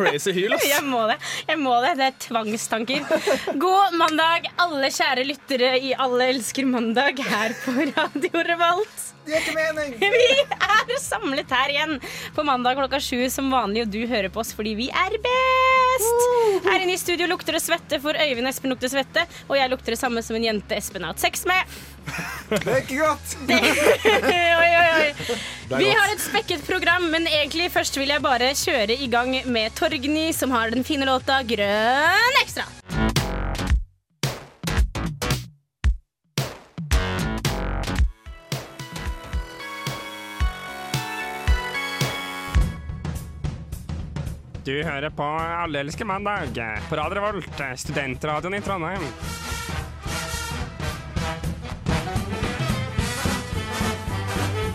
Crazy 0.00 0.34
hyl, 0.38 0.54
ass. 0.56 0.66
Jeg 0.68 0.84
må 0.86 1.04
det. 1.10 1.18
Jeg 1.48 1.60
må 1.60 1.76
det. 1.84 1.94
Det 2.00 2.08
er 2.08 2.16
tvangstanker. 2.26 3.06
God 3.60 3.96
mandag, 4.00 4.50
alle 4.60 4.90
kjære 4.94 5.26
lyttere 5.28 5.74
i 5.80 5.94
Alle 6.00 6.30
elsker 6.34 6.68
mandag 6.68 7.20
her 7.30 7.54
på 7.64 7.76
Radio 7.92 8.44
Revolt. 8.50 9.06
Det 9.26 9.36
er 9.36 9.44
ikke 9.44 9.56
mening! 9.58 9.98
Vi 10.16 10.24
er 10.56 10.96
samlet 11.02 11.52
her 11.52 11.74
igjen 11.74 11.98
på 12.36 12.44
mandag 12.46 12.80
klokka 12.80 13.02
sju 13.04 13.26
som 13.32 13.52
vanlig, 13.52 13.84
og 13.86 13.92
du 13.92 14.00
hører 14.10 14.32
på 14.32 14.42
oss 14.42 14.54
fordi 14.56 14.74
vi 14.80 14.88
er 14.90 15.20
best. 15.22 15.79
Her 16.64 16.82
inne 16.82 16.94
i 16.94 17.00
studio 17.00 17.28
lukter 17.30 17.56
det 17.56 17.62
svette, 17.64 18.00
for 18.02 18.16
Øyvind 18.16 18.48
Espen 18.50 18.72
lukter 18.72 18.92
svette, 18.92 19.24
og 19.48 19.56
jeg 19.58 19.72
lukter 19.72 19.94
det 19.94 20.00
samme 20.00 20.22
som 20.24 20.38
en 20.38 20.46
jente 20.48 20.78
Espen 20.78 21.06
har 21.06 21.14
hatt 21.14 21.22
sex 21.22 21.46
med. 21.48 21.78
Det 22.50 22.60
er 22.64 22.80
ikke 22.82 23.00
godt! 23.02 23.36
oi, 23.50 24.72
oi, 24.80 24.88
oi. 25.04 25.38
Vi 25.70 25.90
har 25.92 26.10
et 26.10 26.22
spekket 26.22 26.64
program, 26.66 27.10
men 27.12 27.28
egentlig 27.30 27.70
først 27.74 28.00
vil 28.00 28.10
jeg 28.10 28.24
bare 28.24 28.52
kjøre 28.58 28.96
i 28.96 29.10
gang 29.12 29.36
med 29.46 29.76
Torgny, 29.78 30.30
som 30.36 30.54
har 30.56 30.74
den 30.74 30.86
fine 30.86 31.08
låta 31.08 31.42
Grønn 31.46 32.42
ekstra. 32.42 32.66
Du 44.70 44.76
hører 44.86 45.10
på 45.10 45.24
Alle 45.26 45.80
elsker 45.82 46.06
mandag 46.06 46.52
på 46.86 46.94
Radio 46.94 47.16
Revolt, 47.18 47.62
studentradioen 47.76 48.54
i 48.54 48.60
Trondheim. 48.62 49.02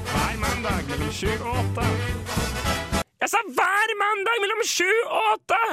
Hver 0.09 0.35
mandag 0.41 0.83
mellom 0.89 1.13
sju 1.15 1.31
og 1.37 1.47
åtte. 1.61 1.87
Jeg 3.23 3.31
sa 3.37 3.43
hver 3.61 3.95
mandag 4.03 4.43
mellom 4.43 4.67
sju 4.67 4.91
og 5.05 5.31
åtte! 5.37 5.63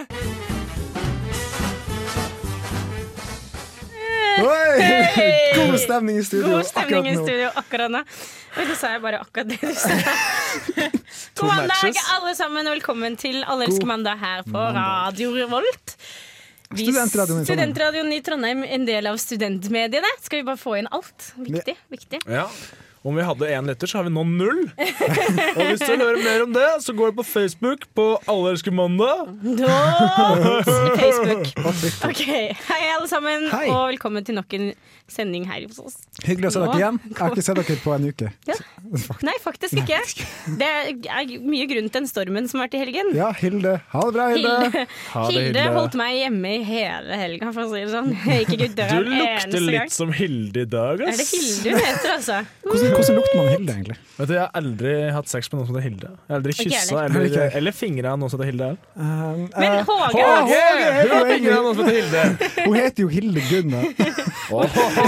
Oi! 4.47 4.73
God 5.59 5.79
stemning 5.83 6.23
i 6.23 6.27
studio. 6.31 6.61
God 6.61 6.71
stemning 6.71 7.11
i 7.11 7.17
akkurat 7.17 7.19
nå. 7.19 7.27
studio 7.27 7.53
akkurat 7.65 7.99
nå. 7.99 8.09
Oi, 8.55 8.71
så 8.71 8.83
sa 8.85 8.95
jeg 8.95 9.03
bare 9.03 9.27
akkurat 9.27 9.51
det 9.51 9.59
du 9.67 9.75
sa. 9.75 10.93
God 11.43 11.51
mandag, 11.51 11.79
matches. 11.83 12.05
alle 12.17 12.35
sammen, 12.39 12.67
og 12.71 12.77
velkommen 12.77 13.17
til 13.21 13.43
Allerske 13.45 13.87
mandag 13.89 14.19
her 14.23 14.45
på 14.47 14.61
Radio 14.77 15.33
Revolt. 15.37 15.97
Vi- 16.73 16.87
Studentradioen 16.89 17.43
i 17.43 17.45
Studentradioen 17.51 18.13
i 18.17 18.21
Trondheim, 18.25 18.63
en 18.65 18.87
del 18.89 19.07
av 19.11 19.19
studentmediene. 19.21 20.09
Skal 20.23 20.41
vi 20.41 20.47
bare 20.47 20.57
få 20.61 20.79
inn 20.79 20.89
alt? 20.91 21.33
Viktig. 21.37 21.77
viktig. 21.93 22.23
Ja. 22.31 22.47
Om 23.05 23.17
vi 23.19 23.23
hadde 23.27 23.49
én 23.51 23.67
lytter, 23.67 23.89
så 23.91 23.99
har 23.99 24.05
vi 24.07 24.11
nå 24.15 24.23
null. 24.25 24.61
Og 25.59 25.63
hvis 25.67 25.81
du 25.83 25.89
vil 25.91 26.05
høre 26.05 26.21
mer 26.23 26.45
om 26.45 26.53
det, 26.55 26.69
så 26.85 26.95
går 26.95 27.11
du 27.11 27.17
på 27.19 27.25
Facebook 27.27 27.89
på 27.99 28.05
Alle 28.31 28.53
elsker 28.55 28.71
mandag. 28.71 29.27
Da, 29.59 29.75
Facebook. 31.03 31.51
Ok, 32.07 32.23
Hei, 32.69 32.83
alle 32.95 33.09
sammen, 33.11 33.49
Hei. 33.51 33.67
og 33.75 33.89
velkommen 33.91 34.25
til 34.25 34.39
nok 34.39 34.55
en 34.55 34.71
sending 35.13 35.45
her 35.49 35.63
hos 35.69 35.79
oss. 35.83 35.97
Hyggelig 36.27 36.51
å 36.51 36.55
se 36.57 36.63
dere 36.65 36.79
igjen. 36.81 36.99
Jeg 37.11 37.19
har 37.21 37.35
ikke 37.37 37.45
sett 37.47 37.61
dere 37.61 37.79
på 37.85 37.95
en 37.97 38.09
uke. 38.11 38.31
Ja. 38.49 38.57
Nei, 39.25 39.35
faktisk 39.45 39.79
ikke. 39.79 39.99
Det 40.59 40.69
er 40.69 41.33
mye 41.45 41.67
grunn 41.71 41.87
til 41.89 42.01
den 42.01 42.09
stormen 42.11 42.49
som 42.51 42.61
har 42.61 42.67
vært 42.69 42.77
i 42.77 42.83
helgen. 42.83 43.13
Ja, 43.17 43.31
Hilde. 43.39 43.77
Ha 43.93 44.03
det 44.09 44.15
bra, 44.17 44.27
Hilde. 44.33 44.55
Hilde, 44.67 44.85
Ha 45.13 45.23
det, 45.29 45.37
Hilde 45.39 45.67
holdt 45.77 45.97
meg 46.01 46.17
hjemme 46.19 46.53
i 46.57 46.63
hele 46.67 47.19
helga, 47.23 47.53
for 47.55 47.65
å 47.65 47.71
si 47.73 47.81
det 47.85 47.93
sånn. 47.93 48.11
Jeg 48.27 48.43
gikk 48.43 48.53
ikke 48.57 48.67
ut 48.71 48.75
Du 48.75 48.83
døra 48.83 48.97
en 48.99 49.07
lukter 49.07 49.33
eneste 49.33 49.63
gang. 49.63 49.71
litt 49.77 49.97
som 49.97 50.13
Hilde 50.19 50.65
i 50.67 50.71
dag, 50.77 51.05
Er 51.07 51.17
det 51.21 51.29
Hilde 51.31 51.73
hun 51.77 51.83
heter, 51.87 52.11
altså? 52.17 52.41
Hvordan, 52.67 52.93
hvordan 52.97 53.19
lukter 53.21 53.39
man 53.41 53.51
Hilde, 53.53 53.77
egentlig? 53.79 53.99
Vet 54.19 54.29
du, 54.29 54.35
Jeg 54.35 54.43
har 54.43 54.53
aldri 54.63 54.93
hatt 55.17 55.29
sex 55.33 55.53
med 55.53 55.59
noen 55.61 55.69
som 55.71 55.77
heter 55.79 55.87
Hilde. 55.89 56.11
Jeg 56.13 56.33
har 56.33 56.41
aldri 56.41 56.57
kyssa 56.59 56.99
eller, 57.07 57.27
Ikke. 57.31 57.47
eller 57.61 57.77
fingra 57.77 58.15
noen 58.19 58.33
som 58.33 58.43
heter 58.43 58.51
Hilde. 58.53 58.71
Um, 58.97 59.47
Men 59.57 59.69
eh, 59.69 59.85
Håge, 59.89 60.27
Håge! 60.27 60.61
Er 60.63 61.13
Hun 61.13 61.87
heter 61.93 62.37
Hun 62.67 62.77
heter 62.79 63.03
jo 63.05 63.09
Hilde 63.13 63.43
Gunnar. 63.49 63.89
da. 63.99 65.02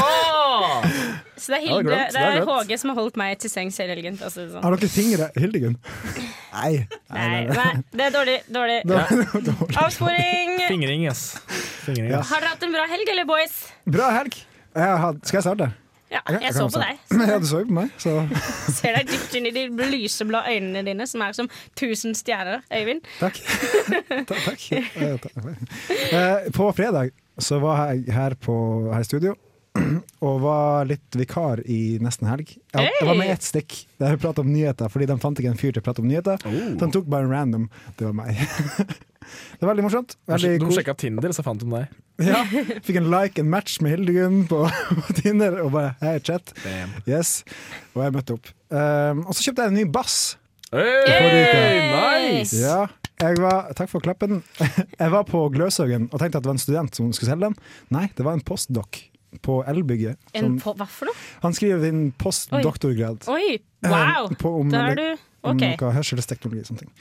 Så 1.36 1.50
det 1.52 1.56
er, 1.58 1.62
Hilde, 1.66 1.90
det, 1.90 1.96
er 1.98 2.10
det 2.14 2.20
er 2.22 2.36
er. 2.40 2.44
Håge 2.48 2.76
som 2.80 2.90
har 2.92 2.96
holdt 3.00 3.16
meg 3.20 3.38
til 3.42 3.50
sengs 3.52 3.76
hele 3.82 3.92
helgen. 3.96 4.16
For 4.16 4.30
å 4.30 4.32
si 4.32 4.40
det 4.44 4.52
sånn. 4.54 4.62
Har 4.64 4.76
dere 4.78 4.88
fingre 4.92 5.26
Hildegunn? 5.36 5.74
Nei. 6.54 6.72
Nei, 7.12 7.28
nei, 7.50 7.70
det 7.92 8.06
er 8.06 8.14
dårlig. 8.14 8.36
dårlig. 8.54 8.78
Dårlig. 8.88 9.54
Avsporing! 9.82 10.54
Fingring, 10.70 11.04
yes. 11.08 11.24
Fingring, 11.84 12.10
Ja. 12.14 12.22
Har 12.30 12.40
dere 12.44 12.54
hatt 12.54 12.62
en 12.64 12.72
bra 12.76 12.86
helg, 12.88 13.10
eller 13.12 13.26
boys? 13.28 13.56
Bra 13.84 14.10
helg. 14.20 14.38
Jeg 14.74 15.00
har 15.04 15.18
skal 15.22 15.38
jeg 15.40 15.46
starte? 15.48 15.68
Ja, 16.14 16.20
Jeg- 16.28 16.34
jeg 16.34 16.42
jeg 16.46 16.54
så 16.54 16.64
også. 16.68 16.78
på 16.78 16.84
deg. 16.86 17.28
Ja, 17.32 17.38
du 17.42 17.46
så 17.50 17.58
jo 17.60 17.66
på 17.66 17.74
meg, 17.80 17.90
så 17.98 18.10
Ser 18.78 18.94
deg 19.00 19.08
dypt 19.10 19.34
inn 19.34 19.46
i 19.46 19.50
de 19.56 19.64
lyseblå 19.90 20.40
øynene 20.46 20.84
dine, 20.86 21.06
som 21.10 21.20
er 21.26 21.32
som 21.34 21.48
tusen 21.76 22.14
stjerner. 22.14 22.62
Øyvind. 22.72 23.02
takk. 23.18 23.40
Ta- 24.28 24.42
takk. 24.48 24.68
Uh. 24.96 25.54
Eh, 26.12 26.50
På 26.54 26.70
fredag 26.72 27.10
så 27.38 27.58
var 27.60 27.90
jeg 27.92 28.12
her, 28.14 28.34
på, 28.38 28.54
her 28.94 29.00
i 29.00 29.04
studio 29.10 29.34
og 30.26 30.36
var 30.44 30.86
litt 30.88 31.16
vikar 31.18 31.62
i 31.66 31.98
nesten 32.02 32.28
helg. 32.30 32.52
Jeg, 32.54 32.92
jeg 33.00 33.08
var 33.08 33.18
med 33.18 33.30
i 33.30 33.34
ett 33.34 33.46
stikk 33.46 33.80
der 33.98 34.14
jeg 34.14 34.22
pratet 34.22 34.44
om 34.44 34.52
nyheter, 34.52 34.90
fordi 34.92 35.08
de 35.10 35.16
fant 35.22 35.40
ikke 35.40 35.50
en 35.54 35.58
fyr 35.60 35.74
til 35.74 35.82
å 35.82 35.86
prate 35.86 36.04
om 36.04 36.08
nyheter. 36.10 36.44
Så 36.44 36.78
de 36.80 36.90
tok 36.94 37.10
bare 37.10 37.26
en 37.26 37.34
random. 37.34 37.66
Det 37.98 38.06
var 38.08 38.16
meg. 38.22 38.38
Det 39.24 39.64
var 39.64 39.70
veldig 39.70 39.84
morsomt. 39.86 40.18
Veldig 40.28 40.48
De 40.60 40.74
sjekka 40.76 40.92
Tinder, 41.00 41.32
så 41.32 41.40
fant 41.46 41.62
de 41.62 41.68
deg. 41.70 41.92
Ja, 42.28 42.44
fikk 42.84 42.98
en 43.00 43.08
like 43.10 43.40
and 43.40 43.50
match 43.50 43.78
med 43.82 43.94
Hildegunn 43.94 44.42
på, 44.50 44.60
på 45.06 45.14
Tinder, 45.16 45.56
og 45.64 45.72
bare 45.74 45.94
hei, 46.02 46.18
chat. 46.22 46.52
Yes. 47.08 47.40
Og 47.96 48.04
jeg 48.04 48.14
møtte 48.14 48.36
opp. 48.36 48.52
Um, 48.68 49.24
og 49.24 49.32
så 49.32 49.48
kjøpte 49.48 49.64
jeg 49.64 49.72
en 49.72 49.78
ny 49.80 49.86
bass. 49.96 50.18
Hey, 50.74 51.88
nice! 51.88 52.60
Ja, 52.60 52.84
jeg 53.22 53.40
var, 53.40 53.72
takk 53.78 53.90
for 53.90 54.04
klappen. 54.04 54.42
Jeg 54.60 55.10
var 55.14 55.26
på 55.26 55.46
Gløshaugen 55.54 56.10
og 56.10 56.20
tenkte 56.20 56.38
at 56.38 56.44
det 56.44 56.50
var 56.52 56.58
en 56.58 56.64
student 56.66 57.00
som 57.00 57.10
skulle 57.14 57.32
selge 57.32 57.48
den. 57.48 57.58
Nei, 57.94 58.06
det 58.14 58.26
var 58.26 58.36
en 58.36 58.44
postdoc 58.44 59.00
på 59.42 59.64
Elbygget. 59.66 60.16
En 60.34 60.42
som- 60.44 60.58
på, 60.60 60.76
hva 60.78 60.86
for 60.86 61.06
noe? 61.06 61.14
Han 61.42 61.52
skriver 61.52 61.80
din 61.80 62.12
postdoktorgrad. 62.12 63.26
Oi, 63.28 63.58
wow! 63.82 64.28
Eh, 64.30 64.36
på 64.36 64.60
om, 64.60 64.70
Da 64.70 64.86
er 64.90 64.94
du 64.94 65.06
om 65.44 65.56
OK. 65.56 65.60
noe 65.80 65.92
hørselsteknologi 65.92 66.60
og 66.60 66.66
sånne 66.66 66.78
ting. 66.84 66.92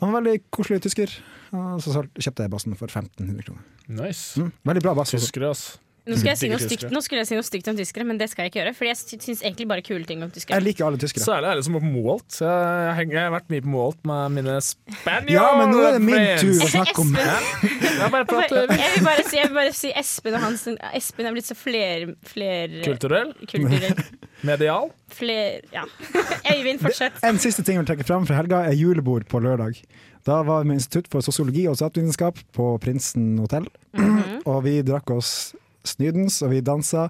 Han 0.00 0.12
var 0.12 0.20
veldig 0.20 0.42
koselig 0.50 0.82
tysker. 0.82 1.08
Og 1.52 1.80
så 1.80 2.02
kjøpte 2.18 2.44
jeg 2.44 2.50
bassen 2.50 2.74
for 2.76 2.86
1500 2.88 3.42
kroner. 3.46 3.62
Nice. 3.88 4.36
Mm, 4.40 4.52
veldig 4.66 4.82
bra 4.82 4.94
bass. 4.94 5.10
Tyskere, 5.10 5.50
ass. 5.50 5.78
Nå, 6.08 6.16
skal 6.16 6.30
jeg 6.32 6.40
si 6.40 6.48
noe 6.48 6.60
stygt, 6.62 6.86
nå 6.94 7.00
skulle 7.04 7.20
jeg 7.20 7.28
si 7.28 7.36
noe 7.36 7.44
stygt 7.44 7.68
om 7.68 7.76
tyskere, 7.76 8.06
men 8.08 8.20
det 8.20 8.30
skal 8.32 8.46
jeg 8.46 8.52
ikke 8.52 8.60
gjøre. 8.62 8.74
For 8.78 8.88
jeg 8.88 8.98
syns 9.00 9.42
egentlig 9.44 9.66
bare 9.68 9.84
kule 9.84 10.08
ting 10.08 10.22
om 10.24 10.30
tyskere. 10.32 10.56
Jeg 10.56 10.64
liker 10.64 10.86
alle 10.86 11.00
tyskere. 11.02 11.24
Særlig 11.26 11.50
alle 11.52 11.64
som 11.66 11.76
var 11.76 11.84
på 11.84 11.90
Moholt. 11.92 12.38
Jeg, 12.40 12.48
jeg, 12.48 13.10
jeg 13.12 13.20
har 13.20 13.34
vært 13.34 13.52
mye 13.52 13.64
på 13.66 13.72
Moholt 13.74 14.00
med 14.08 14.36
mine 14.38 14.56
spanjoler. 14.64 15.34
Ja, 15.34 15.46
men 15.58 15.74
nå 15.74 15.82
er 15.84 15.98
det 15.98 16.02
min 16.06 16.24
tur 16.40 16.64
å 16.64 16.70
snakke 16.72 17.04
om 17.04 17.12
Jeg 17.18 18.10
bare 18.14 18.24
prater 18.28 18.72
Jeg 18.72 18.94
vil 18.96 19.06
bare 19.08 19.26
si, 19.28 19.36
jeg 19.36 19.50
vil 19.50 19.58
bare 19.60 19.76
si 19.76 19.92
Espen 20.02 20.38
og 20.38 20.44
Hansen. 20.46 20.80
Espen 20.96 21.28
er 21.28 21.36
blitt 21.36 21.50
så 21.50 21.58
fler, 21.58 22.14
fler 22.32 22.78
kulturell, 22.86 23.34
kulturell. 23.44 24.02
medial. 24.48 24.92
Fler 25.12 25.60
Ja. 25.74 25.84
Øyvind, 26.54 26.80
fortsett. 26.80 27.20
En 27.26 27.40
siste 27.42 27.64
ting 27.64 27.76
jeg 27.76 27.84
vil 27.84 27.92
trekke 27.92 28.06
fram 28.08 28.26
fra 28.28 28.38
helga, 28.40 28.64
er 28.68 28.76
julebord 28.78 29.28
på 29.28 29.40
lørdag. 29.44 29.80
Da 30.26 30.42
var 30.44 30.62
vi 30.62 30.72
med 30.72 30.80
Institutt 30.80 31.08
for 31.12 31.24
sosiologi 31.24 31.64
og 31.70 31.78
statsvitenskap 31.78 32.40
på 32.56 32.72
Prinsen 32.82 33.38
hotell. 33.40 33.68
Mhm. 33.96 34.42
Og 34.48 34.62
vi 34.66 34.80
drakk 34.86 35.10
oss 35.14 35.54
snydens, 35.86 36.40
og 36.42 36.50
vi 36.54 36.60
dansa 36.64 37.08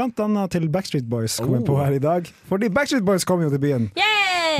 annet 0.00 0.50
til 0.52 0.68
Backstreet 0.68 1.08
Boys 1.08 1.38
kom 1.40 1.60
oh. 1.60 1.64
på 1.66 1.76
Oh. 1.78 1.84
her 1.84 1.96
i 1.96 2.02
dag. 2.02 2.26
Fordi 2.48 2.68
Backstreet 2.68 3.04
Boys 3.04 3.24
kom 3.24 3.42
jo 3.42 3.50
til 3.50 3.62
byen. 3.62 3.90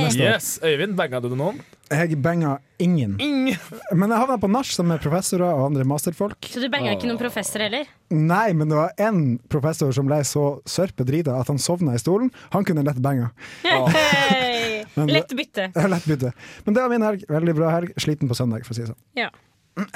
Yes, 0.01 0.59
Øyvind, 0.63 0.95
banga 0.97 1.19
du 1.19 1.33
noen? 1.35 1.59
Jeg 1.91 2.15
banga 2.23 2.55
ingen. 2.79 3.17
Men 3.19 4.09
jeg 4.09 4.17
havna 4.17 4.37
på 4.39 4.47
nach 4.49 4.69
sammen 4.71 4.95
med 4.95 5.03
professorer 5.03 5.43
og 5.51 5.65
andre 5.67 5.83
masterfolk. 5.87 6.47
Så 6.47 6.61
du 6.63 6.69
banga 6.71 6.93
ikke 6.95 7.09
noen 7.09 7.19
professor 7.19 7.59
heller? 7.65 7.89
Nei, 8.09 8.53
men 8.57 8.71
det 8.71 8.79
var 8.79 8.95
én 8.97 9.37
professor 9.51 9.91
som 9.95 10.07
ble 10.07 10.21
så 10.27 10.45
sørpedrita 10.69 11.35
at 11.37 11.51
han 11.51 11.59
sovna 11.61 11.97
i 11.97 12.01
stolen. 12.01 12.31
Han 12.55 12.65
kunne 12.67 12.85
lett 12.87 13.01
banga. 13.03 13.29
Oh. 13.67 13.91
Men- 14.95 15.11
Lett 15.11 15.35
bytte. 15.37 15.69
Er 15.75 15.91
Lett 15.91 16.07
bytte. 16.09 16.31
Men 16.65 16.75
det 16.75 16.81
var 16.83 16.89
min 16.91 17.05
helg. 17.05 17.25
Veldig 17.29 17.55
bra 17.59 17.71
helg. 17.75 17.93
Sliten 18.01 18.31
på 18.31 18.37
søndag, 18.37 18.65
for 18.65 18.73
å 18.73 18.79
si 18.79 18.85
det 18.85 18.93
sånn. 18.93 19.01
Ja. 19.19 19.29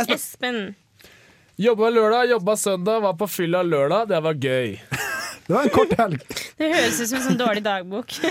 Espen. 0.06 0.76
Jobba 1.56 1.88
lørdag, 1.88 2.30
jobba 2.34 2.58
søndag, 2.60 3.00
var 3.00 3.14
på 3.16 3.28
fylla 3.32 3.62
lørdag. 3.64 4.10
Det 4.10 4.18
var 4.26 4.34
gøy. 4.36 4.74
Det 5.46 5.54
var 5.54 5.64
en 5.64 5.72
kort 5.72 5.94
helg. 5.96 6.24
Det 6.58 6.68
høres 6.68 6.98
ut 7.00 7.08
som 7.08 7.20
en 7.20 7.26
sånn 7.30 7.40
dårlig 7.40 7.64
dagbok. 7.64 8.16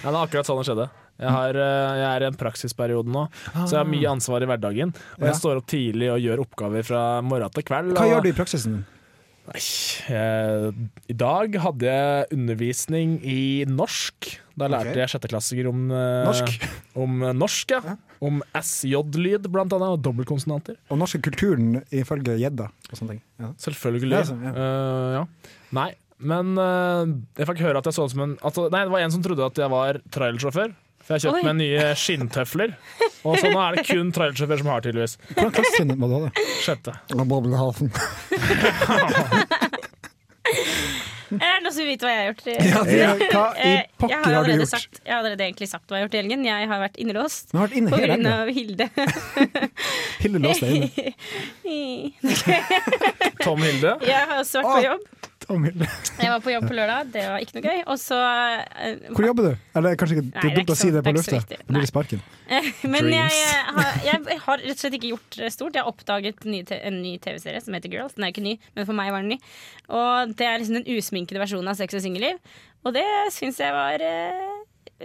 Ja, 0.00 0.08
det 0.08 0.16
er 0.16 0.22
akkurat 0.24 0.48
sånn 0.48 0.56
det 0.56 0.64
skjedde. 0.64 0.84
Jeg, 1.20 1.28
har, 1.34 1.56
eh, 1.60 1.96
jeg 2.00 2.04
er 2.08 2.22
i 2.24 2.26
en 2.30 2.36
praksisperiode 2.40 3.12
nå, 3.12 3.26
så 3.52 3.66
jeg 3.66 3.76
har 3.82 3.90
mye 3.92 4.08
ansvar 4.08 4.40
i 4.40 4.46
hverdagen. 4.48 4.94
Og 5.18 5.20
Ja. 5.20 5.26
jeg 5.28 5.36
står 5.36 5.60
opp 5.60 5.66
tidlig 5.68 6.08
og 6.08 6.22
gjør 6.24 6.40
oppgaver 6.46 6.86
fra 6.88 7.02
morgen 7.20 7.52
til 7.52 7.66
kveld. 7.68 7.92
Hva 7.98 8.06
og, 8.06 8.14
gjør 8.14 8.24
du 8.24 8.28
i 8.30 8.36
praksisen 8.38 8.78
Nei, 9.50 9.60
Jeg, 10.08 10.72
I 11.12 11.16
dag 11.20 11.60
hadde 11.66 11.92
jeg 11.92 12.30
undervisning 12.38 13.18
i 13.20 13.66
norsk. 13.68 14.30
Da 14.56 14.70
lærte 14.72 14.94
okay. 14.94 15.02
jeg 15.04 15.12
sjetteklassinger 15.12 15.68
om 15.68 15.84
eh, 15.92 16.24
Norsk? 16.30 16.56
Om 16.96 17.20
norsk, 17.36 17.76
ja. 17.76 17.98
Om 18.20 18.42
SJ-lyd, 18.52 19.48
blant 19.48 19.72
annet, 19.72 19.94
og 19.96 20.02
dobbeltkonsonanter. 20.04 20.76
Og 20.92 20.98
norske 21.00 21.22
kulturen 21.24 21.80
ifølge 21.88 22.36
gjedda 22.40 22.66
og 22.68 22.98
sånne 22.98 23.16
ting. 23.16 23.22
Ja. 23.40 23.48
Selvfølgelig. 23.64 24.12
Ja, 24.12 24.20
så, 24.28 24.36
ja. 24.44 24.52
Uh, 24.52 25.08
ja. 25.16 25.22
Nei, 25.78 25.88
men 26.20 26.52
uh, 26.60 27.08
jeg 27.40 27.48
fikk 27.48 27.64
høre 27.64 27.80
at 27.80 27.88
jeg 27.88 27.96
så 27.96 28.04
ut 28.04 28.12
som 28.12 28.20
en 28.26 28.34
altså, 28.44 28.66
Nei, 28.68 28.84
det 28.84 28.92
var 28.92 29.00
en 29.06 29.14
som 29.14 29.24
trodde 29.24 29.48
at 29.48 29.56
jeg 29.64 29.70
var 29.72 29.92
trailersjåfør. 30.12 30.70
For 31.00 31.16
jeg 31.16 31.24
kjøpte 31.24 31.46
meg 31.48 31.56
nye 31.58 31.84
skinntøfler. 31.98 32.70
Og 33.26 33.34
så 33.40 33.46
nå 33.50 33.58
er 33.64 33.70
det 33.78 33.84
kun 33.88 34.12
trailersjåfør 34.14 34.58
som 34.60 34.68
har, 34.70 34.80
tydeligvis. 34.84 35.14
Hvordan 35.32 35.54
klassetrinn 35.56 35.96
må 35.96 36.06
du 36.10 36.14
ha 36.18 36.22
det? 36.28 36.32
Sjette. 36.60 36.92
Er 41.30 41.38
det 41.38 41.62
noen 41.62 41.74
som 41.74 41.82
vil 41.84 41.90
vite 41.92 42.06
hva 42.06 42.12
jeg 42.12 42.20
har 42.20 42.28
gjort? 42.30 42.46
Ja, 42.50 42.80
det, 42.86 42.96
hva 43.34 43.44
i 43.54 43.70
Eh, 43.70 43.84
pokker 44.00 44.16
har 44.24 44.34
har 44.34 44.48
du 44.48 44.52
gjort? 44.56 44.72
sagt 44.72 45.00
Jeg 45.04 45.12
har 45.14 45.20
allerede 45.20 45.46
egentlig 45.46 45.68
sagt 45.70 45.86
hva 45.86 45.98
jeg 45.98 46.02
har 46.02 46.08
gjort 46.08 46.16
i 46.16 46.20
helgen. 46.22 46.44
Jeg 46.48 46.68
har 46.72 46.82
vært 46.82 46.98
innelåst 47.02 47.54
har 47.54 47.68
vært 47.68 47.78
inne 47.78 47.92
på 47.94 48.00
grunn 48.02 48.26
av 48.32 48.50
Hilde. 48.56 48.88
Hilde 50.24 50.42
låste 50.46 50.66
deg 50.66 50.74
inne. 50.80 50.90
Tom 53.44 53.62
Hilde. 53.62 53.96
Jeg 54.06 54.26
har 54.32 54.36
også 54.42 54.62
vært 54.64 54.74
på 54.74 54.84
jobb. 54.88 55.08
Tom 55.50 55.64
Jeg 55.66 56.30
var 56.30 56.42
på 56.44 56.52
jobb 56.52 56.66
på 56.70 56.76
lørdag, 56.78 57.08
det 57.10 57.22
var 57.26 57.42
ikke 57.42 57.56
noe 57.56 57.64
gøy. 57.64 57.80
Og 57.90 57.98
så 57.98 58.18
eh, 58.20 59.00
Hvor 59.16 59.26
jobber 59.26 59.48
du? 59.48 59.64
Eller 59.80 59.96
kanskje 59.98 60.18
ikke, 60.18 60.26
det 60.28 60.38
er 60.38 60.46
det 60.46 60.60
dumt 60.60 60.70
å 60.70 60.76
si 60.78 60.90
det 60.90 61.00
det 61.00 61.04
på 61.08 61.14
lufta. 61.16 61.40
viktig. 61.40 61.58
Blir 61.66 61.82
det 61.82 61.90
sparken. 61.90 62.22
Men 62.94 63.10
jeg, 63.10 63.40
eh, 63.40 63.72
har, 63.74 63.98
jeg 64.06 64.38
har 64.44 64.62
rett 64.62 64.76
og 64.76 64.84
slett 64.84 64.98
ikke 65.00 65.10
gjort 65.10 65.40
det 65.40 65.50
stort. 65.56 65.74
Jeg 65.74 65.82
har 65.82 65.90
oppdaget 65.90 66.46
ny 66.46 66.62
en 66.78 67.00
ny 67.02 67.16
TV-serie 67.24 67.64
som 67.64 67.74
heter 67.74 67.90
Girls. 67.90 68.14
Den 68.14 68.28
er 68.28 68.34
ikke 68.34 68.46
ny, 68.46 68.56
men 68.76 68.86
for 68.86 68.98
meg 68.98 69.10
var 69.14 69.24
den 69.24 69.34
ny. 69.34 69.40
Og 69.90 70.36
det 70.38 70.46
er 70.46 70.62
liksom 70.62 70.78
den 70.78 70.88
usminkede 70.94 71.42
versjonen 71.42 71.72
av 71.72 71.78
Sex 71.80 71.98
og 71.98 72.04
singelliv. 72.04 72.38
Og 72.86 72.94
det 72.94 73.06
syns 73.34 73.58
jeg 73.60 73.74
var 73.74 74.06
eh, 74.06 74.49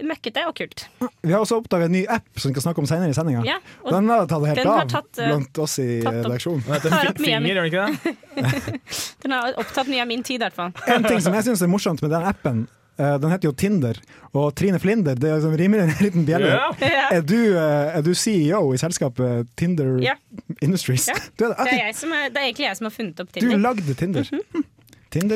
møkkete 0.04 0.44
og 0.48 0.54
kult. 0.58 0.86
Vi 1.22 1.32
har 1.32 1.40
også 1.40 1.58
oppdaga 1.60 1.88
en 1.88 1.94
ny 1.94 2.02
app 2.10 2.26
som 2.36 2.50
vi 2.50 2.56
skal 2.56 2.68
snakke 2.68 2.82
om 2.82 2.88
senere 2.88 3.12
i 3.12 3.16
sendinga. 3.16 3.44
Ja, 3.46 3.58
Den 3.88 4.08
har 4.12 4.26
tatt 4.28 4.46
helt 4.48 4.60
den 4.60 4.70
har 4.70 4.84
av 4.84 4.90
tatt, 4.92 5.10
eh, 5.18 5.30
blant 5.30 5.60
oss 5.64 5.78
i 5.82 5.88
redaksjonen. 6.04 6.64
Den 6.66 6.74
heter 6.76 7.12
opp 7.12 7.20
Finger, 7.20 7.46
gjør 7.50 7.60
den 7.60 7.70
ikke 7.70 7.84
det? 7.86 8.80
den 9.24 9.36
har 9.36 9.60
opptatt 9.62 9.92
mye 9.92 10.02
av 10.04 10.10
min 10.10 10.24
tid, 10.26 10.40
i 10.40 10.44
hvert 10.44 10.58
fall. 10.58 10.74
En 10.86 11.06
ting 11.06 11.22
som 11.24 11.36
jeg 11.36 11.48
syns 11.48 11.64
er 11.64 11.72
morsomt 11.72 12.04
med 12.04 12.12
den 12.12 12.28
appen, 12.28 12.62
eh, 12.98 13.16
den 13.22 13.32
heter 13.32 13.50
jo 13.50 13.54
Tinder. 13.56 14.00
Og 14.36 14.52
Trine 14.58 14.80
Flinder, 14.82 15.16
det 15.16 15.32
liksom 15.32 15.56
rimer 15.56 15.86
en 15.86 15.96
liten 16.04 16.28
bjelle. 16.28 16.52
Ja. 16.52 16.70
Ja. 16.82 17.08
Er, 17.16 17.24
du, 17.24 17.38
eh, 17.56 17.96
er 17.96 18.04
du 18.04 18.12
CEO 18.14 18.62
i 18.76 18.80
selskapet 18.82 19.48
Tinder 19.56 19.96
Ja. 20.04 20.16
Industries? 20.60 21.08
Ja. 21.08 21.18
Du 21.36 21.48
er 21.48 21.54
det? 21.54 21.64
Det 21.64 21.72
er, 21.72 21.84
jeg 21.86 22.00
som 22.04 22.12
er, 22.12 22.30
det 22.30 22.42
er 22.42 22.50
egentlig 22.50 22.68
jeg 22.68 22.80
som 22.82 22.90
har 22.90 22.96
funnet 23.00 23.20
opp 23.24 23.32
Tinder. 23.32 23.56
Du 23.56 23.68
lagde 23.70 23.94
Tinder. 23.98 24.32
Mm 24.32 24.40
Tinder 24.44 24.72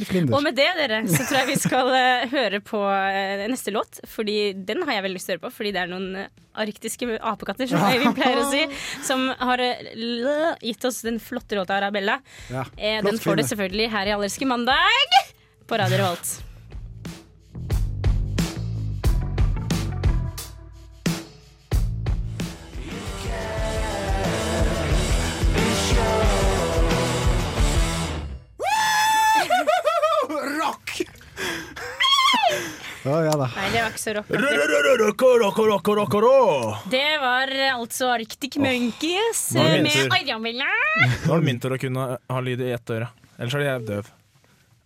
Flinder. 0.08 0.36
Og 0.36 0.44
med 0.44 0.56
det, 0.58 0.68
dere, 0.78 1.00
så 1.10 1.24
tror 1.24 1.40
jeg 1.40 1.48
vi 1.50 1.56
skal 1.60 1.92
eh, 1.96 2.26
høre 2.32 2.60
på 2.64 2.82
eh, 2.84 3.46
neste 3.50 3.74
låt. 3.74 4.02
Fordi 4.10 4.36
den 4.54 4.84
har 4.86 4.98
jeg 4.98 5.06
veldig 5.06 5.20
lyst 5.20 5.30
til 5.30 5.36
å 5.36 5.38
høre 5.38 5.46
på, 5.46 5.54
fordi 5.60 5.74
det 5.76 5.82
er 5.84 5.92
noen 5.92 6.20
eh, 6.24 6.28
arktiske 6.64 7.08
apekatter, 7.32 7.70
som 7.70 7.86
vi 7.86 8.12
pleier 8.18 8.42
å 8.42 8.50
si, 8.50 8.66
som 9.06 9.28
har 9.38 9.64
gitt 10.60 10.86
oss 10.88 11.02
den 11.06 11.22
flotte 11.22 11.58
låta 11.58 11.78
Arabella. 11.78 12.20
Ja, 12.50 12.66
den 12.76 13.22
får 13.22 13.40
du 13.40 13.46
selvfølgelig 13.48 13.90
her 13.94 14.10
i 14.12 14.14
Allerske 14.18 14.48
mandag 14.48 15.18
på 15.70 15.78
Radio 15.78 16.02
Revolt. 16.02 16.49
Å 33.00 33.16
ja 33.24 33.32
da. 33.40 33.46
Nei, 33.56 33.66
det 33.72 33.80
var 33.80 33.92
ikke 33.94 34.02
så 34.02 34.12
rock. 34.18 34.30
Rocko, 35.00 35.28
rocko, 35.40 35.64
rocko, 35.70 35.94
rocko, 35.96 36.20
rå. 36.20 36.74
Det 36.92 37.06
var 37.22 37.52
altså 37.70 38.10
Arctic 38.12 38.58
Monkeys 38.60 39.40
eh, 39.56 39.70
det 39.78 39.82
med 39.86 40.12
Arjamilla. 40.18 40.68
Nå 41.24 41.32
er 41.32 41.40
det 41.40 41.46
min 41.48 41.60
tur 41.62 41.76
å 41.76 41.80
kunne 41.80 42.06
ha 42.20 42.42
lyd 42.44 42.60
i 42.66 42.72
ett 42.76 42.92
øre. 42.92 43.08
Ellers 43.40 43.56
er 43.56 43.64
jeg 43.64 43.86
døv. 43.88 44.10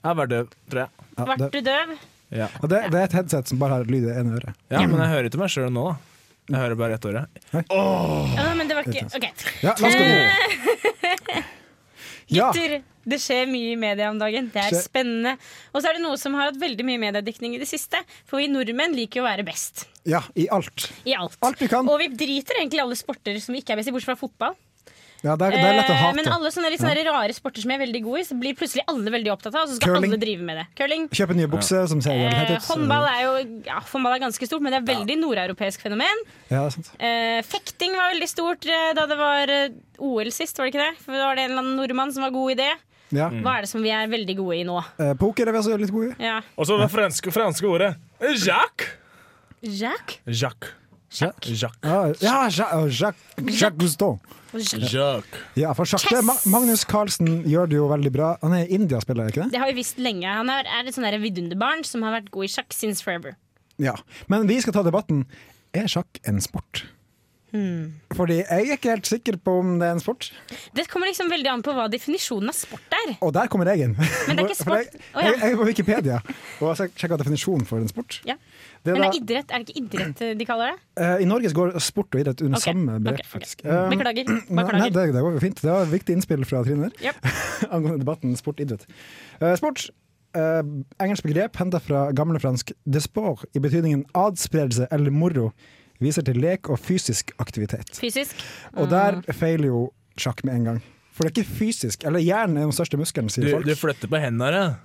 Jeg 0.05 0.19
var 0.21 0.31
døv, 0.31 0.51
tror 0.71 0.85
jeg. 0.85 1.07
Ja, 1.17 1.27
Vart 1.33 1.45
du 1.57 1.61
døv? 1.67 1.95
Ja. 2.35 2.49
og 2.63 2.71
det, 2.71 2.81
det 2.91 2.99
er 3.01 3.05
et 3.09 3.19
headset 3.19 3.51
som 3.51 3.59
bare 3.63 3.81
har 3.81 3.91
lyd 3.91 4.07
i 4.09 4.15
ene 4.15 4.39
øre. 4.39 4.55
ja, 4.73 4.81
men 4.87 4.99
jeg 5.03 5.11
hører 5.17 5.29
ikke 5.31 5.41
meg 5.43 5.53
sjøl 5.55 5.71
nå, 5.75 5.85
da. 5.91 6.11
Jeg 6.55 6.61
hører 6.61 6.77
bare 6.77 6.97
ett 6.99 7.07
øre. 7.09 7.21
Ja, 7.57 8.49
men 8.59 8.69
det 8.69 8.77
var 8.77 8.89
ikke 8.91 9.07
OK. 9.17 9.27
Ja, 9.65 9.75
la 9.81 9.89
oss 9.89 9.97
gå 9.97 11.43
videre. 12.27 12.41
Ja. 12.41 12.51
Gutter, 12.55 12.83
det 13.05 13.19
skjer 13.21 13.49
mye 13.51 13.73
i 13.75 13.79
media 13.81 14.09
om 14.11 14.21
dagen. 14.21 14.49
Det 14.53 14.63
er 14.63 14.77
spennende. 14.81 15.35
Og 15.73 15.83
så 15.83 15.91
er 15.91 15.99
det 15.99 16.05
noe 16.05 16.19
som 16.21 16.37
har 16.39 16.51
hatt 16.51 16.61
veldig 16.61 16.87
mye 16.89 17.03
mediedekning 17.03 17.57
i 17.57 17.61
det 17.61 17.69
siste. 17.69 18.01
For 18.29 18.41
vi 18.41 18.49
nordmenn 18.53 18.97
liker 18.97 19.21
jo 19.21 19.27
å 19.27 19.29
være 19.29 19.47
best 19.47 19.87
ja, 20.09 20.23
i 20.37 20.49
alt. 20.53 20.89
i 21.05 21.17
alt. 21.17 21.37
Alt 21.45 21.61
vi 21.61 21.69
kan. 21.71 21.89
Og 21.89 22.01
vi 22.01 22.11
driter 22.13 22.61
egentlig 22.61 22.83
alle 22.85 22.97
sporter 22.99 23.37
som 23.45 23.57
vi 23.57 23.65
ikke 23.65 23.77
er 23.77 23.83
best 23.83 23.93
i, 23.93 23.97
bortsett 23.97 24.15
fra 24.15 24.21
fotball. 24.21 24.57
Ja, 25.25 25.35
det, 25.41 25.47
er, 25.47 25.55
det 25.57 25.65
er 25.65 25.77
lett 25.79 25.89
å 25.89 25.95
Eh, 25.95 26.01
hate. 26.05 26.17
Men 26.19 26.27
alle 26.35 26.51
sånne 26.53 26.69
litt 26.75 26.83
sånne 26.83 27.05
rare 27.09 27.33
sporter 27.33 27.65
som 27.65 27.71
jeg 27.73 27.79
er 27.81 27.83
veldig 27.87 28.03
god 28.05 28.19
i, 28.21 28.25
så 28.29 28.37
blir 28.37 28.57
plutselig 28.59 28.85
alle 28.93 29.11
veldig 29.15 29.31
opptatt 29.33 29.55
av, 29.57 29.63
og 29.65 29.71
så 29.73 29.77
skal 29.79 29.95
Curling. 29.95 30.13
alle 30.13 30.21
drive 30.21 30.43
med 30.45 30.59
det. 30.61 30.65
Curling. 30.77 31.07
Kjøpe 31.17 31.37
nye 31.39 31.49
bukser 31.49 31.87
som 31.89 32.03
ser 32.05 32.13
Eh, 32.21 32.53
ut. 32.59 32.67
håndball 32.69 33.07
er 33.09 33.21
jo 33.25 33.33
ja, 33.65 33.79
håndball 33.89 34.15
er 34.19 34.23
ganske 34.27 34.47
stort, 34.51 34.61
men 34.67 34.75
det 34.77 34.83
er 34.83 34.89
veldig 34.95 35.17
nordeuropeisk 35.23 35.81
fenomen. 35.81 36.25
Ja, 36.51 36.61
det 36.61 36.67
er 36.67 36.75
sant. 36.77 36.91
Eh, 37.01 37.41
fekting 37.49 37.97
var 37.97 38.13
veldig 38.13 38.29
stort 38.29 38.69
eh, 38.69 38.93
da 39.01 39.07
det 39.09 39.17
var 39.19 39.49
eh, 39.49 39.69
OL 39.99 40.31
sist, 40.31 40.59
var 40.61 40.69
det 40.69 40.75
ikke 40.75 40.85
det? 40.91 41.03
For 41.07 41.17
da 41.17 41.31
var 41.31 41.41
det 41.41 41.47
en 41.49 41.51
eller 41.57 41.65
annen 41.65 41.77
nordmann 41.81 42.13
som 42.13 42.23
var 42.29 42.31
god 42.37 42.53
i 42.53 42.59
det. 42.61 42.73
Ja. 43.15 43.29
Hva 43.31 43.57
er 43.59 43.65
det 43.65 43.69
som 43.71 43.83
vi 43.85 43.91
er 43.95 44.09
veldig 44.11 44.37
gode 44.37 44.57
i 44.61 44.65
nå? 44.69 44.77
Eh, 45.01 45.15
poker 45.21 45.49
er 45.49 45.53
vi 45.57 45.59
også 45.65 45.77
litt 45.81 45.93
gode 45.95 46.13
i. 46.13 46.25
Ja. 46.29 46.41
Og 46.59 46.67
så 46.69 46.77
det 46.81 46.91
franske, 46.93 47.33
franske 47.33 47.65
ordet 47.69 47.95
Jacques. 48.45 48.93
Jacques. 49.63 50.21
Jacques. 50.27 50.73
Sjakk. 51.15 51.47
Jacques. 51.47 51.83
Ja, 51.85 52.01
ja 52.21 52.49
Jacques, 52.51 52.75
oh, 52.75 52.89
Jacques, 52.91 53.51
Jacques 53.61 53.79
Cousteau. 53.79 54.19
Jacques. 54.55 55.39
Ja, 55.59 55.73
for 55.75 55.87
Jacques, 55.87 56.11
det- 56.11 56.25
Ma- 56.27 56.41
Magnus 56.51 56.85
Carlsen 56.85 57.45
gjør 57.47 57.69
det 57.71 57.77
jo 57.79 57.87
veldig 57.91 58.13
bra. 58.13 58.33
Han 58.43 58.53
er 58.53 58.67
India-spiller, 58.67 59.29
ikke 59.31 59.45
det? 59.45 59.53
Det 59.53 59.61
har 59.63 59.71
vi 59.71 59.79
visst 59.81 59.99
lenge. 59.99 60.27
Han 60.27 60.51
er, 60.51 60.67
er 60.67 60.87
et 60.87 60.95
sånn 60.95 61.07
der 61.07 61.19
vidunderbarn 61.23 61.85
som 61.87 62.03
har 62.03 62.17
vært 62.21 62.31
god 62.35 62.45
i 62.45 62.51
sjakk 62.51 62.73
since 62.75 63.03
forever. 63.03 63.37
Ja. 63.79 63.95
Men 64.29 64.47
vi 64.51 64.61
skal 64.61 64.73
ta 64.77 64.83
debatten. 64.87 65.25
Er 65.75 65.87
sjakk 65.91 66.21
en 66.27 66.41
sport? 66.41 66.85
Hmm. 67.55 67.93
Fordi 68.19 68.41
jeg 68.41 68.47
er 68.51 68.75
ikke 68.75 68.91
helt 68.91 69.07
sikker 69.07 69.37
på 69.39 69.53
om 69.61 69.77
det 69.79 69.87
er 69.87 69.95
en 69.95 70.03
sport. 70.03 70.27
Det 70.75 70.89
kommer 70.91 71.07
liksom 71.07 71.29
veldig 71.31 71.51
an 71.53 71.63
på 71.63 71.75
hva 71.77 71.87
definisjonen 71.91 72.51
av 72.51 72.57
sport 72.59 72.97
er. 72.99 73.13
Og 73.23 73.31
der 73.37 73.51
kommer 73.53 73.71
jeg 73.71 73.87
inn. 73.87 73.95
Men 73.95 74.35
det 74.35 74.43
er 74.43 74.49
ikke 74.49 74.59
sport. 74.65 74.81
jeg, 74.83 75.03
jeg, 75.15 75.37
jeg 75.39 75.53
er 75.53 75.61
på 75.61 75.69
Wikipedia 75.69 76.19
og 76.59 76.65
har 76.73 76.81
sjekka 76.83 77.19
definisjonen 77.23 77.69
for 77.69 77.79
en 77.79 77.91
sport. 77.91 78.19
Ja. 78.27 78.35
Det 78.85 78.93
er 78.93 78.99
Men 78.99 79.07
det 79.07 79.09
er, 79.09 79.21
idrett, 79.23 79.53
er 79.55 79.63
det 79.63 79.71
ikke 79.71 79.85
idrett 79.85 80.23
eh, 80.27 80.35
de 80.37 80.47
kaller 80.49 80.75
det? 80.75 80.83
Uh, 80.99 81.15
I 81.23 81.29
Norge 81.31 81.55
går 81.57 81.79
sport 81.81 82.11
og 82.11 82.25
idrett 82.25 82.43
under 82.45 82.59
okay. 82.59 82.75
samme 82.75 82.99
begrep, 83.07 83.23
ok. 83.25 83.31
faktisk. 83.39 83.63
Um, 83.65 83.95
Beklager. 83.95 84.33
Beklager. 84.59 84.81
nei, 84.83 84.91
det, 84.93 85.05
det 85.15 85.23
går 85.25 85.39
fint. 85.47 85.63
Det 85.63 85.71
var 85.71 85.93
viktig 85.95 86.19
innspill 86.19 86.49
fra 86.49 86.65
Trine 86.67 86.91
Yep. 87.01 87.29
angående 87.75 88.03
debatten 88.03 88.35
sport-idrett. 88.41 88.89
Uh, 89.41 89.55
sport, 89.61 89.91
Uh, 90.35 90.67
engelsk 90.99 91.23
begrep 91.23 91.55
henta 91.61 91.79
fra 91.79 92.09
gamle 92.11 92.41
fransk 92.43 92.73
'desport', 92.91 93.45
i 93.55 93.61
betydningen 93.63 94.01
adspredelse 94.19 94.89
eller 94.91 95.15
moro, 95.15 95.53
viser 96.03 96.23
til 96.27 96.41
lek 96.43 96.71
og 96.71 96.79
fysisk 96.83 97.31
aktivitet. 97.39 97.93
Fysisk. 97.99 98.35
Og 98.77 98.89
der 98.91 99.21
feiler 99.33 99.67
jo 99.71 99.93
sjakk 100.19 100.45
med 100.45 100.55
en 100.55 100.65
gang. 100.65 100.83
For 101.15 101.23
det 101.25 101.31
er 101.39 101.43
ikke 101.45 101.59
fysisk. 101.61 102.05
Eller 102.05 102.19
hjernen 102.19 102.57
er 102.59 102.67
den 102.67 102.73
største 102.75 102.99
muskelen, 102.99 103.29
Du, 103.31 103.35
sier 103.37 103.51
folk. 103.55 103.67
du 103.67 103.75
flytter 103.79 104.09
på 104.11 104.19
hendene. 104.19 104.77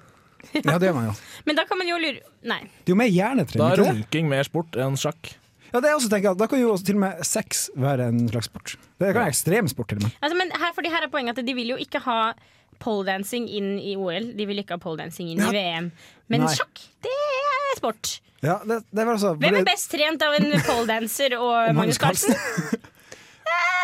Ja, 0.54 0.78
det 0.80 0.88
gjør 0.88 0.94
man 0.96 1.06
jo. 1.10 1.14
Men 1.50 1.56
da 1.58 1.66
kan 1.68 1.78
man 1.78 1.88
jo 1.90 1.98
lure 2.00 2.22
Nei. 2.48 2.62
Det 2.86 2.92
er 2.92 2.94
jo 2.94 3.00
mer 3.02 3.10
Da 3.10 3.16
hjernetrening. 3.18 3.66
er 3.66 3.74
ikke 3.82 3.84
det? 3.90 3.96
runking 4.06 4.30
mer 4.30 4.44
sport 4.48 4.78
enn 4.80 4.96
sjakk. 4.96 5.34
Ja, 5.74 5.82
det 5.84 5.90
er 5.90 5.98
også, 5.98 6.08
tenker 6.10 6.34
Da 6.40 6.48
kan 6.50 6.62
jo 6.62 6.70
også 6.74 6.86
til 6.88 6.96
og 6.96 7.02
med 7.04 7.26
sex 7.28 7.66
være 7.76 8.08
en 8.10 8.22
slags 8.32 8.48
sport. 8.48 8.76
Det 8.98 9.10
kan 9.12 9.20
være 9.24 9.34
ekstremsport, 9.34 9.90
til 9.92 10.00
og 10.00 10.04
med. 10.08 10.16
Altså, 10.22 10.38
men 10.40 10.54
her, 10.56 10.72
fordi 10.78 10.90
her 10.94 11.04
er 11.06 11.12
poenget 11.12 11.38
at 11.38 11.46
de 11.46 11.54
vil 11.58 11.74
jo 11.74 11.78
ikke 11.82 12.00
ha 12.06 12.32
poledancing 12.80 13.50
inn 13.52 13.74
i 13.82 13.96
OL. 14.00 14.32
De 14.38 14.46
vil 14.48 14.62
ikke 14.64 14.78
ha 14.78 14.82
poledancing 14.82 15.30
inn 15.34 15.42
Ja. 15.44 15.50
i 15.52 15.58
VM. 15.58 15.92
Men 16.32 16.46
Nei. 16.46 16.54
sjakk, 16.56 16.80
det 17.04 17.12
er 17.12 17.78
sport. 17.78 18.20
Ja, 18.46 18.60
det, 18.64 18.82
det 18.90 19.04
var 19.04 19.18
altså, 19.18 19.34
Hvem 19.40 19.58
er 19.60 19.66
best 19.68 19.90
trent 19.92 20.22
av 20.24 20.36
en 20.38 20.54
poledancer 20.64 21.36
og 21.40 21.74
Magnus 21.78 22.00
Carlsen? 22.02 22.36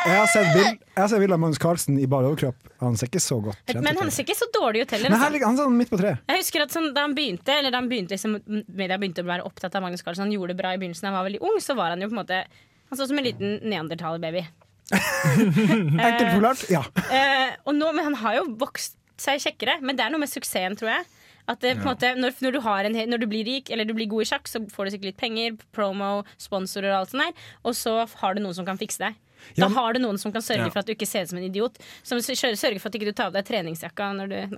Jeg 0.06 0.20
har 0.20 0.28
sett 0.30 0.52
bild- 0.54 0.82
jeg 0.96 1.02
har 1.02 1.10
sett 1.12 1.22
bilde 1.24 1.36
av 1.36 1.42
Magnus 1.42 1.60
Carlsen 1.60 1.98
i 2.00 2.06
bar 2.08 2.24
overkropp. 2.28 2.60
Han 2.84 2.96
ser 3.00 3.10
ikke 3.10 3.22
så 3.24 3.40
godt 3.42 3.58
trent 3.68 3.84
Men 3.84 3.98
han 3.98 4.12
ser 4.14 4.24
ikke 4.28 4.38
så 4.38 4.48
dårlig 4.54 4.84
ut 4.86 4.94
heller. 4.94 5.16
Altså. 5.16 5.32
ligger 5.34 5.50
han 5.50 5.58
sånn 5.58 5.78
midt 5.80 5.90
på 5.92 6.00
tre. 6.00 6.12
Jeg 6.30 6.44
husker 6.44 6.66
at 6.66 6.76
sånn, 6.76 6.92
Da 6.96 7.06
han 7.08 7.16
begynte 7.18 7.56
Eller 7.56 7.74
da 7.74 7.80
han 7.82 7.90
begynte 7.90 8.14
liksom, 8.16 8.38
media 8.68 9.00
begynte 9.02 9.26
å 9.26 9.30
være 9.32 9.48
opptatt 9.48 9.76
av 9.76 9.84
Magnus 9.86 10.06
Carlsen, 10.06 10.28
han 10.28 10.36
gjorde 10.36 10.54
det 10.54 10.60
bra 10.62 10.76
i 10.76 10.80
begynnelsen, 10.82 11.10
han 11.10 11.18
var 11.18 11.26
veldig 11.28 11.42
ung, 11.44 11.58
så 11.64 11.76
var 11.80 11.96
han 11.96 12.04
jo 12.04 12.12
på 12.12 12.16
en 12.16 12.22
måte 12.22 12.44
Han 12.46 13.00
så 13.00 13.08
ut 13.08 13.12
som 13.12 13.20
en 13.20 13.26
liten 13.26 13.58
neandertalerbaby. 13.66 14.46
Enkelt 14.94 16.32
forklart, 16.36 16.68
ja. 16.70 16.84
uh, 16.86 17.56
og 17.66 17.74
nå, 17.74 17.88
men 17.98 18.06
han 18.12 18.18
har 18.22 18.36
jo 18.38 18.44
vokst 18.62 19.00
seg 19.18 19.42
kjekkere, 19.42 19.80
men 19.82 19.98
det 19.98 20.06
er 20.06 20.14
noe 20.14 20.22
med 20.22 20.30
suksessen, 20.30 20.76
tror 20.78 20.92
jeg. 20.92 21.08
At 21.48 21.62
det, 21.62 21.76
på 21.78 21.86
en 21.86 21.92
måte, 21.94 22.10
når, 22.18 22.34
når, 22.42 22.52
du 22.56 22.62
har 22.66 22.88
en, 22.88 22.96
når 23.12 23.22
du 23.22 23.28
blir 23.30 23.46
rik 23.46 23.70
eller 23.70 23.86
du 23.86 23.94
blir 23.94 24.10
god 24.10 24.26
i 24.26 24.30
sjakk, 24.32 24.48
så 24.50 24.64
får 24.72 24.86
du 24.88 24.96
sikkert 24.96 25.12
litt 25.12 25.22
penger, 25.22 25.60
promo, 25.76 26.24
sponsorer 26.42 26.90
og 26.94 27.04
alt 27.04 27.14
sånt 27.14 27.28
der. 27.28 27.46
Og 27.64 27.78
så 27.78 27.94
har 28.24 28.34
du 28.34 28.42
noen 28.42 28.58
som 28.58 28.66
kan 28.66 28.80
fikse 28.82 29.04
deg. 29.04 29.14
Da 29.54 29.62
Ja, 29.62 29.68
men- 29.70 29.78
har 29.78 29.94
du 29.94 30.00
noen 30.00 30.18
som 30.18 30.32
kan 30.34 30.42
sørge 30.42 30.66
Ja. 30.66 30.70
for 30.74 30.80
at 30.80 30.88
du 30.88 30.94
ikke 30.96 31.06
ser 31.06 31.22
ut 31.22 31.30
som 31.30 31.38
en 31.38 31.44
idiot. 31.46 31.78
Som 32.02 32.18
sørger 32.18 32.80
for 32.80 32.88
at 32.88 32.94
du 32.94 32.98
ikke 33.00 33.14
tar 33.14 33.28
av 33.28 33.34
deg 33.34 33.46
treningsjakka 33.46 34.08
når 34.18 34.28
du. 34.32 34.58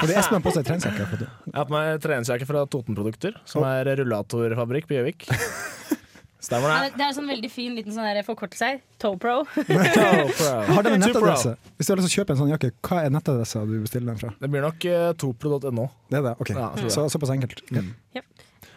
Fordi 0.00 0.14
Espen 0.14 0.38
har 0.38 0.44
på 0.44 0.52
seg 0.54 0.64
treningsjakke. 0.68 1.08
Jeg 1.18 1.54
har 1.56 1.64
på 1.66 1.74
meg 1.74 2.00
treningsjakke 2.04 2.46
fra 2.46 2.64
Totenprodukter, 2.70 3.34
som 3.44 3.64
er 3.66 3.90
rullatorfabrikk 3.98 4.86
på 4.86 4.94
Gjøvik. 5.00 5.26
Stemmer 6.44 6.68
Ja, 6.72 6.78
det? 6.84 6.94
Det 6.98 7.04
er 7.04 7.10
en 7.12 7.16
sånn 7.16 7.30
veldig 7.30 7.50
fin 7.52 7.76
liten 7.78 7.94
sånn 7.94 8.20
forkortelse 8.26 8.68
her. 8.68 8.80
Topro. 9.00 9.36
Har 9.54 10.84
dere 10.84 10.96
en 10.98 11.04
nettadresse? 11.04 11.54
Hvis 11.78 11.88
du 11.88 11.94
har 11.94 12.00
lyst 12.00 12.10
til 12.10 12.12
å 12.12 12.16
kjøpe 12.20 12.34
en 12.34 12.40
sånn 12.42 12.52
jakke, 12.52 12.72
hva 12.84 13.02
er 13.04 13.14
nettadressa 13.14 13.64
du 13.68 13.78
bestiller 13.80 14.12
den 14.12 14.20
fra? 14.20 14.32
Det 14.40 14.50
blir 14.52 14.64
nok 14.64 14.88
uh, 14.90 15.10
topro.no. 15.20 15.86
Det 16.10 16.20
er 16.20 16.26
det, 16.28 16.34
ok. 16.44 16.52
Ja, 16.52 16.70
det. 16.76 16.90
Så, 16.92 17.06
såpass 17.12 17.32
enkelt. 17.34 17.64
Ja. 17.72 17.84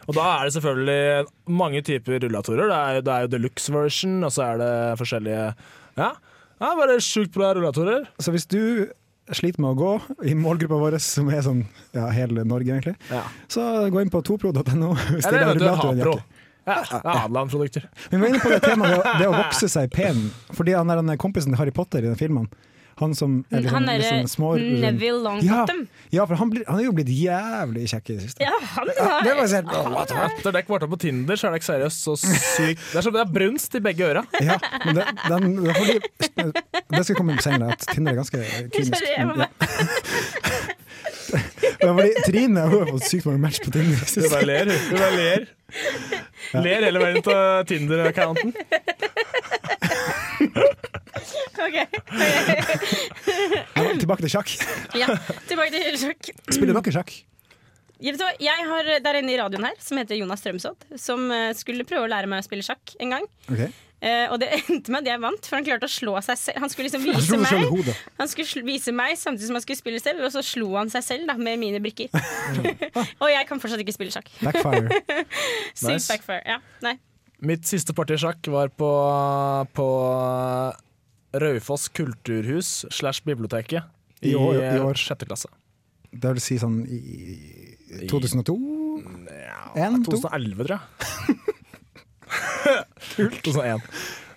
Og 0.08 0.16
da 0.16 0.28
er 0.38 0.48
det 0.48 0.56
selvfølgelig 0.56 1.58
mange 1.60 1.82
typer 1.84 2.22
rullatorer. 2.24 2.72
Det 2.72 2.78
er, 2.78 3.02
det 3.04 3.14
er 3.14 3.26
jo 3.26 3.34
deluxe 3.34 3.74
version, 3.76 4.22
og 4.24 4.32
så 4.32 4.46
er 4.54 4.62
det 4.64 4.72
forskjellige 5.02 5.42
Ja, 6.00 6.14
ja 6.62 6.72
bare 6.80 6.96
sjukt 7.04 7.36
bra 7.36 7.52
rullatorer. 7.58 8.08
Så 8.24 8.32
hvis 8.32 8.48
du 8.48 8.88
sliter 9.36 9.60
med 9.60 9.74
å 9.74 9.78
gå 9.78 9.92
i 10.32 10.36
målgruppa 10.40 10.80
vår, 10.80 10.96
som 11.04 11.28
er 11.34 11.44
sånn 11.44 11.66
ja, 11.92 12.08
hele 12.16 12.46
Norge 12.48 12.72
egentlig, 12.72 12.96
Ja. 13.12 13.26
så 13.52 13.66
gå 13.92 14.00
inn 14.00 14.14
på 14.14 14.22
topro.no. 14.24 14.94
Eller 15.18 15.42
er 15.42 15.48
eventuelt 15.50 15.84
Hapro. 15.84 16.16
Jakke. 16.68 17.00
Ja, 17.00 17.02
ja 17.04 17.18
Hadeland-produkter. 17.24 17.90
Vi 18.12 18.22
var 18.22 18.32
inne 18.32 18.44
på 18.44 18.54
det 18.54 18.62
temaet 18.66 19.12
det 19.22 19.28
å, 19.28 19.36
vokse 19.36 19.70
seg 19.72 19.92
pen. 19.94 20.28
Fordi 20.58 20.76
han 20.78 20.90
er 20.94 21.02
den 21.02 21.20
kompisen 21.22 21.54
til 21.54 21.62
Harry 21.62 21.76
Potter 21.76 22.04
i 22.04 22.10
den 22.12 22.20
filmen, 22.20 22.50
han 23.00 23.16
som 23.16 23.46
er 23.50 23.62
liksom, 23.62 23.76
Han 23.76 23.90
er 23.92 24.00
liksom 24.02 24.22
sånn 24.24 24.32
små 24.32 24.52
Neville 24.58 25.20
Longbottom. 25.22 25.84
Ja, 26.10 26.24
for 26.26 26.40
han, 26.40 26.50
blir, 26.50 26.64
han 26.66 26.80
er 26.80 26.88
jo 26.88 26.94
blitt 26.98 27.12
jævlig 27.14 27.84
kjekk 27.92 28.10
i 28.10 28.16
det 28.16 28.24
siste. 28.26 28.42
Ja, 28.42 28.56
han 28.74 28.90
Ja, 28.98 29.10
har 29.12 29.28
det 29.28 29.36
var 29.38 29.52
helt 29.54 29.70
oh? 29.70 30.00
Etter 30.26 30.56
dere 30.56 30.64
ble 30.66 30.90
på 30.96 31.00
Tinder, 31.04 31.38
så 31.38 31.50
er 31.50 31.54
det 31.54 31.62
ikke 31.62 31.70
seriøst 31.70 32.08
så 32.08 32.16
sykt 32.18 32.82
Det 32.82 32.98
er 32.98 33.06
som 33.06 33.14
det 33.14 33.22
er 33.22 33.30
brunst 33.38 33.78
i 33.78 33.84
begge 33.86 34.10
øra. 34.10 34.26
Ja, 34.42 34.58
men 34.86 34.98
det, 34.98 35.06
den, 35.28 35.54
det, 35.62 35.70
er 35.70 35.78
fordi, 35.78 36.64
det 36.96 37.04
skal 37.06 37.20
komme 37.20 37.38
senere, 37.46 37.78
at 37.78 37.86
Tinder 37.92 38.16
er 38.16 38.22
ganske 38.24 38.42
kynisk. 38.74 38.98
Sorry, 38.98 39.14
jeg 39.14 39.30
må 39.30 39.38
Men, 39.38 39.46
ja. 39.46 40.57
Ja, 41.82 41.92
fordi 41.94 42.10
Trine 42.26 42.64
hun 42.68 42.80
har 42.82 42.90
fått 42.90 43.06
sykt 43.10 43.28
mange 43.30 43.42
match 43.44 43.60
på 43.64 43.72
Tinder. 43.74 44.02
Du 44.08 44.30
bare 44.32 44.48
ler. 44.50 44.72
Du 44.72 44.96
bare 44.98 45.16
ler. 45.16 45.48
Ler 46.58 46.86
hele 46.88 47.02
veien 47.04 47.22
til 47.26 47.42
Tinder-accounten. 47.72 48.54
Ok. 51.58 51.74
Ja, 53.76 53.86
Tilbake 53.98 54.22
til 54.24 54.32
sjakk. 54.32 54.52
Ja, 54.96 55.08
tilbake 55.50 55.74
til 55.74 55.98
sjakk. 56.00 56.30
Spiller 56.54 56.78
dere 56.78 56.94
sjakk? 56.94 57.12
Jeg 57.98 58.68
har 58.70 58.90
Det 59.02 59.10
er 59.10 59.18
en 59.20 59.30
i 59.34 59.38
radioen 59.40 59.66
her 59.66 59.80
som 59.82 59.98
heter 59.98 60.20
Jonas 60.20 60.44
Strømsodd, 60.44 60.86
som 61.02 61.26
eh, 61.34 61.50
skulle 61.58 61.86
prøve 61.88 62.06
å 62.06 62.12
lære 62.12 62.30
meg 62.30 62.44
å 62.44 62.46
spille 62.46 62.66
sjakk 62.66 62.94
en 63.02 63.16
gang. 63.16 63.26
Ok. 63.50 63.64
Eh, 63.98 64.28
og 64.30 64.38
det 64.38 64.48
endte 64.70 64.92
med 64.94 65.02
at 65.02 65.08
jeg 65.10 65.22
vant, 65.24 65.48
for 65.50 65.58
han 65.58 65.66
klarte 65.66 65.88
å 65.88 65.90
slå 65.90 66.14
seg 66.22 66.38
selv. 66.38 66.60
Han 66.62 66.70
skulle 66.70 66.86
liksom 66.86 67.06
vise 67.08 67.40
meg. 67.42 67.96
Han 68.20 68.30
skulle 68.30 68.46
sl- 68.52 68.66
vise 68.68 68.94
meg 68.94 69.16
samtidig 69.18 69.48
som 69.50 69.58
han 69.58 69.64
skulle 69.66 69.80
spille 69.80 70.02
selv, 70.04 70.22
og 70.28 70.34
så 70.36 70.44
slo 70.46 70.68
han 70.78 70.92
seg 70.94 71.06
selv 71.08 71.32
da, 71.32 71.34
med 71.42 71.58
mine 71.62 71.82
brikker. 71.82 72.14
og 73.22 73.28
jeg 73.34 73.48
kan 73.50 73.62
fortsatt 73.64 73.82
ikke 73.82 73.96
spille 73.98 74.14
sjakk. 74.14 74.30
Backfire. 74.46 75.02
Sykt 75.74 75.90
Nice. 75.90 76.10
backfire. 76.12 76.44
Ja, 76.46 76.60
nei. 76.86 76.96
Mitt 77.46 77.66
siste 77.70 77.94
parti 77.98 78.16
sjakk 78.22 78.48
var 78.54 78.70
på, 78.74 78.88
på 79.78 79.88
Raufoss 81.38 81.88
kulturhus 81.94 82.86
slash 82.94 83.22
biblioteket 83.26 83.84
i, 84.22 84.32
I 84.32 84.36
år- 84.38 84.62
i 84.62 84.66
eh, 84.76 84.86
år. 84.86 84.98
sjette 84.98 85.26
klasse. 85.30 85.50
Det 86.18 86.32
vil 86.38 86.42
si 86.42 86.56
sånn 86.62 86.80
i 86.88 88.08
2002? 88.10 88.56
Ja, 89.34 89.90
2011, 90.06 90.64
tror 90.64 90.78
jeg. 90.78 91.57
2001. 93.18 93.82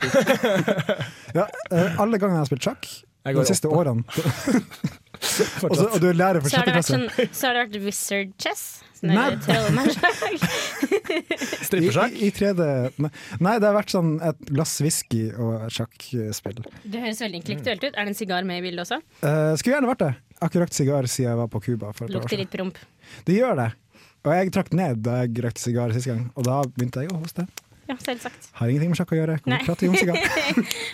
Ja, 1.37 1.45
eh, 1.71 2.01
alle 2.01 2.17
gangene 2.19 2.39
jeg 2.39 2.43
har 2.43 2.49
spilt 2.49 2.65
sjakk, 2.65 2.87
de 3.29 3.43
siste 3.47 3.69
åtte. 3.69 3.77
årene 3.77 4.03
og, 5.69 5.75
så, 5.77 5.85
og 5.93 5.99
du 6.01 6.07
er 6.09 6.17
lærer 6.17 6.41
for 6.41 6.49
Så 6.49 6.57
sjette 6.57 6.73
klasse. 6.73 6.97
sånn, 6.97 7.29
så 7.37 7.51
har 7.51 7.59
det 7.59 7.65
vært 7.67 7.77
wizard 7.85 8.31
chess. 8.41 8.63
Sånn 8.97 9.13
Nei. 9.13 9.29
Strippesjakk. 11.67 12.17
i, 12.17 12.29
i 12.29 12.33
3D 12.35 12.67
Nei, 13.01 13.55
det 13.61 13.69
har 13.69 13.77
vært 13.77 13.93
sånn 13.93 14.15
et 14.25 14.41
glass 14.51 14.75
whisky 14.83 15.23
og 15.37 15.69
sjakkspill. 15.73 16.63
Det 16.85 17.05
høres 17.05 17.23
veldig 17.25 17.41
intellektuelt 17.43 17.85
ut. 17.87 17.93
Er 17.93 18.01
det 18.09 18.15
en 18.15 18.19
sigar 18.19 18.49
med 18.49 18.63
i 18.63 18.67
bildet 18.69 18.87
også? 18.87 19.01
Uh, 19.23 19.53
skulle 19.61 19.77
gjerne 19.77 19.93
vært 19.93 20.05
det. 20.07 20.13
Akkurat 20.49 20.77
sigar 20.77 21.09
siden 21.11 21.31
jeg 21.31 21.41
var 21.43 21.49
på 21.53 21.63
Cuba. 21.69 21.93
for 21.93 22.07
et 22.09 22.13
par 22.15 22.17
år 22.17 22.25
Lukter 22.25 22.41
litt 22.41 22.53
promp. 22.55 22.81
Det 23.29 23.37
gjør 23.37 23.61
det. 23.61 23.71
Og 24.25 24.35
jeg 24.37 24.53
trakk 24.57 24.73
ned 24.77 25.01
da 25.05 25.23
jeg 25.23 25.45
røykte 25.45 25.63
sigar 25.63 25.93
sist 25.97 26.09
gang, 26.11 26.27
og 26.37 26.45
da 26.49 26.61
begynte 26.69 27.05
jeg 27.05 27.13
å 27.13 27.21
hoste. 27.23 27.47
Ja, 27.91 27.97
selvsagt. 27.99 28.51
Har 28.55 28.71
ingenting 28.71 28.93
med 28.93 28.99
sjakk 29.01 29.13
å 29.15 29.19
gjøre. 29.19 29.37
Kan 29.43 29.51
Nei. 29.51 29.59
vi 29.65 29.67
prate 29.67 29.89
om 29.91 29.97
sigar? 29.99 30.19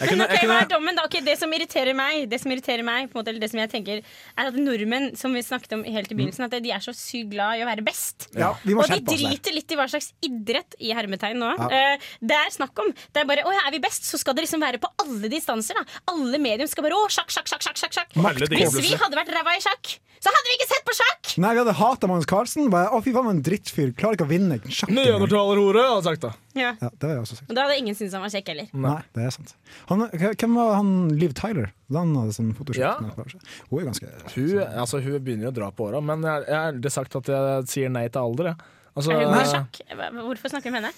Men 0.07 0.23
ok, 0.25 0.37
hva 0.49 0.59
er 0.62 0.69
dommen 0.71 0.97
da? 0.97 1.05
Ok, 1.05 1.19
det 1.26 1.35
som 1.37 1.53
irriterer 1.53 1.97
meg, 1.97 2.25
det 2.31 2.38
som 2.41 2.53
irriterer 2.55 2.87
meg 2.87 3.11
på 3.11 3.19
en 3.19 3.21
måte, 3.21 3.35
eller 3.35 3.45
det 3.45 3.50
som 3.53 3.61
jeg 3.61 3.73
tenker, 3.75 4.00
er 4.33 4.49
at 4.49 4.57
nordmenn, 4.57 5.11
som 5.21 5.35
vi 5.37 5.43
snakket 5.45 5.76
om 5.76 5.85
helt 5.85 6.12
i 6.12 6.17
begynnelsen, 6.17 6.47
at 6.47 6.57
de 6.65 6.73
er 6.73 6.85
så 6.85 6.95
sykt 6.97 7.35
glad 7.35 7.61
i 7.61 7.67
å 7.67 7.69
være 7.69 7.85
best. 7.85 8.31
Ja, 8.38 8.55
vi 8.65 8.76
må 8.79 8.85
Og 8.85 8.93
de 8.95 9.03
driter 9.05 9.57
litt 9.57 9.73
i 9.73 9.79
hva 9.79 9.88
slags 9.93 10.12
idrett 10.25 10.79
i 10.81 10.95
hermetegn 10.97 11.41
nå. 11.43 11.53
Ja. 11.61 11.69
Uh, 11.97 12.09
det 12.33 12.38
er 12.38 12.53
snakk 12.55 12.79
om 12.81 12.88
Det 12.95 13.21
er 13.23 13.29
bare 13.29 13.45
Å 13.47 13.53
ja, 13.53 13.62
er 13.69 13.75
vi 13.75 13.81
best, 13.83 14.07
så 14.09 14.19
skal 14.21 14.37
det 14.37 14.47
liksom 14.47 14.62
være 14.62 14.81
på 14.83 14.88
alle 15.03 15.31
distanser. 15.33 15.76
da 15.76 16.00
Alle 16.12 16.41
medium 16.43 16.69
skal 16.71 16.87
bare 16.87 16.97
Å, 16.97 17.09
sjakk, 17.12 17.33
sjakk, 17.35 17.49
sjakk, 17.50 17.65
sjakk, 17.67 17.95
sjakk, 17.97 18.17
Hvis 18.17 18.76
vi 18.81 18.97
hadde 18.97 19.19
vært 19.19 19.33
ræva 19.35 19.57
i 19.57 19.62
sjakk, 19.65 19.97
så 20.26 20.33
hadde 20.35 20.50
vi 20.50 20.54
ikke 20.59 20.66
sett 20.73 20.87
på 20.88 20.95
sjakk! 20.99 21.28
Nei, 21.38 21.50
vi 21.54 21.61
hadde 21.61 21.75
hata 21.78 22.09
Magnus 22.11 22.26
Carlsen. 22.26 22.66
Bare, 22.73 22.88
å, 22.90 22.99
fy 23.04 23.12
faen, 23.14 23.28
en 23.30 23.42
drittfyr. 23.47 23.92
Klarer 23.95 24.16
ikke 24.18 24.26
å 24.26 24.30
vinne 24.30 24.56
sjakk. 24.64 24.90
engang. 24.90 25.04
Neandertalerhore, 25.04 25.85
hadde 25.92 26.06
sagt 26.09 26.25
det. 26.25 26.33
Ja. 26.59 26.73
Ja, 26.80 26.90
det 26.90 27.06
har 27.06 27.12
jeg 27.14 27.23
også 27.23 27.38
sagt. 27.38 27.50
Og 27.52 27.59
da 27.59 27.66
hadde 27.68 27.76
ingen 27.78 27.99
syntes 27.99 28.16
han 28.16 28.25
var 28.25 28.33
kjekk 28.35 28.50
heller. 28.50 28.71
Nei, 28.87 28.97
det 29.14 29.26
er 29.28 29.35
sant. 29.37 29.52
Han, 29.92 30.06
hvem 30.16 30.56
var 30.59 30.73
han 30.80 30.92
Liv 31.21 31.37
Tyler? 31.38 31.71
Da 31.92 32.02
han 32.02 32.14
hadde 32.18 32.35
sånn 32.35 32.54
fotoshoot. 32.59 32.83
Ja. 32.83 32.95
med. 32.99 33.37
Hun 33.71 33.83
er 33.83 33.90
ganske 33.92 34.14
Hun, 34.35 34.54
altså, 34.66 35.02
hun 35.04 35.18
begynner 35.21 35.50
jo 35.50 35.52
å 35.54 35.59
dra 35.61 35.71
på 35.76 35.87
åra, 35.90 36.02
men 36.02 36.26
jeg, 36.26 36.49
jeg 36.49 36.59
har 36.59 36.73
aldri 36.73 36.95
sagt 36.97 37.21
at 37.21 37.30
jeg 37.37 37.68
sier 37.71 37.92
nei 37.92 38.09
til 38.09 38.25
alder. 38.25 38.50
Jeg. 38.54 38.73
Altså, 38.97 39.12
Er 39.12 39.26
hun 39.28 39.37
på 39.37 39.45
sjakk? 39.52 39.85
Hvorfor 40.25 40.56
snakker 40.56 40.73
vi 40.73 40.75
om 40.75 40.80
henne? 40.80 40.97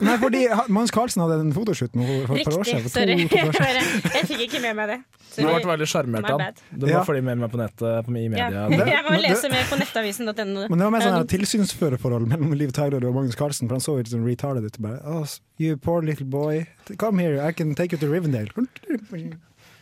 Nei, 0.00 0.14
fordi 0.22 0.40
Mons 0.70 0.92
Carlsen 0.94 1.22
hadde 1.24 1.38
en 1.42 1.52
fotoshoot 1.56 1.94
nå 1.98 2.04
for 2.28 2.38
et 2.38 2.46
par 2.46 2.58
år 2.60 2.66
siden. 2.68 2.82
For 2.84 2.92
Sorry. 2.94 3.16
to, 3.24 3.28
to 3.34 3.48
år 3.48 3.56
siden. 3.58 4.12
Jeg 4.18 4.28
fikk 4.30 4.42
ikke 4.46 4.60
med 4.62 4.76
meg 4.78 4.92
det. 4.92 4.98
du 5.34 5.42
har 5.46 5.56
vært 5.58 5.68
veldig 5.72 5.88
sjarmert 5.90 6.28
av 6.30 6.42
den. 6.42 6.60
Du 6.72 6.86
må 6.86 6.92
Ja. 6.92 7.02
følge 7.08 7.24
med 7.26 7.38
meg 7.42 7.50
på 7.50 7.58
nettet 7.60 8.06
på, 8.06 8.14
i 8.18 8.24
Ja. 8.30 8.48
Det, 8.70 8.78
Jeg 8.92 9.04
må 9.06 9.10
Men 9.16 9.24
lese 9.26 9.50
mer 9.52 9.66
på 9.70 9.78
nettavisen.no. 9.80 10.68
Men 10.68 10.78
det 10.78 10.84
var 10.86 10.94
mer 10.94 11.06
sånn 11.06 11.28
tilsynsførerforhold 11.34 12.28
mellom 12.30 12.54
Liv 12.58 12.72
Tyler 12.76 13.04
og 13.08 13.14
Magnus 13.18 13.38
Carlsen, 13.38 13.66
for 13.68 13.78
han 13.78 13.84
så 13.84 13.96
litt 13.98 14.12
sånn 14.12 14.26
retarded 14.26 14.64
ut. 14.68 14.78
Bare, 14.82 15.02
oh, 15.04 15.26
you 15.58 15.76
poor 15.76 16.02
little 16.02 16.26
boy, 16.26 16.66
come 16.96 17.18
here, 17.18 17.42
I 17.42 17.52
can 17.52 17.74
take 17.74 17.92
you 17.92 17.98
to 17.98 18.06
Rivendale. 18.06 18.50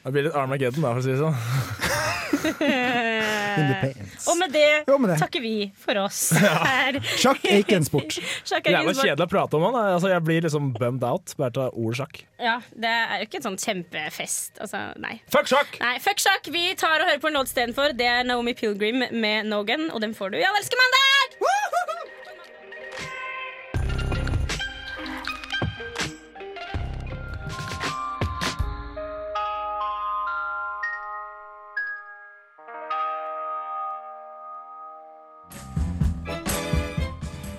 Det 0.07 0.13
blir 0.15 0.29
litt 0.29 0.37
Armageddon, 0.39 0.85
da, 0.87 0.93
for 0.95 1.03
å 1.03 1.05
si 1.05 1.11
det 1.11 1.19
sånn. 1.19 1.35
In 2.47 3.69
the 3.71 3.77
pants. 3.81 4.27
Og 4.31 4.37
med 4.39 4.53
det 4.55 4.67
Jo, 4.87 4.99
med 5.01 5.11
det. 5.11 5.17
takker 5.19 5.41
vi 5.43 5.53
for 5.83 5.99
oss 5.99 6.19
her. 6.37 6.99
Sjakk 7.19 7.43
er 7.49 7.63
ikke 7.63 7.79
en 7.81 7.87
sport. 7.89 8.19
Jævla 8.53 8.93
kjedelig 8.95 9.25
å 9.27 9.29
prate 9.33 9.59
om 9.59 9.65
han. 9.67 9.79
Altså, 9.97 10.11
jeg 10.13 10.23
blir 10.27 10.45
liksom 10.47 10.69
bummed 10.77 11.03
out 11.09 11.35
bare 11.41 11.55
til 11.57 11.75
ord 11.87 11.99
sjakk. 11.99 12.21
Ja, 12.39 12.59
det 12.77 12.93
er 12.93 13.23
jo 13.25 13.29
ikke 13.31 13.41
en 13.41 13.47
sånn 13.49 13.59
kjempefest. 13.65 14.61
Altså, 14.63 14.85
nei. 15.03 15.17
Fuck 15.33 15.51
sjakk! 15.51 15.79
Nei, 15.83 15.97
Fuck 16.05 16.23
sjakk! 16.23 16.51
Vi 16.55 16.69
tar 16.79 17.01
og 17.01 17.09
hører 17.11 17.23
på 17.25 17.33
en 17.33 17.41
låt 17.41 17.51
istedenfor. 17.51 17.97
Det 17.99 18.07
er 18.13 18.27
Naomi 18.29 18.55
Pilgrim 18.59 19.03
med 19.11 19.49
Nogan, 19.51 19.89
og 19.91 20.05
den 20.05 20.15
får 20.15 20.37
du 20.37 20.39
i 20.43 20.45
Alle 20.47 20.63
elsker 20.63 20.79
mandag! 20.85 21.16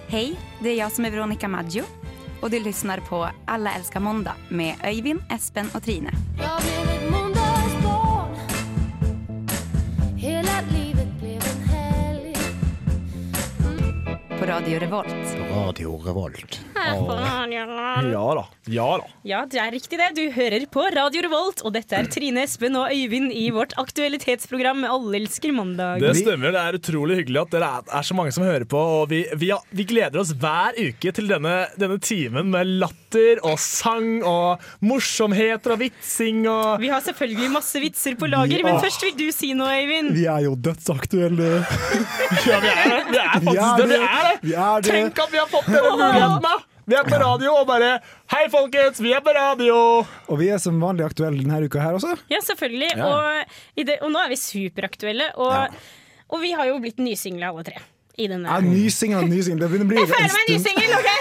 Hej, 0.10 0.40
det 0.60 0.70
är 0.70 0.76
jag 0.76 0.92
som 0.92 1.06
är 1.06 1.12
Veronica 1.12 1.48
Maggio 1.48 1.84
och 2.42 2.50
du 2.50 2.60
lyssnar 2.60 3.00
på 3.00 3.30
Alla 3.46 3.74
älskar 3.74 4.00
måndag 4.00 4.36
med 4.50 4.76
Öyvind, 4.84 5.22
Espen 5.30 5.70
och 5.74 5.84
Trine. 5.84 6.12
Radio 14.48 14.80
Revolt. 14.80 15.08
Radio 15.51 15.98
Revolt. 16.06 16.60
Her 16.75 17.00
på 17.04 17.16
Radio 17.20 17.63
Revolt. 17.68 18.12
Ja 18.13 18.27
da. 18.38 18.44
Ja 18.72 18.86
da. 19.01 19.08
Ja, 19.27 19.39
det 19.51 19.60
er 19.60 19.72
riktig 19.75 19.98
det. 20.00 20.08
Du 20.16 20.22
hører 20.32 20.63
på 20.72 20.86
Radio 20.96 21.24
Revolt, 21.25 21.63
og 21.68 21.74
dette 21.75 21.98
er 21.98 22.08
Trine 22.12 22.46
Espen 22.46 22.77
og 22.80 22.94
Øyvind 22.94 23.34
i 23.36 23.50
vårt 23.51 23.74
aktualitetsprogram 23.82 24.86
Alle 24.88 25.20
elsker 25.20 25.51
mandag. 25.51 26.00
Det 26.00 26.13
stemmer. 26.22 26.56
Det 26.56 26.62
er 26.62 26.77
utrolig 26.80 27.18
hyggelig 27.20 27.42
at 27.42 27.58
dere 27.58 27.72
er, 27.84 28.06
så 28.08 28.16
mange 28.16 28.32
som 28.36 28.46
hører 28.48 28.63
på. 28.70 28.80
Og 29.01 29.10
vi, 29.12 29.25
vi, 29.36 29.51
vi 29.75 29.88
gleder 29.89 30.22
oss 30.24 30.32
hver 30.39 30.80
uke 30.80 31.12
til 31.18 31.27
denne, 31.34 31.56
denne 31.75 32.00
timen 32.00 32.48
med 32.54 32.72
latter 32.80 33.44
og 33.44 33.60
sang 33.60 34.24
og 34.27 34.63
morsomheter 34.80 35.75
og 35.75 35.82
vitsing 35.84 36.46
og 36.48 36.80
Vi 36.84 36.92
har 36.94 37.04
selvfølgelig 37.04 37.51
masse 37.51 37.84
vitser 37.84 38.16
på 38.20 38.32
lager, 38.32 38.63
men 38.63 38.80
først 38.84 39.04
vil 39.04 39.18
du 39.20 39.27
si 39.36 39.51
noe, 39.58 39.75
Øyvind. 39.84 40.13
Vi 40.16 40.24
er 40.32 40.48
jo 40.48 40.56
dødsaktuelle. 40.56 41.51
Ja, 42.48 42.60
vi 42.63 42.72
er 42.72 43.04
det. 43.12 43.12
Vi 43.12 43.20
er 43.20 43.30
faktisk 43.36 43.51
Vi 43.51 43.60
er 43.60 43.84
det. 43.84 43.92
Vi 43.92 44.01
er 44.08 44.25
det. 44.32 44.37
Vi 44.44 44.53
er 44.53 44.82
det. 44.86 44.91
Tenk 44.91 45.20
at 45.24 45.32
vi 45.34 45.39
har 45.41 45.48
fått 45.51 45.67
denne 45.72 45.91
muligheten, 45.98 46.41
da! 46.44 46.56
Vi 46.88 46.96
er 46.96 47.03
på 47.03 47.17
radio 47.20 47.51
og 47.60 47.65
bare 47.67 47.89
Hei, 48.32 48.46
folkens, 48.51 49.01
vi 49.03 49.12
er 49.12 49.20
på 49.25 49.34
radio! 49.36 49.75
Og 50.32 50.39
vi 50.39 50.48
er 50.56 50.62
som 50.63 50.77
vanlig 50.79 51.03
aktuelle 51.10 51.41
denne 51.44 51.60
uka 51.67 51.82
her 51.84 51.98
også. 51.98 52.13
Ja, 52.32 52.39
selvfølgelig. 52.46 52.94
Ja. 52.96 53.10
Og, 53.12 53.58
i 53.75 53.84
det, 53.89 53.98
og 54.06 54.13
nå 54.13 54.22
er 54.24 54.32
vi 54.32 54.39
superaktuelle. 54.39 55.34
Og, 55.36 55.51
Ja. 55.51 55.67
og 56.32 56.41
vi 56.44 56.51
har 56.56 56.70
jo 56.70 56.79
blitt 56.84 57.00
nysingla 57.03 57.50
alle 57.51 57.63
tre. 57.67 57.82
I 58.17 58.27
denne. 58.31 58.50
Ja, 58.50 58.59
Nysingel 58.65 59.19
og 59.24 59.29
nysingel. 59.29 59.59
Det 59.62 59.67
begynner 59.69 59.86
å 59.86 59.91
bli 59.91 60.00
Jeg 60.01 60.09
føler 60.09 60.25
en 60.25 60.38
meg 60.38 60.47
nysingel, 60.50 60.91
OK? 60.97 61.12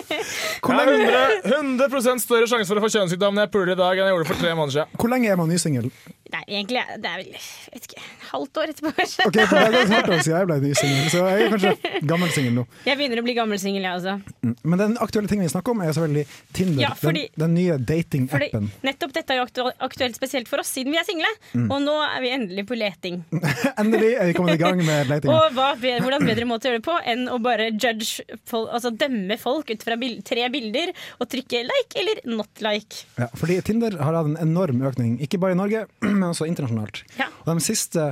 Hvor 0.60 0.76
Jeg 0.76 0.86
har 0.86 1.34
100, 1.56 1.86
100 1.90 2.22
større 2.22 2.46
sjanse 2.50 2.68
for 2.70 2.78
å 2.80 2.84
få 2.84 2.90
kjønnssykdom 2.94 3.36
når 3.36 3.46
jeg 3.46 3.52
puler 3.54 3.72
i 3.74 3.78
dag 3.78 3.98
enn 4.00 4.08
jeg 4.10 4.14
gjorde 4.16 4.28
for 4.30 4.40
tre 4.42 4.50
måneder 4.58 4.74
siden. 4.76 4.98
hvor 5.00 5.10
lenge 5.12 5.30
er 5.32 5.38
man 5.40 5.48
nysingel? 5.50 5.86
Nei, 6.30 6.42
egentlig 6.46 6.82
det 7.02 7.08
er 7.10 7.16
vel 7.18 7.30
vet 7.74 7.86
ikke, 7.88 8.02
halvt 8.30 8.58
år 8.62 8.70
etterpå, 8.70 8.90
kanskje. 9.00 9.24
Ok, 9.26 9.38
for 9.50 9.56
Det 9.56 9.64
er 9.64 9.72
ganske 9.74 9.96
hardt 9.96 10.12
å 10.14 10.18
si 10.22 10.30
jeg 10.30 10.46
ble 10.50 10.58
nysingel, 10.62 11.08
så 11.10 11.22
jeg 11.26 11.46
er 11.46 11.54
kanskje 11.54 12.02
gammel 12.12 12.30
singel 12.34 12.54
nå. 12.60 12.64
Jeg 12.86 12.98
begynner 13.00 13.22
å 13.22 13.24
bli 13.26 13.34
gammel 13.34 13.58
singel, 13.62 13.86
jeg 13.88 13.98
også. 13.98 14.14
Men 14.62 14.82
den 14.84 14.94
aktuelle 15.02 15.30
tingen 15.32 15.48
vi 15.48 15.50
snakker 15.50 15.74
om, 15.74 15.82
er 15.82 15.90
selvfølgelig 15.96 16.26
Tinder. 16.54 16.82
Ja, 16.84 16.92
fordi- 17.00 17.24
den, 17.34 17.42
den 17.48 17.56
nye 17.58 17.78
Fordi 17.80 17.88
datingappen. 17.90 18.68
nettopp 18.86 19.16
dette 19.16 19.34
er 19.34 19.40
jo 19.40 19.46
aktu- 19.48 19.72
aktuelt 19.88 20.20
spesielt 20.20 20.46
for 20.52 20.62
oss, 20.62 20.70
siden 20.76 20.94
vi 20.94 21.00
er 21.02 21.08
single. 21.08 21.32
Mm. 21.56 21.66
Og 21.66 21.82
nå 21.88 21.96
er 22.06 22.22
vi 22.22 22.30
endelig 22.36 22.66
på 22.70 22.78
leting. 22.78 23.18
Endelig 23.82 24.12
er 24.20 24.30
vi 24.30 24.36
kommet 24.38 24.54
i 24.54 24.62
gang 24.62 24.78
med 24.86 25.10
letinga. 25.10 25.34
Og 25.34 25.58
hva, 25.58 25.72
be- 25.82 25.98
hvordan 26.04 26.28
bedre 26.40 26.48
måte 26.48 26.68
å 26.68 26.72
gjøre 26.72 26.80
det 26.80 26.86
på 26.86 26.96
enn 27.12 27.26
å 27.28 27.38
bare 27.42 27.68
judge 27.74 28.24
folk, 28.48 28.70
altså 28.72 28.92
dømme 28.96 29.36
folk 29.40 29.70
ut 29.70 29.84
fra 29.84 29.98
bild, 30.00 30.22
tre 30.26 30.46
bilder 30.52 30.92
og 31.18 31.28
trykke 31.30 31.62
like 31.66 32.00
eller 32.00 32.22
not 32.30 32.64
like. 32.64 33.04
Ja, 33.20 33.28
fordi 33.36 33.60
Tinder 33.66 33.98
har 34.00 34.16
hatt 34.16 34.30
en 34.30 34.40
enorm 34.40 34.82
økning, 34.86 35.18
ikke 35.20 35.40
bare 35.42 35.56
i 35.56 35.60
Norge, 35.60 35.86
men 36.06 36.30
også 36.30 36.48
internasjonalt. 36.48 37.04
Ja. 37.20 37.28
Og 37.44 37.52
de 37.52 37.64
siste 37.64 38.10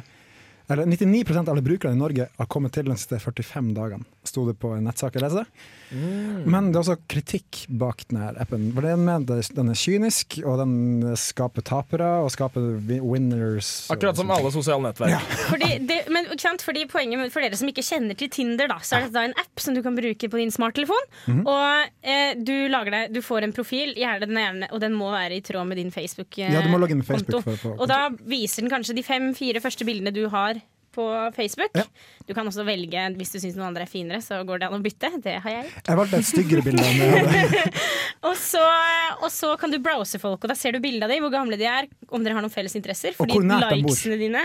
eller 0.68 0.86
99 0.86 1.36
av 1.36 1.50
alle 1.50 1.62
brukerne 1.62 1.96
i 1.96 1.98
Norge 1.98 2.28
har 2.36 2.46
kommet 2.46 2.74
til 2.76 2.88
de 2.88 2.96
siste 2.98 3.16
45 3.22 3.72
dagene, 3.76 4.04
sto 4.26 4.44
det 4.48 4.58
på 4.60 4.74
en 4.76 4.84
nettsak 4.84 5.16
jeg 5.16 5.24
leste. 5.24 5.46
Men 5.88 6.68
det 6.68 6.76
er 6.76 6.82
også 6.82 6.96
kritikk 7.08 7.62
bak 7.80 8.02
denne 8.10 8.34
appen. 8.36 8.66
For 8.76 8.84
den 8.84 9.04
mener 9.06 9.40
den 9.56 9.72
er 9.72 9.78
kynisk, 9.78 10.36
og 10.44 10.60
den 10.60 11.14
skaper 11.16 11.64
tapere 11.64 12.10
og 12.24 12.28
skaper 12.34 12.66
winners. 13.00 13.88
Akkurat 13.94 14.20
som 14.20 14.28
alle 14.34 14.52
sosiale 14.52 14.90
nettverk. 14.90 15.32
Fordi, 15.52 15.70
det, 15.88 16.02
men, 16.12 16.28
ikke 16.28 16.44
sant? 16.44 16.64
Fordi 16.64 16.84
poenget 16.90 17.32
For 17.32 17.44
dere 17.44 17.56
som 17.58 17.70
ikke 17.70 17.84
kjenner 17.84 18.18
til 18.18 18.30
Tinder, 18.32 18.68
da, 18.70 18.78
så 18.84 18.98
er 18.98 19.08
det 19.08 19.14
da 19.16 19.24
en 19.28 19.36
app 19.40 19.64
som 19.64 19.76
du 19.76 19.80
kan 19.84 19.96
bruke 19.96 20.28
på 20.28 20.40
din 20.40 20.52
smarttelefon. 20.52 21.08
Mhm. 21.32 21.42
Og 21.48 22.04
eh, 22.04 22.36
du, 22.36 22.54
lager 22.68 22.94
deg, 22.94 23.16
du 23.16 23.22
får 23.24 23.48
en 23.48 23.56
profil, 23.56 23.94
gjerne 23.96 24.28
den 24.28 24.42
ene, 24.42 24.70
og 24.72 24.84
den 24.84 24.96
må 24.98 25.08
være 25.14 25.40
i 25.40 25.42
tråd 25.44 25.70
med 25.70 25.80
din 25.80 25.92
Facebook-konto. 25.94 26.52
Ja, 26.52 26.60
du 26.64 26.68
må 26.72 26.82
logge 26.82 26.92
inn 26.96 27.00
med 27.00 27.08
Facebook 27.08 27.48
for 27.48 27.78
og 27.78 27.88
da 27.90 28.08
viser 28.28 28.64
den 28.64 28.72
kanskje 28.72 28.96
de 28.98 29.04
fem-fire 29.06 29.62
første 29.62 29.86
bildene 29.88 30.12
du 30.14 30.26
har 30.32 30.57
på 30.98 31.06
Facebook. 31.36 31.72
Ja. 31.78 31.86
Du 32.26 32.34
kan 32.36 32.48
også 32.50 32.66
velge, 32.66 33.04
hvis 33.18 33.30
du 33.32 33.38
syns 33.38 33.56
noen 33.56 33.70
andre 33.70 33.86
er 33.86 33.90
finere, 33.90 34.20
så 34.24 34.40
går 34.46 34.62
det 34.62 34.68
an 34.68 34.78
å 34.78 34.82
bytte. 34.84 35.10
Det 35.24 35.38
har 35.44 35.54
jeg. 35.54 35.70
Jeg 35.86 36.00
valgte 36.00 36.20
et 36.20 36.28
styggere 36.28 36.64
bilde. 36.66 36.84
Og 38.28 38.34
så, 38.34 38.60
og 39.22 39.28
så 39.30 39.52
kan 39.60 39.70
du 39.70 39.76
browse 39.82 40.18
folk, 40.18 40.42
og 40.42 40.50
da 40.50 40.54
ser 40.58 40.74
du 40.74 40.80
bildet 40.82 41.04
av 41.06 41.12
dem, 41.12 41.22
hvor 41.22 41.30
gamle 41.30 41.54
de 41.60 41.68
er, 41.70 41.86
om 42.10 42.24
dere 42.24 42.34
har 42.34 42.42
noen 42.42 42.50
felles 42.50 42.74
interesser. 42.74 43.14
Fordi 43.14 43.36
likesene 43.38 44.16
dine, 44.18 44.42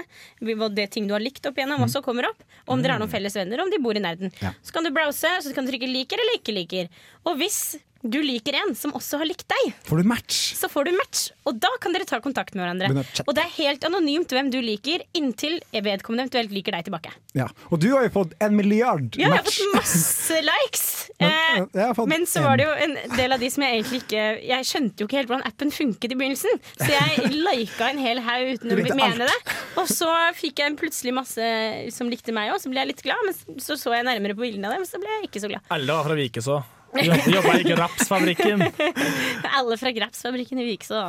det 0.78 0.86
ting 0.94 1.08
du 1.10 1.16
har 1.16 1.24
likt 1.24 1.50
opp 1.50 1.58
igjennom, 1.58 1.82
også 1.88 2.04
kommer 2.06 2.30
opp. 2.30 2.46
Om 2.70 2.84
dere 2.84 2.96
har 2.96 3.02
noen 3.02 3.12
felles 3.12 3.34
venner, 3.40 3.64
om 3.64 3.72
de 3.74 3.82
bor 3.82 3.98
i 3.98 4.04
nærheten. 4.04 4.30
Ja. 4.44 4.54
Så 4.62 4.76
kan 4.76 4.86
du 4.86 4.92
browse, 4.94 5.32
så 5.42 5.56
kan 5.58 5.66
du 5.66 5.74
trykke 5.74 5.90
liker 5.90 6.22
eller 6.22 6.38
ikke 6.38 6.54
liker. 6.54 6.94
Og 7.26 7.42
hvis 7.42 7.80
du 8.04 8.20
liker 8.24 8.58
en 8.60 8.74
som 8.76 8.92
også 8.98 9.22
har 9.22 9.28
likt 9.30 9.48
deg, 9.48 9.74
Får 9.88 10.02
du 10.04 10.08
match? 10.12 10.40
så 10.60 10.68
får 10.72 10.90
du 10.90 10.92
match. 10.98 11.22
Og 11.48 11.56
da 11.60 11.70
kan 11.82 11.96
dere 11.96 12.06
ta 12.08 12.20
kontakt 12.24 12.56
med 12.56 12.64
hverandre. 12.66 13.06
Og 13.26 13.34
det 13.36 13.44
er 13.46 13.54
helt 13.58 13.86
anonymt 13.88 14.32
hvem 14.36 14.50
du 14.52 14.60
liker, 14.64 15.04
inntil 15.16 15.60
vedkommende 15.72 16.26
eventuelt 16.28 16.52
liker 16.52 16.76
deg 16.76 16.88
tilbake. 16.90 17.14
Ja. 17.34 17.48
Og 17.72 17.80
du 17.82 17.90
har 17.96 18.04
jo 18.06 18.12
fått 18.14 18.36
en 18.44 18.56
milliard 18.56 19.16
match. 19.16 19.20
Ja, 19.20 19.32
jeg 19.32 19.40
har 19.40 19.48
fått 19.48 19.76
masse 19.78 20.42
likes. 20.52 20.86
Men, 21.20 21.32
Eh, 21.54 21.86
har 21.86 21.94
fått 21.94 22.10
men 22.10 22.24
så 22.26 22.42
var 22.42 22.58
det 22.58 22.66
jo 22.66 22.72
en 22.86 22.94
del 23.14 23.36
av 23.36 23.42
de 23.42 23.50
som 23.54 23.62
jeg 23.62 23.78
egentlig 23.78 24.00
ikke 24.04 24.22
Jeg 24.48 24.66
skjønte 24.66 25.04
jo 25.04 25.08
ikke 25.08 25.20
helt 25.20 25.30
hvordan 25.30 25.46
appen 25.48 25.74
funket 25.76 26.16
i 26.16 26.18
begynnelsen. 26.18 26.62
Så 26.80 26.90
jeg 26.90 27.30
lika 27.30 27.90
en 27.92 28.02
hel 28.02 28.22
haug 28.26 28.54
uten 28.56 28.74
å 28.74 28.78
mene 28.98 29.28
alt. 29.28 29.30
det. 29.30 29.58
Og 29.82 29.92
så 29.92 30.10
fikk 30.40 30.64
jeg 30.64 30.78
plutselig 30.82 31.14
masse 31.16 31.50
som 31.94 32.10
likte 32.10 32.34
meg 32.36 32.52
òg, 32.54 32.62
så 32.64 32.72
ble 32.74 32.82
jeg 32.82 32.94
litt 32.96 33.04
glad. 33.06 33.22
Men 33.28 33.62
så 33.62 33.78
så 33.80 33.94
jeg 33.94 34.08
nærmere 34.10 34.38
på 34.38 34.46
bildene 34.48 34.72
av 34.72 34.80
dem, 34.80 34.88
så 34.90 35.02
ble 35.02 35.20
jeg 35.20 35.30
ikke 35.30 35.44
så 35.46 35.52
glad. 35.54 35.70
Var 35.70 36.08
fra 36.10 36.18
Vikeså. 36.18 36.64
Jobb- 36.94 37.28
Jobba 37.34 37.54
i 37.60 37.64
Grapsfabrikken. 37.68 38.64
Alle 39.58 39.78
fra 39.82 39.92
Grapsfabrikken 39.96 40.60
i 40.62 40.66
Vikså. 40.72 41.04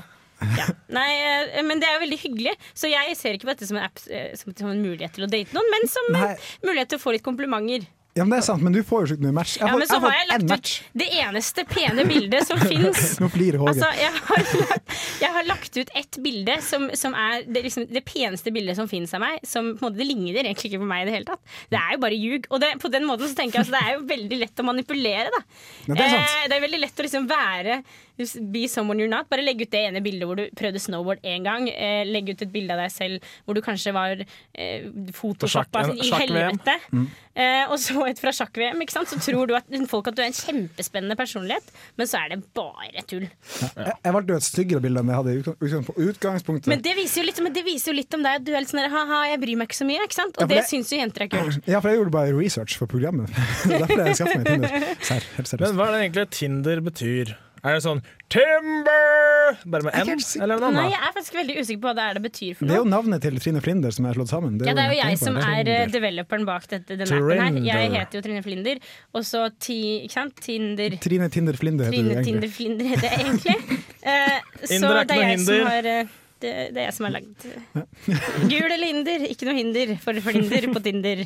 Ja. 0.58 0.66
Nei, 0.92 1.10
eh, 1.54 1.62
men 1.64 1.80
det 1.80 1.88
er 1.88 1.98
jo 1.98 2.04
veldig 2.04 2.18
hyggelig. 2.24 2.54
Så 2.76 2.90
jeg 2.90 3.14
ser 3.16 3.36
ikke 3.36 3.48
på 3.48 3.52
dette 3.54 3.68
som 3.68 3.78
en, 3.78 3.84
app, 3.86 4.00
eh, 4.10 4.32
som, 4.38 4.52
som 4.56 4.70
en 4.72 4.82
mulighet 4.82 5.14
til 5.16 5.26
å 5.26 5.30
date 5.30 5.54
noen, 5.56 5.68
men 5.72 5.86
som 5.90 6.08
Nei. 6.16 6.32
en 6.34 6.68
mulighet 6.68 6.90
til 6.94 7.00
å 7.00 7.04
få 7.04 7.14
litt 7.16 7.24
komplimenter. 7.26 7.86
Ja, 8.14 8.22
men 8.22 8.30
det 8.30 8.36
er 8.44 8.46
sant, 8.46 8.62
men 8.62 8.70
du 8.70 8.78
får 8.86 9.00
jo 9.08 9.14
ikke 9.16 9.24
noe 9.26 9.34
match. 9.34 9.56
Jeg 9.58 9.66
Ja, 9.66 9.74
men 9.74 9.88
så 9.90 9.96
har 9.98 10.12
jeg 10.14 10.28
lagt 10.30 10.52
ut 10.54 10.68
det 11.02 11.06
eneste 11.18 11.64
pene 11.66 12.04
bildet 12.06 12.46
som 12.46 12.60
fins. 12.70 13.16
Nå 13.18 13.26
flirer 13.34 13.58
Håge. 13.58 13.72
Altså, 13.72 13.88
jeg, 13.98 14.12
har, 14.28 14.44
lagt- 14.60 14.94
jeg 15.24 15.32
har 15.34 15.48
lagt 15.48 15.78
ut 15.80 15.90
ett 15.98 16.18
bilde 16.22 16.54
som, 16.62 16.86
som 16.94 17.16
er 17.18 17.42
det, 17.48 17.64
liksom, 17.66 17.88
det 17.90 18.04
peneste 18.06 18.52
bildet 18.54 18.78
som 18.78 18.86
fins 18.90 19.16
av 19.18 19.24
meg. 19.24 19.40
Som 19.42 19.72
på 19.74 19.82
en 19.82 19.88
måte 19.88 19.98
Det 19.98 20.06
ligner 20.06 20.38
egentlig 20.44 20.70
ikke 20.70 20.82
på 20.84 20.90
meg 20.92 21.02
i 21.02 21.08
det 21.10 21.16
hele 21.16 21.28
tatt. 21.32 21.42
Det 21.74 21.80
er 21.80 21.96
jo 21.96 22.02
bare 22.06 22.20
ljug. 22.22 22.46
Og 22.54 22.62
det, 22.62 22.70
på 22.86 22.92
den 22.94 23.08
måten 23.10 23.26
så 23.32 23.34
tenker 23.40 23.58
jeg 23.58 23.66
altså, 23.66 23.74
det 23.74 23.82
er 23.82 23.98
jo 23.98 24.06
veldig 24.14 24.40
lett 24.44 24.62
å 24.62 24.68
manipulere, 24.70 25.34
da. 25.34 25.42
Ja, 25.88 25.94
det 25.98 26.06
er 26.06 26.14
sant. 26.14 26.34
Eh, 26.38 26.48
det 26.52 26.58
er 26.60 26.66
veldig 26.68 26.82
lett 26.86 27.02
å 27.02 27.08
liksom 27.08 27.26
være 27.34 27.80
Be 28.16 28.66
someone 28.70 28.98
you're 29.02 29.10
not. 29.10 29.28
Bare 29.32 29.42
legg 29.42 29.62
ut 29.64 29.70
det 29.72 29.80
ene 29.88 30.02
bildet 30.04 30.28
hvor 30.28 30.38
du 30.38 30.44
prøvde 30.54 30.78
snowboard 30.82 31.22
én 31.26 31.42
gang. 31.46 31.66
Eh, 31.70 32.04
legg 32.06 32.28
ut 32.30 32.42
et 32.46 32.52
bilde 32.52 32.74
av 32.76 32.82
deg 32.84 32.92
selv 32.94 33.30
hvor 33.44 33.58
du 33.58 33.62
kanskje 33.64 33.94
var 33.96 34.20
eh, 34.22 34.86
photoshoppa 35.16 35.82
Sjakk- 35.88 36.02
i 36.04 36.10
helvete. 36.22 36.76
Mm. 36.94 37.08
Eh, 37.34 37.64
og 37.66 37.78
så 37.82 38.04
et 38.06 38.20
fra 38.22 38.30
sjakk-VM. 38.34 38.82
ikke 38.84 38.94
sant? 38.94 39.10
Så 39.10 39.18
tror 39.18 39.48
du 39.50 39.56
at 39.58 39.66
folk 39.90 40.06
at 40.12 40.14
du 40.18 40.22
er 40.22 40.30
en 40.30 40.36
kjempespennende 40.38 41.16
personlighet, 41.18 41.72
men 41.98 42.06
så 42.06 42.20
er 42.22 42.34
det 42.34 42.40
bare 42.54 43.02
tull. 43.10 43.26
Jeg, 43.26 43.96
jeg 44.04 44.14
valgte 44.14 44.36
jo 44.36 44.38
et 44.38 44.46
styggere 44.46 44.84
bilde 44.84 45.02
enn 45.02 45.10
jeg 45.10 45.18
hadde 45.18 45.34
i 45.34 45.82
på 45.88 45.96
utgangspunktet. 46.06 46.70
Men 46.70 46.84
det 46.84 46.94
viser 46.98 47.22
jo 47.22 47.26
litt, 47.28 47.40
det 47.58 47.64
viser 47.66 47.92
jo 47.92 47.96
litt 47.98 48.14
om 48.14 48.22
deg 48.24 48.38
at 48.40 48.46
du 48.46 48.52
er 48.54 48.62
litt 48.62 48.70
sånn 48.70 48.86
ha-ha, 48.94 49.20
jeg 49.32 49.42
bryr 49.42 49.58
meg 49.58 49.70
ikke 49.70 49.80
så 49.80 49.88
mye. 49.88 50.04
ikke 50.06 50.18
sant? 50.20 50.38
Og 50.38 50.46
ja, 50.46 50.50
det 50.54 50.60
det- 50.62 50.68
syns 50.70 50.92
jo 50.94 51.00
jenter 51.00 51.26
er 51.26 51.32
kult. 51.34 51.58
Ja, 51.66 51.80
for 51.80 51.90
jeg 51.90 51.98
gjorde 51.98 52.14
bare 52.14 52.36
research 52.38 52.78
for 52.78 52.86
programmet. 52.90 53.34
Derfor 53.66 53.98
har 53.98 54.12
jeg 54.12 54.20
skaffet 54.22 54.44
meg 54.44 54.52
Tinder. 54.52 54.78
Helt 55.38 55.56
Men 55.60 55.74
hva 55.80 55.88
er 55.88 55.96
det 55.96 56.02
egentlig 56.04 56.28
Tinder 56.38 56.84
betyr? 56.84 57.34
Er 57.64 57.78
det 57.78 57.82
sånn 57.84 58.00
Timber? 58.28 59.56
Bare 59.72 59.86
med 59.86 59.94
N, 59.96 60.10
eller 60.42 60.58
noe 60.60 60.70
Nei, 60.74 60.82
annet? 60.84 60.92
jeg 60.94 61.00
er 61.08 61.12
faktisk 61.16 61.36
veldig 61.38 61.54
usikker 61.62 61.80
på 61.80 61.88
hva 61.88 61.94
det 61.96 62.04
er 62.04 62.16
det 62.18 62.22
betyr 62.24 62.56
for 62.58 62.68
Det 62.68 62.74
er 62.74 62.80
jo 62.80 62.86
noe. 62.86 62.92
navnet 62.94 63.22
til 63.24 63.38
Trine 63.40 63.62
Flinder 63.64 63.94
som 63.96 64.08
er 64.10 64.18
slått 64.18 64.32
sammen. 64.32 64.58
Ja, 64.64 64.74
det 64.76 64.84
er 64.84 64.90
jo 64.92 64.98
jeg 64.98 65.20
som 65.20 65.38
er 65.40 65.70
eh, 65.74 65.84
developeren 65.92 66.44
bak 66.48 66.66
dette, 66.70 66.98
denne 66.98 67.08
appen 67.08 67.30
her. 67.40 67.60
Jeg 67.70 67.88
Trinder. 67.88 67.98
heter 68.00 68.18
jo 68.20 68.24
Trine 68.26 68.42
Flinder. 68.44 68.82
Og 69.14 69.24
så 69.28 69.44
ti, 69.62 69.78
ikke 70.04 70.16
sant? 70.18 70.36
Tinder. 70.44 70.98
Trine 71.04 71.30
Tinder 71.32 71.56
Flinder 71.60 71.88
heter 71.88 72.02
du 72.02 72.10
Trine 72.12 72.26
Tinder. 72.28 72.52
Flinder 72.58 72.92
heter 72.94 73.08
jeg 73.10 73.24
egentlig. 73.26 73.80
Eh, 74.04 74.40
så 74.68 74.74
Inder 74.76 74.98
er 74.98 75.06
ikke 75.06 75.08
det 75.08 75.14
er 75.14 75.22
noe 75.22 75.30
jeg 75.30 75.38
som 75.40 75.54
hinder. 75.54 75.70
har 75.70 75.86
eh, 75.88 76.08
det, 76.44 76.52
det 76.76 76.82
er 76.82 76.88
jeg 76.90 76.94
som 76.96 77.06
har 77.08 77.14
lagd 77.16 77.46
Gul 78.52 78.66
eller 78.70 78.86
hinder, 78.90 79.24
ikke 79.32 79.48
noe 79.48 79.56
hinder 79.58 79.94
for 80.02 80.18
flinder 80.28 80.66
på 80.74 80.82
Tinder. 80.84 81.24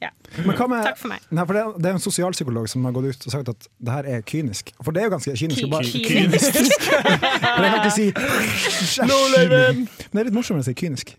Ja. 0.00 0.08
Men 0.46 0.54
hva 0.56 0.66
med, 0.70 0.84
Takk 0.86 0.96
for 1.00 1.12
meg. 1.12 1.24
Nei, 1.28 1.44
for 1.44 1.56
det, 1.56 1.62
er- 1.66 1.74
det 1.84 1.88
er 1.90 1.96
en 1.98 2.02
sosialpsykolog 2.04 2.68
som 2.72 2.86
har 2.88 2.94
gått 2.96 3.10
ut 3.10 3.26
og 3.28 3.34
sagt 3.34 3.50
at 3.52 3.66
det 3.84 3.96
her 3.98 4.06
er 4.14 4.22
kynisk. 4.30 4.70
For 4.80 4.96
det 4.96 5.02
er 5.02 5.10
jo 5.10 5.12
ganske 5.16 5.34
kynisk. 5.36 5.60
Ky- 5.60 5.72
bare- 5.74 5.90
kynisk. 6.06 6.60
For 7.56 7.66
jeg 7.66 7.74
kan 7.74 7.82
ikke 7.82 7.92
si 7.98 9.04
no, 9.04 9.18
Men 9.34 9.84
det 9.84 10.22
er 10.22 10.28
litt 10.30 10.36
morsommere 10.38 10.64
å 10.64 10.68
si 10.70 10.76
kynisk, 10.80 11.12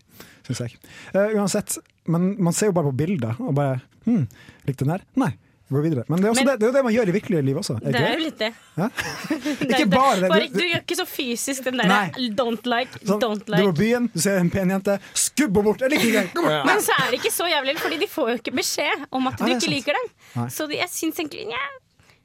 syns 0.48 0.64
jeg. 0.64 0.74
Uh, 1.14 1.28
uansett, 1.38 1.76
men 2.10 2.32
man 2.42 2.56
ser 2.58 2.72
jo 2.72 2.76
bare 2.80 2.90
på 2.90 2.96
bilder 3.04 3.38
og 3.38 3.54
bare 3.60 3.78
hm, 4.08 4.24
Likte 4.66 4.82
den 4.86 4.96
her? 4.96 5.06
Nei. 5.22 5.30
Gå 5.72 5.80
videre. 5.80 6.02
Men 6.12 6.20
det 6.20 6.28
er, 6.28 6.34
Men- 6.36 6.46
det, 6.46 6.54
det 6.60 6.66
er 6.66 6.70
jo 6.70 6.74
det 6.76 6.82
man 6.84 6.92
gjør 6.92 7.08
i 7.08 7.14
virkelige 7.16 7.42
liv 7.46 7.56
også. 7.62 7.76
Det 7.80 7.94
er 7.96 8.12
jo 8.18 8.24
litt 8.26 8.38
det. 8.42 8.50
Ja? 8.76 8.88
Er 9.32 9.72
Ikke 9.72 9.86
bare 9.92 10.20
det. 10.20 10.30
Du- 10.52 10.58
du 10.58 10.64
gjør 10.66 10.82
ikke 10.82 10.96
så 10.98 11.06
fysisk 11.08 11.64
den 11.64 11.80
derre 11.80 12.28
don't 12.36 12.66
like, 12.68 12.98
Sånn, 13.06 13.20
don't 13.22 13.44
Du 13.46 13.52
går 13.52 13.56
like. 13.56 13.70
på 13.72 13.78
byen, 13.80 14.08
du 14.12 14.20
ser 14.20 14.38
en 14.42 14.50
pen 14.52 14.70
jente, 14.74 14.98
skubb 15.14 15.56
henne 15.56 15.64
bort! 15.70 15.80
Ja. 15.80 16.64
Men 16.68 16.82
så 16.84 16.92
er 16.98 17.10
det 17.10 17.20
ikke 17.22 17.32
så 17.32 17.48
jævlig, 17.48 17.76
Fordi 17.78 17.98
de 18.04 18.08
får 18.08 18.28
jo 18.30 18.36
ikke 18.42 18.54
beskjed 18.60 19.06
om 19.10 19.26
at 19.32 19.38
du 19.38 19.44
er 19.44 19.54
ikke 19.56 19.60
sant. 19.66 19.72
liker 19.74 19.92
dem. 20.00 20.10
Nei. 20.36 20.48
Så 20.48 20.68
jeg 20.70 20.88
syns 20.92 21.16
egentlig 21.22 21.46
nja, 21.48 21.64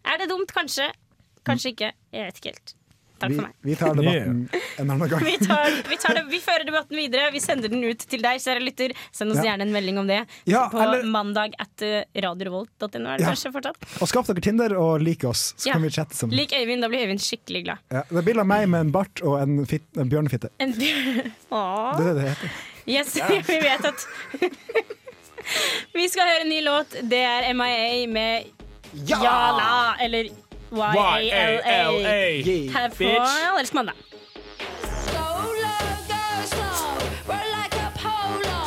Er 0.06 0.18
det 0.22 0.30
dumt? 0.30 0.52
Kanskje. 0.56 0.92
Kanskje 1.48 1.72
ikke. 1.74 1.92
Jeg 2.14 2.26
vet 2.28 2.38
ikke 2.42 2.52
helt. 2.56 2.74
Takk 3.20 3.32
Vi, 3.32 3.36
for 3.36 3.48
meg. 3.48 3.54
vi 3.66 3.76
tar 3.76 3.96
debatten 3.98 4.50
en 4.82 4.90
annen 4.94 5.10
gang. 5.10 5.24
Vi, 5.26 5.38
tar, 5.42 5.72
vi, 5.90 5.98
tar 5.98 6.14
det, 6.20 6.24
vi 6.30 6.40
fører 6.44 6.66
debatten 6.70 6.98
videre. 7.00 7.32
Vi 7.34 7.40
sender 7.42 7.70
den 7.74 7.82
ut 7.84 8.00
til 8.10 8.22
deg, 8.22 8.38
kjære 8.44 8.62
lytter. 8.62 8.94
Send 9.12 9.32
oss 9.34 9.40
Ja. 9.42 9.52
gjerne 9.52 9.66
en 9.66 9.72
melding 9.74 9.98
om 9.98 10.08
det 10.08 10.20
Ja, 10.46 10.68
på 10.70 10.78
eller- 10.84 11.04
mandag 11.10 11.56
at 11.60 11.82
uh, 11.82 12.04
radiorevolt.no. 12.14 12.86
Er 12.88 13.18
det 13.18 13.26
Ja. 13.26 13.32
kanskje 13.34 13.52
fortsatt? 13.56 13.78
Og 14.02 14.08
skaff 14.12 14.28
dere 14.28 14.42
Tinder 14.46 14.78
og 14.78 15.02
lik 15.02 15.24
oss, 15.26 15.54
så 15.58 15.68
Ja. 15.72 15.74
kan 15.74 15.82
vi 15.82 15.90
chatte 15.90 16.16
sammen. 16.16 16.38
Lik 16.38 16.54
Øyvind, 16.54 16.82
da 16.82 16.88
blir 16.94 17.06
Øyvind 17.08 17.20
skikkelig 17.26 17.64
glad. 17.66 17.78
Ja, 17.92 18.04
det 18.10 18.18
er 18.18 18.22
bilde 18.30 18.42
av 18.42 18.48
meg 18.48 18.70
med 18.70 18.80
en 18.86 18.92
bart 18.92 19.22
og 19.24 19.42
en, 19.42 19.66
fit, 19.66 19.84
en 19.98 20.10
bjørnefitte. 20.10 20.50
En 20.60 20.74
Åh. 21.52 21.98
Det 21.98 22.06
er 22.06 22.14
det 22.14 22.16
det 22.22 22.30
heter. 22.30 22.52
Yes, 22.88 23.16
vi 23.50 23.60
vet 23.60 23.86
at 23.86 24.08
Vi 25.96 26.08
skal 26.12 26.28
høre 26.28 26.42
en 26.46 26.50
ny 26.52 26.62
låt. 26.62 26.96
Det 27.10 27.20
er 27.24 27.54
MIA 27.54 28.08
med 28.08 28.54
Jala, 29.08 29.96
eller 30.02 30.30
YALA. 30.72 32.12
Her 32.74 32.90
på 32.90 33.76
mandag. 33.76 33.94
Go 33.94 35.28
low, 35.64 35.88
go 36.08 36.24
slow, 36.46 36.98
roll 37.28 37.48
like 37.58 37.76
a 37.76 37.92
polo. 38.04 38.58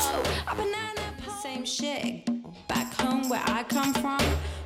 A 0.47 0.55
banana 0.55 1.07
pole. 1.25 1.35
Same 1.43 1.67
shit. 1.67 2.27
Back 2.69 2.95
home 3.01 3.29
where 3.29 3.43
I 3.47 3.63
come 3.75 3.95
from, 3.95 4.21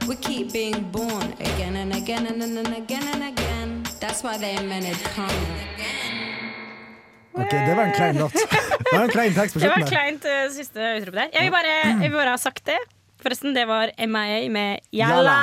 We 0.09 0.17
keep 0.17 0.53
being 0.53 0.91
born 0.93 1.33
again 1.41 1.77
and 1.77 1.95
again 1.95 2.27
and, 2.27 2.43
and, 2.43 2.59
and 2.59 2.77
again 2.77 3.03
and 3.15 3.23
again. 3.23 3.83
That's 4.01 4.23
why 4.23 4.37
they 4.39 4.63
made 4.63 4.85
it. 4.85 4.99
Ok, 7.33 7.51
Det 7.51 7.75
var 7.77 7.85
en 7.85 7.93
klein 7.93 8.19
låt. 8.19 8.33
Det 8.93 8.99
var 8.99 9.05
en 9.05 9.11
klein 9.11 9.35
tekst 9.35 9.55
på 9.55 9.61
Det 9.61 9.69
var 9.69 9.75
en 9.77 9.81
der. 9.81 9.89
kleint 9.89 10.25
uh, 10.25 10.53
siste 10.53 10.81
utrop 11.01 11.15
der. 11.15 11.29
Jeg 11.33 11.43
vil, 11.43 11.51
bare, 11.51 11.73
jeg 12.03 12.11
vil 12.11 12.19
bare 12.19 12.31
ha 12.31 12.37
sagt 12.37 12.67
det. 12.67 12.79
Forresten, 13.25 13.55
det 13.57 13.65
var 13.69 13.91
MIA 13.99 14.43
med 14.53 14.85
YALA. 14.93 15.37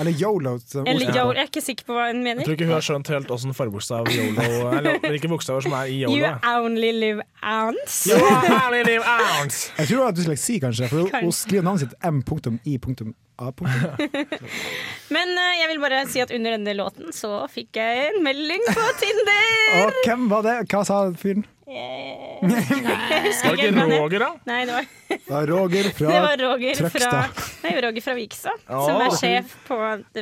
Eller 0.00 0.12
yolo. 0.20 0.58
Eller 0.84 1.08
YOLO. 1.08 1.32
jeg 1.32 1.46
er 1.46 1.50
ikke 1.50 1.64
sikker 1.64 1.88
på 1.88 1.96
hva 1.96 2.10
hun 2.10 2.20
mener. 2.22 2.42
Jeg 2.42 2.50
tror 2.50 2.58
ikke 2.58 2.68
hun 2.68 2.76
har 2.76 2.84
skjønt 2.84 3.10
helt 3.14 3.32
åssen 3.32 3.56
forbokstav 3.56 4.10
yolo 4.12 4.48
Eller 4.76 4.98
hvilke 5.10 5.30
bokstaver 5.32 5.64
som 5.64 5.72
er 5.80 5.88
i 5.88 6.02
YOLO. 6.02 6.14
You 6.20 6.64
only 6.66 6.92
live 6.92 7.24
ounce. 7.42 8.10
You 8.10 8.20
only 8.20 8.82
live 8.84 9.04
ounce. 9.08 9.72
Jeg 9.78 9.88
tror 9.88 9.96
det 9.96 10.04
var 10.04 10.18
dysleksi, 10.20 10.58
kanskje. 10.62 10.88
For 10.92 11.06
hun, 11.06 11.10
hun 11.30 11.32
skriver 11.32 11.64
navnet 11.64 11.86
sitt 11.86 11.96
M.I.A. 12.04 13.18
Men 15.14 15.32
uh, 15.34 15.52
jeg 15.58 15.66
vil 15.72 15.80
bare 15.82 16.04
si 16.06 16.20
at 16.22 16.30
under 16.34 16.54
denne 16.54 16.74
låten 16.78 17.10
så 17.14 17.48
fikk 17.50 17.80
jeg 17.80 18.12
en 18.12 18.20
melding 18.22 18.62
på 18.68 18.84
Tinder. 19.00 19.48
Og 19.80 19.98
hvem 20.04 20.28
var 20.30 20.46
det? 20.46 20.54
Hva 20.70 20.84
sa 20.86 21.00
fyren? 21.18 21.42
Eh, 21.64 22.42
Jeg 22.44 23.20
husker 23.24 23.48
Var 23.48 23.56
det 23.56 23.68
ikke. 23.70 23.84
Roger, 23.96 24.24
da? 24.24 24.30
Nei, 24.50 24.60
det 24.68 24.74
var, 24.76 24.88
Det 25.08 25.20
var 25.30 25.46
Roger 25.48 25.90
fra 25.96 26.10
det 26.12 26.22
var 26.26 26.42
Roger 26.42 26.80
fra, 26.80 26.90
Trøgstad. 26.92 27.44
nei, 27.64 27.74
Roger 27.86 28.04
fra 28.04 28.16
Vikstad, 28.18 28.64
oh. 28.68 28.84
som 28.84 29.00
er 29.00 29.16
sjef 29.20 29.54
på 29.68 29.78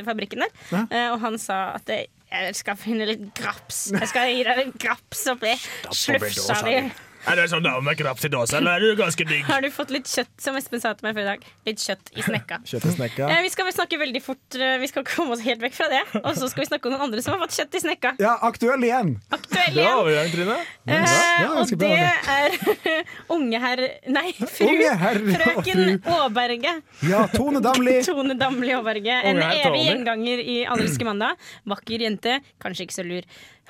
fabrikken 0.07 0.45
der. 0.45 0.53
Eh, 0.87 1.07
Og 1.11 1.19
han 1.25 1.39
sa 1.41 1.63
at 1.75 1.91
jeg 1.93 2.55
skal 2.57 2.79
finne 2.79 3.05
litt 3.05 3.25
graps. 3.37 3.85
Jeg 3.93 4.09
skal 4.09 4.31
gi 4.31 4.45
deg 4.47 4.61
litt 4.63 4.77
graps 4.81 5.25
oppi 5.33 5.51
slufsa 5.93 6.61
di. 6.65 6.77
Er 7.23 7.39
du 7.39 7.43
sånn 7.47 7.63
dame 7.63 7.79
med 7.85 7.95
kraps 7.95 8.25
i 8.27 8.29
dåse, 8.33 8.57
eller 8.57 8.75
er 8.75 8.83
du 8.83 8.97
ganske 8.99 9.23
digg? 9.27 9.45
Har 9.47 9.63
du 9.63 9.69
fått 9.71 9.91
litt 9.95 10.09
kjøtt, 10.11 10.31
som 10.43 10.57
Espen 10.59 10.81
sa 10.83 10.91
til 10.97 11.05
meg 11.07 11.15
før 11.15 11.23
i 11.23 11.27
dag? 11.29 11.45
Litt 11.69 11.79
kjøtt 11.79 12.09
i 12.19 12.25
snekka. 12.25 12.57
Kjøtt 12.69 12.87
i 12.89 12.91
snekka. 12.97 13.29
Eh, 13.31 13.39
Vi 13.45 13.51
skal 13.53 13.67
vel 13.69 13.75
snakke 13.77 13.99
veldig 14.01 14.21
fort 14.25 14.57
eh, 14.59 14.73
Vi 14.81 14.89
skal 14.91 15.05
komme 15.07 15.37
oss 15.37 15.43
helt 15.45 15.63
vekk 15.63 15.77
fra 15.77 15.87
det. 15.93 16.01
Og 16.19 16.33
så 16.35 16.49
skal 16.51 16.65
vi 16.65 16.67
snakke 16.67 16.89
om 16.89 16.95
noen 16.97 17.05
andre 17.07 17.23
som 17.23 17.35
har 17.37 17.41
fått 17.45 17.55
kjøtt 17.61 17.77
i 17.79 17.83
snekka. 17.85 18.11
Ja, 18.23 18.33
aktuell 18.49 18.83
igjen! 18.83 19.13
Aktuell 19.33 19.79
igjen. 19.79 20.01
overgang, 20.01 20.33
Trine. 20.35 20.59
Eh, 20.83 21.15
Ja, 21.43 21.49
og 21.63 21.71
det 21.79 21.93
er 21.95 22.57
unge 23.37 23.63
herr 23.63 23.83
Nei, 24.13 24.27
fru. 24.43 24.67
Unge 24.67 24.91
herr 25.05 25.21
Frøken 25.23 25.79
fru. 25.79 26.13
Aaberge. 26.17 26.75
Ja, 27.07 27.23
Tone 27.33 27.63
Damli. 27.63 27.95
Tone 28.09 28.35
Damli 28.39 28.75
Aaberge. 28.75 29.15
En 29.31 29.39
evig 29.47 29.87
gjenganger 29.87 30.43
i 30.43 30.59
Allelske 30.67 31.07
mandag. 31.07 31.39
Vakker 31.71 32.03
jente, 32.03 32.37
kanskje 32.63 32.89
ikke 32.89 32.99
så 32.99 33.07
lur. 33.07 33.27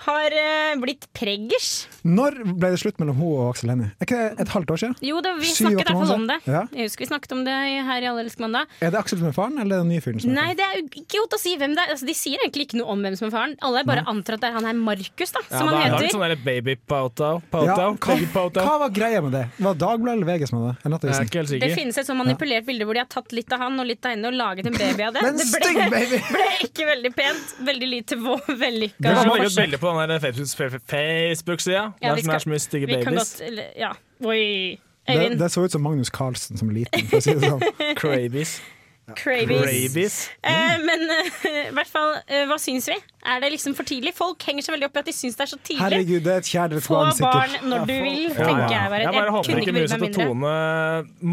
Har 0.08 0.34
eh, 0.34 0.74
blitt 0.82 1.06
preggers. 1.14 1.86
Når 2.02 2.40
ble 2.58 2.72
det 2.74 2.80
slutt 2.82 2.98
mellom 3.00 3.20
hun 3.22 3.34
og 3.43 3.43
Aksel 3.52 3.70
Hennie? 3.74 3.92
Er 4.00 4.06
ikke 4.08 4.20
det 4.22 4.40
et 4.46 4.52
halvt 4.54 4.72
år 4.72 4.78
siden? 4.84 4.96
Jo, 5.02 5.20
det, 5.22 5.32
vi 5.40 5.46
Syv, 5.52 5.66
snakket 5.68 5.80
i 5.80 5.84
hvert 5.84 6.08
fall 6.08 6.16
om 6.16 6.28
det. 6.28 6.38
Ja. 6.48 6.62
Jeg 6.74 6.88
husker 6.88 7.04
vi 7.04 7.10
snakket 7.12 7.32
om 7.36 7.44
det 7.46 7.54
her 7.90 8.02
i 8.02 8.10
Allelsk 8.12 8.40
mandag. 8.40 8.66
Er 8.82 8.92
det 8.94 9.00
Aksel 9.00 9.20
som 9.20 9.28
er 9.28 9.36
faren, 9.36 9.58
eller 9.60 9.76
er 9.76 9.80
det 9.80 9.84
den 9.86 9.92
nye 9.94 10.02
fyren 10.06 10.20
som 10.24 10.32
er 10.32 10.36
Nei, 10.40 10.54
det 10.60 10.66
er 10.68 10.80
ikke 10.84 11.18
godt 11.24 11.34
å 11.38 11.42
si 11.42 11.56
hvem 11.58 11.76
det 11.76 11.84
er. 11.86 11.92
Altså, 11.96 12.06
de 12.10 12.16
sier 12.18 12.38
egentlig 12.44 12.68
ikke 12.70 12.80
noe 12.82 12.90
om 12.94 13.02
hvem 13.04 13.16
som 13.20 13.28
er 13.28 13.34
faren. 13.36 13.56
Alle 13.62 13.84
bare 13.88 14.04
antar 14.08 14.38
at 14.38 14.42
det 14.46 14.50
er 14.50 14.58
han 14.60 14.66
her 14.70 14.74
Markus, 14.80 15.32
da, 15.36 15.42
som 15.50 15.68
han 15.68 15.76
er 15.82 15.94
heter. 15.98 16.10
sånn 16.14 16.26
der 16.28 16.36
baby 16.46 16.76
poto. 16.76 17.42
Ja, 17.54 17.76
hva, 17.76 17.94
Baby 18.14 18.28
pautau. 18.34 18.64
hva 18.66 18.78
var 18.86 18.90
greia 18.94 19.22
med 19.22 19.32
det? 19.34 19.44
Var 19.60 19.74
det 19.74 19.80
Dagbladet 19.84 20.18
eller 20.22 20.28
VG 20.34 20.48
som 20.50 20.60
hadde 20.62 20.74
det? 20.74 21.02
Jeg 21.04 21.14
er 21.14 21.28
ikke 21.28 21.40
helt 21.42 21.50
Det 21.50 21.60
sikker. 21.62 21.76
finnes 21.80 21.98
et 21.98 22.08
sånn 22.08 22.18
manipulert 22.20 22.66
bilde 22.66 22.86
hvor 22.88 22.94
de 22.94 23.02
har 23.04 23.10
tatt 23.12 23.32
litt 23.34 23.52
av 23.54 23.60
han 23.66 23.80
og 23.80 23.86
litt 23.90 24.06
av 24.06 24.12
henne 24.16 24.28
og 24.30 24.34
laget 24.38 24.68
en 24.70 24.74
baby 24.78 25.04
av 25.08 25.14
det. 25.16 25.22
Men 25.26 25.38
det 25.38 25.48
stygg 25.50 25.80
baby! 25.94 26.20
ble 26.34 26.48
ikke 26.68 26.86
veldig 26.90 27.12
pent. 27.16 27.54
Veldig 27.70 27.90
lite 27.90 28.18
vellykka. 28.18 29.04
Det 29.04 29.14
var 29.14 29.16
var 29.16 29.26
legge 29.26 29.46
ut 29.46 29.50
forskjell. 29.50 29.64
bilde 29.64 29.78
på 29.84 29.94
den 29.94 30.10
der 30.14 30.20
Facebook- 30.24 30.88
Facebook-sida. 30.94 31.84
Ja, 32.02 32.10
der 32.10 32.16
vi 32.16 32.22
som 32.24 32.30
er 32.34 32.40
skal- 32.40 32.46
så 32.46 32.50
mye 32.54 32.60
stygge 32.64 32.88
Vi 32.88 32.94
kan 33.04 33.14
babies. 33.14 33.20
godt 33.33 33.33
eller, 33.42 33.72
Ja. 33.80 33.94
Oi. 34.24 34.80
Det, 35.08 35.36
det 35.40 35.50
så 35.52 35.66
ut 35.66 35.72
som 35.72 35.82
Magnus 35.84 36.10
Carlsen 36.10 36.58
som 36.58 36.70
liten, 36.72 37.08
for 37.10 37.20
å 37.20 37.24
si 37.26 37.34
det 37.36 37.50
sånn. 37.50 37.64
Crabies. 38.00 38.62
Crabies. 39.20 40.30
Mm. 40.42 40.54
Eh, 40.54 40.78
men 40.86 41.02
eh, 41.12 41.48
i 41.68 41.74
hvert 41.76 41.90
fall, 41.92 42.14
uh, 42.24 42.44
hva 42.48 42.56
syns 42.62 42.88
vi? 42.88 42.96
Er 43.28 43.42
det 43.44 43.50
liksom 43.52 43.76
for 43.76 43.84
tidlig? 43.88 44.14
Folk 44.16 44.44
henger 44.48 44.64
seg 44.64 44.78
veldig 44.78 44.88
opp 44.88 44.96
i 44.96 45.02
at 45.02 45.10
de 45.10 45.16
syns 45.16 45.36
det 45.36 45.44
er 45.44 45.52
så 45.52 45.60
tidlig. 45.60 45.82
Herregud, 45.84 46.24
det 46.24 46.32
er 46.32 46.40
et 46.40 46.48
Få 46.48 46.54
kjærlighetsbarn, 46.56 47.12
barn 47.20 47.52
sikkert. 47.52 47.68
når 47.68 47.84
du 47.90 47.94
vil, 47.94 48.22
Ja, 48.24 48.38
tenker 48.38 48.64
ja. 48.64 48.70
jeg 48.78 48.94
bare. 48.94 49.02
Jeg 49.04 49.18
bare 49.18 49.36
håper 49.36 49.60
ikke 49.60 49.76
Muset 49.76 50.06
til. 50.06 50.14
Tone 50.16 50.54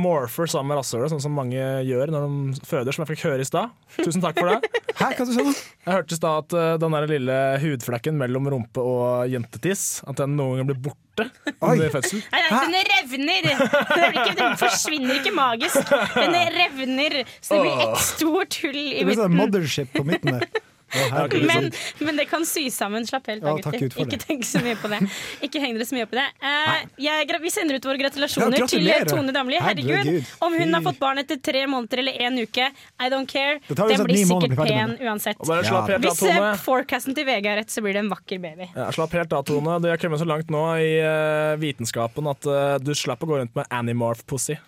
morfer 0.03 0.51
sammen 0.51 0.73
med 0.73 0.81
rasshølet, 0.81 1.15
sånn 1.15 1.23
som 1.23 1.39
mange 1.39 1.69
gjør 1.87 2.15
når 2.15 2.27
de 2.27 2.67
føder, 2.73 2.97
som 2.97 3.07
jeg 3.07 3.13
fikk 3.15 3.27
høre 3.29 3.47
i 3.47 3.49
stad. 3.49 3.71
Tusen 4.01 4.27
takk 4.27 4.43
for 4.43 4.51
det. 4.51 4.80
Hæ, 5.01 5.07
hva 5.17 5.25
du 5.25 5.33
sa 5.33 5.43
du? 5.47 5.51
Jeg 5.81 5.95
hørte 5.95 6.13
i 6.13 6.19
stad 6.19 6.43
at 6.45 6.55
uh, 6.57 6.73
den 6.83 6.93
der 6.97 7.07
lille 7.09 7.37
hudflekken 7.63 8.19
mellom 8.21 8.49
rumpe 8.53 8.83
og 8.85 9.31
jentetiss 9.33 10.03
At 10.11 10.19
den 10.21 10.35
noen 10.37 10.61
gang 10.61 10.69
blir 10.69 10.81
borte 10.91 11.27
Oi. 11.51 11.73
under 11.75 11.91
fødsel. 11.95 12.21
Nei, 12.33 12.43
den 12.51 12.77
revner! 12.91 13.49
Den, 13.51 14.15
ikke, 14.15 14.35
den 14.39 14.55
forsvinner 14.61 15.19
ikke 15.21 15.33
magisk. 15.37 15.91
Den 16.15 16.37
revner, 16.55 17.17
så 17.45 17.59
det 17.59 17.63
blir 17.67 17.83
et 17.87 18.05
stort 18.05 18.57
hull 18.63 18.79
i 18.81 18.87
Det 19.01 19.07
blir 19.09 19.19
sånn 19.19 19.35
midten. 19.35 19.41
mothership 19.51 19.93
på 19.97 20.05
midten 20.09 20.39
der. 20.39 20.47
Å, 20.91 21.05
herregud. 21.15 21.47
Men, 21.47 21.69
men 22.07 22.21
det 22.21 22.27
kan 22.31 22.45
sy 22.49 22.67
sammen. 22.75 23.07
Slapp 23.07 23.31
helt 23.31 23.45
av, 23.45 23.61
ja, 23.61 23.71
gutter. 23.71 24.03
Ikke 24.03 24.19
tenk 24.21 24.47
så 24.49 24.63
mye 24.65 24.77
på 24.81 24.91
det. 24.93 25.01
Ikke 25.47 25.63
heng 25.63 25.77
dere 25.79 25.87
så 25.89 25.97
mye 25.97 26.07
opp 26.09 26.15
i 26.17 26.21
det. 26.21 26.27
Uh, 26.43 26.81
jeg, 27.07 27.41
vi 27.45 27.53
sender 27.55 27.79
ut 27.79 27.89
våre 27.91 28.01
gratulasjoner 28.03 28.59
Ja, 28.65 28.69
til. 28.71 28.91
Tone 29.11 29.35
Damli. 29.35 29.61
Herregud, 29.63 29.95
Herregud. 29.97 30.33
Om 30.47 30.59
hun 30.61 30.79
har 30.79 30.85
fått 30.89 31.01
barn 31.03 31.23
etter 31.23 31.41
tre 31.43 31.65
måneder 31.71 32.03
eller 32.05 32.25
én 32.27 32.41
uke, 32.43 32.71
I 32.71 33.11
don't 33.13 33.31
care. 33.31 33.61
Det 33.69 33.77
Den 33.79 34.05
blir 34.09 34.25
sikkert 34.27 34.57
pen 34.59 34.97
uansett. 35.01 35.39
Bare 35.47 35.67
slapp 35.67 35.91
helt 35.93 36.05
av, 36.05 36.17
Hvis 36.19 36.41
uh, 36.41 36.51
forecasten 36.65 37.17
til 37.17 37.29
VG 37.29 37.51
er 37.53 37.61
rett, 37.63 37.73
så 37.73 37.85
blir 37.85 37.97
det 37.97 38.05
en 38.05 38.13
vakker 38.13 38.43
baby. 38.43 38.71
Ja, 38.75 38.91
slapp 38.95 39.15
helt 39.19 39.33
av, 39.37 39.47
Tone. 39.49 39.79
Det 39.83 39.95
har 39.95 40.03
kommet 40.03 40.23
så 40.23 40.29
langt 40.29 40.51
nå 40.53 40.65
i 40.83 40.91
uh, 41.05 41.55
vitenskapen 41.61 42.27
at 42.31 42.47
eh, 42.47 42.75
du 42.83 42.93
slapp 42.97 43.23
å 43.25 43.31
gå 43.31 43.41
rundt 43.41 43.57
med 43.59 43.69
Animorph-pussy. 43.71 44.59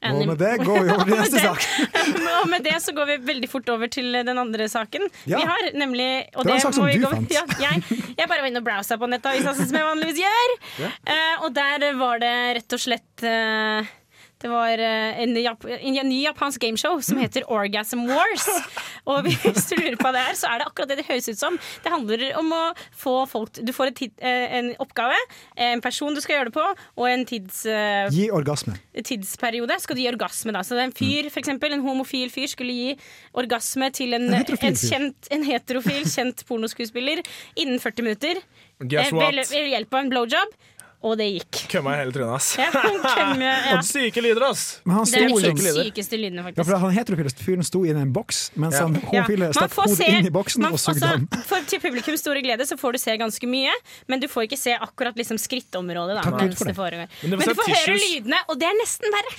Og 0.00 0.20
med 0.30 0.38
det 0.40 0.52
går 0.64 0.78
vi 0.86 0.92
over 0.94 1.04
til 1.04 1.18
neste 1.20 1.40
sak. 1.42 1.64
Og 2.40 2.48
med 2.48 2.64
det 2.64 2.76
så 2.80 2.94
går 2.96 3.06
vi 3.10 3.16
veldig 3.28 3.50
fort 3.52 3.68
over 3.74 3.90
til 3.92 4.12
den 4.16 4.38
andre 4.40 4.68
saken. 4.72 5.04
Ja. 5.28 5.36
Vi 5.42 5.44
har 5.50 5.66
nemlig 5.76 6.06
og 6.34 6.44
Det 6.46 6.54
var 6.54 6.56
en 6.56 6.64
sak 6.64 6.74
som 6.78 6.88
du 6.88 7.02
gå- 7.04 7.10
fant. 7.12 7.34
Ja, 7.36 7.42
jeg, 7.60 7.82
jeg 8.16 8.28
bare 8.30 8.40
var 8.40 8.48
inne 8.48 8.62
og 8.62 8.68
browsa 8.70 8.96
på 8.96 9.10
nettavisa, 9.12 9.52
som 9.60 9.76
jeg 9.76 9.84
vanligvis 9.90 10.22
gjør. 10.22 10.56
Eh, 10.88 11.44
og 11.44 11.52
der 11.56 11.84
var 12.00 12.22
det 12.24 12.34
rett 12.62 12.76
og 12.78 12.80
slett 12.88 13.26
eh, 13.28 13.90
det 14.40 14.48
var 14.48 14.80
eh, 14.80 15.18
en, 15.20 15.34
jap 15.36 15.64
en 15.68 16.08
ny 16.08 16.22
japansk 16.24 16.62
gameshow 16.64 17.00
som 17.04 17.18
heter 17.20 17.44
Orgasm 17.52 18.06
Wars. 18.08 18.46
Og 19.10 19.26
hvis 19.26 19.66
du 19.68 19.74
lurer 19.76 19.98
på 20.00 20.06
hva 20.06 20.12
det 20.16 20.22
er, 20.30 20.38
så 20.40 20.48
er 20.48 20.62
det 20.62 20.68
akkurat 20.70 20.88
det 20.92 20.96
det 21.02 21.06
høres 21.10 21.28
ut 21.28 21.40
som. 21.40 21.58
Det 21.84 21.92
handler 21.92 22.24
om 22.40 22.48
å 22.56 22.62
få 22.96 23.14
folk 23.28 23.60
Du 23.60 23.72
får 23.76 23.92
tid, 23.98 24.14
eh, 24.24 24.46
en 24.60 24.70
oppgave, 24.80 25.18
en 25.60 25.82
person 25.84 26.16
du 26.16 26.22
skal 26.24 26.38
gjøre 26.38 26.50
det 26.50 26.56
på, 26.56 26.64
og 26.96 27.06
en 27.10 27.26
tids... 27.28 27.62
eh, 27.68 28.08
Gi 28.14 28.30
orgasme. 28.32 28.78
tidsperiode 29.04 29.76
skal 29.84 29.98
du 29.98 30.02
gi 30.04 30.08
orgasme. 30.12 30.56
Da. 30.56 30.64
Så 30.64 30.78
det 30.78 30.86
er 30.86 30.90
en 30.90 30.96
fyr, 30.96 31.28
for 31.28 31.42
eksempel, 31.42 31.76
en 31.76 31.84
homofil 31.84 32.32
fyr 32.32 32.48
skulle 32.52 32.72
gi 32.76 32.96
orgasme 33.36 33.90
til 33.96 34.16
en, 34.16 34.30
En 34.40 34.76
kjent, 34.80 35.30
en 35.36 35.44
heterofil 35.46 36.08
kjent 36.08 36.44
pornoskuespiller 36.48 37.20
innen 37.60 37.80
40 37.80 38.08
minutter. 38.08 38.40
Guess 38.80 39.12
what? 39.12 39.34
Ved, 39.36 39.52
ved 39.52 39.72
hjelp 39.74 39.94
av 39.94 40.04
en 40.06 40.12
blowjob. 40.16 40.60
Og 41.00 41.14
det 41.16 41.26
gikk. 41.32 41.58
Kømma 41.72 41.94
i 41.96 42.00
hele 42.02 42.12
trynet, 42.12 42.34
ass. 42.36 42.48
Ja, 42.60 42.66
kømme, 42.74 43.46
ja. 43.48 43.78
Og 43.78 43.86
syke 43.88 44.20
lyder, 44.20 44.44
ass! 44.50 44.64
Men 44.84 44.98
han 44.98 45.06
Det 45.08 45.16
er 45.16 45.24
de 45.24 45.28
liksom 45.32 45.62
lyder. 45.64 45.86
sykeste 45.88 46.18
lydene, 46.20 46.44
ja, 46.52 46.64
for 46.68 46.82
Han 46.82 46.92
heterofile 46.92 47.32
fyren 47.40 47.64
sto 47.64 47.82
i 47.88 47.94
en 47.94 48.12
boks, 48.12 48.42
mens 48.60 48.76
Ja. 48.76 48.84
han 48.84 48.98
homofile 49.08 49.48
ja. 49.48 49.56
stakk 49.56 49.78
hodet 49.80 50.08
inn 50.10 50.28
i 50.28 50.34
boksen 50.34 50.60
man- 50.66 50.76
og 50.76 50.82
sugde 50.82 51.00
altså, 51.00 51.14
ham. 51.16 51.44
For 51.48 51.64
til 51.72 51.80
publikums 51.80 52.20
store 52.20 52.44
glede 52.44 52.68
så 52.68 52.76
får 52.76 52.92
du 52.92 52.98
se 52.98 53.16
ganske 53.16 53.48
mye, 53.48 53.72
men 54.12 54.20
du 54.20 54.28
får 54.28 54.48
ikke 54.50 54.60
se 54.60 54.76
akkurat 54.76 55.16
liksom, 55.16 55.40
skrittområdet 55.40 56.20
da, 56.20 56.22
Takk 56.28 56.40
Gud 56.44 56.58
for 56.60 56.68
det 56.68 56.76
det. 56.76 57.08
Men 57.22 57.30
du 57.30 57.36
får, 57.36 57.46
men 57.46 57.48
du 57.48 57.54
får 57.62 57.72
høre 57.80 57.96
lydene, 58.04 58.44
og 58.48 58.60
det 58.60 58.68
er 58.68 58.76
nesten 58.84 59.16
verre. 59.16 59.38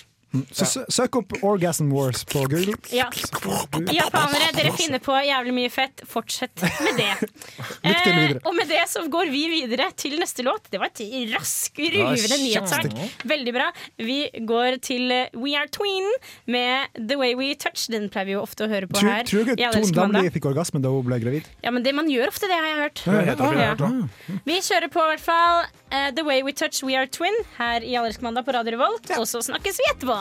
Så 0.51 0.63
ja. 0.79 0.85
søk 0.87 1.17
opp 1.19 1.33
Orgasm 1.43 1.89
Wars 1.91 2.23
på 2.23 2.45
Google. 2.47 2.77
Ja. 2.95 3.09
Japanere, 3.91 4.51
dere 4.55 4.71
finner 4.77 5.01
på 5.03 5.15
jævlig 5.27 5.55
mye 5.55 5.71
fett. 5.71 6.03
Fortsett 6.07 6.63
med 6.63 7.01
det. 7.01 7.11
Eh, 7.81 8.35
og 8.45 8.53
med 8.55 8.69
det 8.69 8.81
så 8.91 9.01
går 9.11 9.29
vi 9.33 9.41
videre 9.49 9.87
til 9.97 10.13
neste 10.21 10.43
låt. 10.45 10.67
Det 10.71 10.77
var 10.79 10.91
et 10.91 11.01
rask, 11.31 11.79
ruvende 11.79 12.37
nyhetssak. 12.41 12.93
Veldig 13.27 13.53
bra. 13.55 13.67
Vi 13.97 14.17
går 14.47 14.77
til 14.85 15.11
eh, 15.13 15.33
We 15.37 15.55
Are 15.57 15.69
Tween 15.71 16.07
med 16.51 16.93
The 16.99 17.17
Way 17.19 17.35
We 17.39 17.49
Touch. 17.59 17.87
Den 17.91 18.07
pleier 18.13 18.29
vi 18.29 18.35
jo 18.35 18.43
ofte 18.43 18.67
å 18.67 18.69
høre 18.71 18.89
på 18.91 19.01
her. 19.01 19.25
tror 19.27 19.47
du 19.47 19.53
ikke 19.55 19.71
Tone. 19.73 19.91
Damli 19.97 20.33
fikk 20.37 20.47
orgasme 20.51 20.81
da 20.83 20.93
hun 20.93 21.07
ble 21.07 21.19
gravid? 21.23 21.49
Ja, 21.65 21.73
men 21.73 21.85
det 21.85 21.95
man 21.97 22.09
gjør 22.11 22.31
ofte 22.31 22.49
det, 22.51 22.57
har 22.57 22.69
jeg 22.69 22.79
hørt. 22.85 23.03
Ja. 23.61 23.91
Vi 24.47 24.59
kjører 24.61 24.91
på 24.93 25.03
i 25.03 25.11
hvert 25.13 25.25
fall 25.25 25.63
eh, 25.65 26.09
The 26.15 26.25
Way 26.27 26.45
We 26.47 26.55
Touch 26.57 26.83
We 26.85 26.97
Are 26.99 27.09
Twin 27.09 27.35
her 27.57 27.85
i 27.85 27.97
Allersk 27.99 28.23
mandag 28.25 28.47
på 28.47 28.55
Radio 28.55 28.77
Revolt. 28.77 29.11
Og 29.17 29.27
så 29.29 29.43
snakkes 29.49 29.81
vi 29.81 29.89
etterpå. 29.95 30.20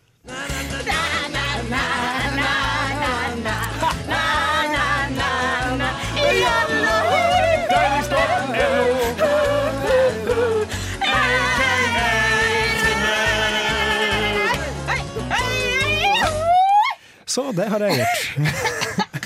Så 17.31 17.47
det 17.55 17.67
har 17.71 17.83
jeg 17.87 18.01
gjort. 18.01 19.21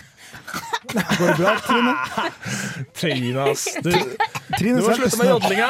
Går 0.96 1.28
det 1.28 1.38
bra, 1.40 1.54
Trine? 1.66 1.94
Trine, 2.94 3.46
ass. 3.50 3.66
Du, 3.82 3.92
Trine 4.60 4.80
du 4.80 4.86
må 4.86 4.94
slutte 4.96 5.18
med 5.20 5.32
jodlinga. 5.34 5.70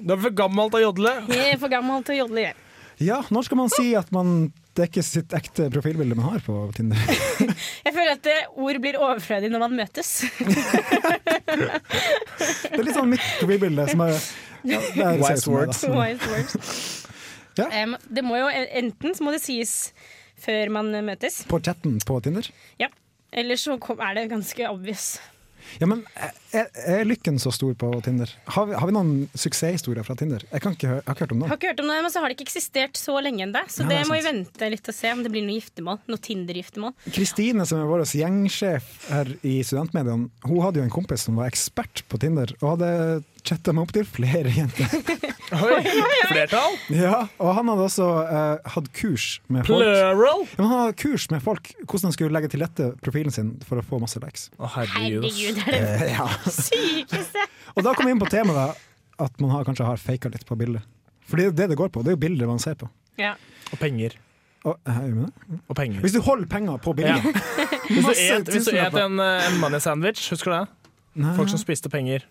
Du 0.00 0.14
er 0.16 0.22
for 0.24 0.36
gammel 0.42 0.72
til 0.72 0.80
å 0.80 0.84
jodle. 0.88 1.12
Jeg 1.30 1.54
er 1.54 1.60
for 1.60 1.72
gammel 1.72 2.06
til 2.06 2.16
å 2.16 2.18
jodle. 2.24 2.46
jeg. 2.48 2.56
Ja, 3.02 3.20
når 3.34 3.48
skal 3.48 3.58
man 3.58 3.72
si 3.74 3.90
at 3.98 4.12
man 4.14 4.52
det 4.74 4.82
er 4.82 4.88
ikke 4.90 5.04
sitt 5.06 5.34
ekte 5.36 5.68
profilbilde 5.70 6.16
man 6.18 6.32
har 6.32 6.40
på 6.42 6.54
Tinder? 6.74 6.98
Jeg 7.86 7.92
føler 7.94 8.10
at 8.16 8.26
ord 8.58 8.78
blir 8.82 8.96
overflødig 8.98 9.50
når 9.52 9.62
man 9.62 9.76
møtes. 9.78 10.10
Det 11.54 12.80
er 12.80 12.82
litt 12.82 12.96
sånn 12.96 13.12
mitt 13.12 13.28
profilbilde 13.38 13.86
som 13.92 14.02
er 14.02 14.16
ja, 14.64 14.80
det 14.80 15.04
er 15.04 15.20
Wise 15.20 15.50
words. 15.52 15.84
Wise 15.86 16.30
words. 16.32 16.80
Ja. 17.60 17.68
Um, 17.84 17.94
det 18.10 18.24
må 18.26 18.38
jo 18.40 18.48
Enten 18.50 19.14
så 19.14 19.22
må 19.22 19.30
det 19.34 19.42
sies 19.44 19.92
før 20.44 20.74
man 20.78 20.92
møtes, 21.06 21.42
På 21.50 21.60
chatten 21.64 21.98
på 22.04 22.20
Tinder? 22.24 22.50
ja. 22.80 22.88
eller 23.32 23.56
så 23.58 23.74
er 23.98 24.14
det 24.14 24.28
ganske 24.30 24.68
obvious. 24.70 25.14
Ja, 25.80 25.86
men 25.88 26.02
er, 26.52 26.66
er 26.84 27.06
lykken 27.08 27.38
så 27.40 27.50
stor 27.54 27.72
på 27.78 27.88
Tinder? 28.04 28.30
Har 28.52 28.66
vi, 28.68 28.74
har 28.78 28.88
vi 28.90 28.94
noen 28.94 29.12
suksesshistorier 29.32 30.04
fra 30.06 30.16
Tinder? 30.18 30.44
Jeg, 30.50 30.60
kan 30.62 30.76
ikke, 30.76 30.90
jeg 30.90 31.06
har 31.06 31.16
ikke 31.16 31.24
hørt 31.24 31.32
om 31.34 31.40
Jeg 31.44 31.52
har 31.52 31.58
ikke 31.60 31.70
hørt 31.72 31.80
om 31.80 31.88
det, 31.90 31.96
men 32.04 32.12
så 32.12 32.20
har 32.22 32.28
det 32.30 32.36
ikke 32.36 32.46
eksistert 32.50 33.00
så 33.00 33.16
lenge 33.24 33.46
ennå. 33.46 33.62
Så 33.72 33.82
Ja, 33.82 33.88
det 33.88 33.98
det 34.02 34.08
må 34.10 34.18
vi 34.18 34.26
vente 34.28 34.70
litt 34.74 34.90
og 34.92 34.96
se 34.96 35.12
om 35.16 35.22
det 35.24 35.32
blir 35.34 35.46
noe 35.46 35.56
giftermål. 35.58 36.00
Noe 36.12 36.22
Tinder-giftermål. 36.28 36.94
Kristine, 37.16 37.66
som 37.68 37.80
er 37.80 37.90
vår 37.90 38.04
gjengsjef 38.20 38.90
her 39.10 39.32
i 39.42 39.56
studentmediene, 39.66 40.28
hun 40.44 40.62
hadde 40.64 40.82
jo 40.82 40.86
en 40.86 40.94
kompis 40.94 41.24
som 41.26 41.40
var 41.40 41.48
ekspert 41.50 42.04
på 42.12 42.20
Tinder, 42.22 42.52
og 42.60 42.74
hadde 42.76 42.92
chatta 43.44 43.74
opp 43.80 43.92
til 43.94 44.06
flere 44.08 44.50
jenter. 44.54 44.88
Oi, 45.64 45.82
flertall? 46.30 46.76
Ja, 46.96 47.26
og 47.38 47.50
han 47.58 47.68
hadde 47.70 47.84
også 47.84 48.06
eh, 48.24 48.70
hatt 48.74 48.88
kurs 48.96 49.26
med 49.52 49.66
folk. 49.68 49.84
Plural? 49.84 50.44
Ja, 50.48 50.58
men 50.62 50.70
han 50.70 50.80
hadde 50.86 50.96
kurs 51.04 51.26
med 51.30 51.44
folk 51.44 51.70
hvordan 51.84 52.08
han 52.08 52.16
skulle 52.16 52.34
legge 52.34 52.50
til 52.54 52.64
rette 52.64 52.88
profilen 53.04 53.34
sin 53.34 53.52
for 53.68 53.80
å 53.80 53.84
få 53.86 54.00
masse 54.02 54.20
likes. 54.24 54.48
Å, 54.56 54.70
herregud. 54.78 55.28
Herregud, 55.28 55.60
det 55.60 55.78
er 55.78 55.86
det 55.86 56.08
Eh, 56.08 56.16
ja. 56.16 56.26
sykeste! 56.58 57.46
Og 57.76 57.84
da 57.86 57.94
kom 57.94 58.08
vi 58.08 58.14
inn 58.16 58.22
på 58.22 58.30
temaet 58.32 58.80
at 59.22 59.40
man 59.42 59.52
har, 59.54 59.66
kanskje 59.68 59.86
har 59.86 60.00
faka 60.00 60.32
litt 60.32 60.46
på 60.48 60.56
bildet. 60.58 60.82
For 61.28 61.38
det 61.38 61.44
er 61.46 61.50
jo 61.52 61.56
det 61.60 61.70
det 61.72 61.78
går 61.80 61.92
på. 61.94 62.02
Det 62.04 62.12
er 62.12 62.16
jo 62.18 62.22
bildet 62.24 62.48
man 62.50 62.60
ser 62.62 62.76
på. 62.80 62.88
Ja. 63.20 63.34
Og 63.70 63.78
penger. 63.80 64.16
Og, 64.64 64.78
eh, 64.88 65.02
gjør? 65.10 65.28
Og 65.68 65.76
penger. 65.76 66.00
Hvis 66.02 66.16
du 66.16 66.22
holder 66.24 66.48
penger 66.50 66.80
på 66.82 66.96
Ja. 67.04 67.18
bildet 67.22 67.44
Hvis 67.84 68.06
du 68.08 68.12
et, 68.16 68.48
hvis 68.48 68.70
du 68.70 68.78
et 68.80 68.96
en, 69.04 69.20
eh, 69.20 69.48
en 69.50 69.60
money 69.60 69.80
sandwich, 69.84 70.24
husker 70.32 70.50
du 70.50 70.56
det? 70.56 70.64
Nei. 71.24 71.34
Folk 71.36 71.52
som 71.52 71.60
spiste 71.60 71.90
penger. 71.92 72.24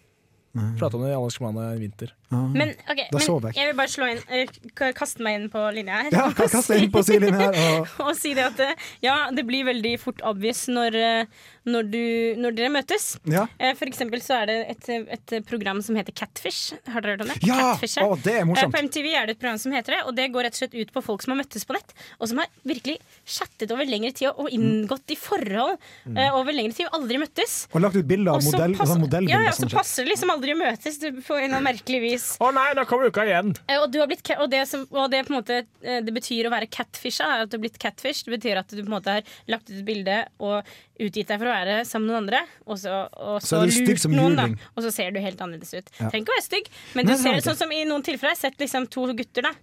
Prata 0.80 0.98
om 0.98 1.04
det 1.04 1.16
i 1.16 1.44
mann 1.44 1.58
i 1.76 1.80
vinter. 1.80 2.14
Men, 2.54 2.74
ok, 2.90 3.02
men 3.14 3.54
jeg. 3.56 3.68
vil 3.70 3.78
bare 3.78 3.92
slå 3.92 4.10
inn 4.12 4.22
eh, 4.34 4.92
kaste 4.98 5.24
meg 5.26 5.40
inn 5.40 5.50
på 5.54 5.64
linja 5.76 6.04
her. 6.06 6.16
Ja, 6.16 6.28
kaste 6.38 6.76
deg 6.76 6.88
inn 6.88 6.94
på 6.94 7.04
linja 7.08 7.34
her. 7.40 7.58
Og, 7.64 7.94
og 8.08 8.14
si 8.20 8.34
det 8.38 8.46
at 8.50 8.62
eh, 8.64 8.86
ja, 9.06 9.18
det 9.34 9.46
blir 9.48 9.68
veldig 9.70 9.94
fort 10.02 10.24
obvious 10.28 10.66
når, 10.72 10.98
eh, 11.00 11.44
når, 11.70 11.90
du, 11.94 12.04
når 12.44 12.58
dere 12.60 12.74
møtes. 12.74 13.14
ja. 13.30 13.48
For 13.80 13.90
eksempel 13.90 14.22
så 14.24 14.42
er 14.42 14.50
det 14.50 14.58
et, 14.74 14.90
et 15.18 15.34
program 15.48 15.80
som 15.86 15.98
heter 15.98 16.16
Catfish. 16.16 16.76
Har 16.92 17.04
dere 17.04 17.16
hørt 17.16 17.26
om 17.26 17.32
det? 17.32 17.40
ja! 17.48 17.60
Catfish, 17.74 18.02
Å, 18.04 18.18
det 18.24 18.36
er 18.42 18.48
morsomt. 18.48 18.74
På 18.74 18.82
MTV 18.84 19.08
er 19.12 19.30
det 19.30 19.38
et 19.38 19.42
program 19.42 19.60
som 19.62 19.74
heter 19.76 19.98
det, 19.98 20.02
og 20.08 20.16
det 20.18 20.28
går 20.34 20.48
rett 20.48 20.58
og 20.58 20.62
slett 20.64 20.76
ut 20.78 20.94
på 20.94 21.04
folk 21.06 21.24
som 21.24 21.34
har 21.34 21.42
møttes 21.42 21.66
på 21.68 21.76
nett, 21.76 21.94
og 22.20 22.30
som 22.32 22.42
har 22.42 22.50
virkelig 22.68 22.98
chattet 23.26 23.72
over 23.74 23.88
lengre 23.90 24.14
tid 24.16 24.32
og 24.32 24.52
inngått 24.54 25.14
i 25.14 25.18
forhold 25.20 25.78
mm. 26.06 26.20
over 26.34 26.56
lengre 26.56 26.78
tid 26.78 26.90
og 26.90 27.00
aldri 27.00 27.20
møttes. 27.22 27.58
Og 27.74 27.84
lagt 27.84 27.98
ut 27.98 28.08
bilder 28.10 28.38
av 28.38 28.48
modell, 28.48 28.76
pass- 28.78 28.92
sånn 28.92 29.02
ja, 29.02 29.06
modellbilder. 29.08 29.48
ja, 29.48 29.56
så 29.58 29.70
passer 29.72 30.08
det 30.08 30.14
liksom 30.14 30.34
aldri 30.34 30.56
å 30.56 30.60
møtes 30.60 31.00
du- 31.02 31.10
på 31.24 31.38
en 31.38 31.46
eller 31.46 31.60
annen 31.60 31.68
merkelig 31.70 32.02
vis. 32.04 32.23
Å 32.44 32.50
nei, 32.56 32.70
da 32.78 32.86
kommer 32.90 33.10
uka 33.12 33.26
igjen! 33.28 33.52
Eh, 33.68 33.80
Og, 33.82 33.90
du 33.94 34.00
har 34.02 34.08
blitt, 34.10 34.24
og, 34.38 34.46
det 34.52 34.64
som, 34.70 34.86
og 34.92 35.12
det, 35.14 35.24
på 35.28 35.34
en 35.34 35.38
måte, 35.40 35.60
eh, 35.84 36.00
det 36.06 36.14
betyr 36.16 36.50
å 36.50 36.54
være 36.54 36.70
catfisha. 36.72 37.28
er 37.28 37.46
At 37.46 37.52
du 37.52 37.58
har 37.58 37.64
blitt 37.66 37.80
catfish. 37.82 38.24
Det 38.28 38.34
betyr 38.36 38.62
at 38.62 38.72
du 38.74 38.80
på 38.82 38.88
en 38.88 38.96
måte 38.96 39.18
har 39.18 39.36
lagt 39.52 39.70
ut 39.70 39.76
et 39.78 39.86
bilde 39.88 40.18
og 40.40 40.70
utgitt 41.00 41.28
deg 41.32 41.42
for 41.42 41.50
å 41.50 41.54
være 41.56 41.78
sammen 41.90 42.08
med 42.10 42.14
noen 42.14 42.24
andre, 42.24 42.42
og 42.68 42.80
så, 42.80 43.04
og 43.18 43.38
Så 43.42 43.54
så, 43.56 43.62
er 43.62 43.72
du 43.72 43.76
stygg 43.78 43.94
lurt 43.94 44.04
som 44.06 44.16
noen, 44.16 44.36
da. 44.40 44.48
juling. 44.48 44.68
Og 44.76 44.84
så 44.88 44.92
ser 44.96 45.12
du 45.12 45.20
helt 45.24 45.42
annerledes 45.44 45.74
ut. 45.74 45.94
Ja. 46.00 46.10
Trenger 46.10 46.24
ikke 46.24 46.36
å 46.36 46.40
være 46.40 46.48
stygg, 46.50 46.74
men 46.94 47.06
Nei, 47.08 47.14
du 47.14 47.22
ser 47.24 47.34
er 47.34 47.40
det 47.42 47.48
sånn 47.50 47.62
som 47.64 47.74
i 47.74 47.84
noen 47.90 48.06
tilfeller. 48.06 48.36
Jeg 48.36 48.42
har 48.44 48.52
sett 48.52 48.62
liksom 48.62 48.88
to 48.94 49.08
gutter, 49.14 49.50
da. 49.50 49.54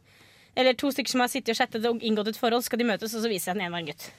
Eller 0.59 0.75
to 0.75 0.91
stykker 0.91 1.15
som 1.15 1.23
har 1.23 1.31
sittet 1.31 1.55
og 1.55 1.61
chattet 1.61 1.87
og 1.87 2.03
inngått 2.03 2.33
et 2.35 2.41
forhold, 2.41 2.67
skal 2.67 2.83
de 2.83 2.89
møtes, 2.91 3.15
og 3.15 3.23
så 3.23 3.31
viser 3.31 3.53
jeg 3.53 3.61
den 3.61 3.67
ene 3.69 3.77
var 3.77 3.85
en 3.85 3.93
gutt. 3.93 4.11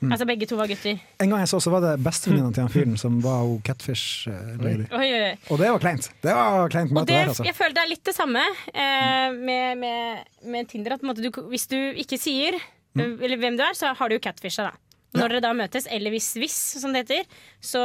Mm. 0.00 0.10
Altså 0.12 0.26
begge 0.28 0.46
to 0.46 0.56
var 0.58 0.68
gutter. 0.68 0.98
En 1.24 1.30
gang 1.32 1.40
jeg 1.40 1.48
så, 1.48 1.60
så 1.64 1.70
var 1.72 1.80
det 1.80 1.92
bestevenninna 2.04 2.52
til 2.52 2.66
han 2.66 2.72
fyren 2.72 2.96
som 3.00 3.18
var 3.24 3.46
catfish 3.64 4.28
eh, 4.28 4.54
lady. 4.60 4.84
Oi, 4.92 5.06
oi, 5.08 5.20
oi. 5.30 5.34
Og 5.50 5.58
det 5.62 5.70
var 5.72 5.80
kleint. 5.80 6.10
Det 6.22 6.34
var 6.36 6.68
kleint 6.74 6.92
møte 6.92 7.12
der, 7.14 7.30
altså. 7.32 7.46
jeg 7.48 7.56
føler 7.56 7.76
det 7.78 7.84
er 7.86 7.92
litt 7.94 8.04
det 8.04 8.14
samme 8.16 8.42
eh, 8.74 9.30
med, 9.36 9.78
med, 9.80 10.26
med 10.52 10.68
Tinder. 10.68 10.98
At 10.98 11.06
måte 11.06 11.24
du, 11.24 11.30
hvis 11.52 11.68
du 11.72 11.78
ikke 11.96 12.18
sier 12.20 12.58
Mm. 12.96 13.00
eh, 13.02 13.24
eller 13.26 13.36
hvem 13.36 13.56
du 13.58 13.60
er, 13.60 13.74
så 13.76 13.90
har 13.92 14.08
du 14.08 14.14
jo 14.16 14.20
catfisha. 14.24 14.70
da. 14.70 14.72
Når 15.16 15.28
dere 15.34 15.40
da 15.44 15.50
møtes, 15.52 15.84
eller 15.92 16.12
hvis 16.14 16.30
hvis, 16.40 16.54
som 16.80 16.92
det 16.92 17.02
heter, 17.04 17.26
så, 17.60 17.82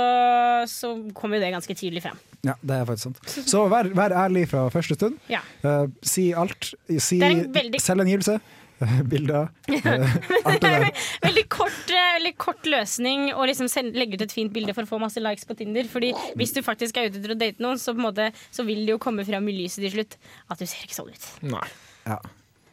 så 0.72 0.94
kommer 1.16 1.36
jo 1.38 1.44
det 1.44 1.52
ganske 1.52 1.76
tydelig 1.76 2.04
frem. 2.06 2.18
Ja, 2.48 2.56
det 2.64 2.78
er 2.80 2.86
faktisk 2.88 3.10
sant. 3.10 3.50
Så 3.52 3.66
vær, 3.70 3.90
vær 3.96 4.16
ærlig 4.24 4.48
fra 4.50 4.64
første 4.74 4.96
stund. 4.98 5.20
Ja. 5.30 5.42
Uh, 5.64 5.92
si 6.04 6.30
alt. 6.32 6.72
Si 6.98 7.20
veldig- 7.20 7.76
eh, 7.76 8.40
Bilder. 9.12 9.50
eh. 9.68 10.92
Veldig 11.26 11.44
kort, 11.54 11.90
eh, 11.90 12.12
veldig 12.18 12.34
kort 12.42 12.66
løsning 12.70 13.30
å 13.34 13.46
liksom 13.50 13.70
legge 13.96 14.18
ut 14.18 14.26
et 14.26 14.34
fint 14.34 14.52
bilde 14.54 14.74
for 14.78 14.88
å 14.88 14.90
få 14.90 15.00
masse 15.02 15.22
likes 15.22 15.46
på 15.50 15.56
Tinder. 15.60 15.88
Fordi 15.92 16.12
hvis 16.40 16.54
du 16.56 16.62
faktisk 16.66 16.98
er 16.98 17.10
ute 17.10 17.22
etter 17.22 17.36
å 17.36 17.40
date 17.40 17.64
noen, 17.64 17.80
så, 17.82 17.94
på 17.96 18.02
en 18.02 18.08
måte, 18.10 18.30
så 18.54 18.66
vil 18.68 18.84
det 18.88 18.96
jo 18.96 19.02
komme 19.02 19.26
fram 19.28 19.48
i 19.52 19.56
lyset 19.64 19.84
til 19.86 19.94
slutt 20.00 20.18
at 20.52 20.62
du 20.62 20.66
ser 20.68 20.86
ikke 20.88 20.98
sånn 20.98 21.12
ut. 21.14 21.28
Nei. 21.54 21.66
Ja. 22.08 22.20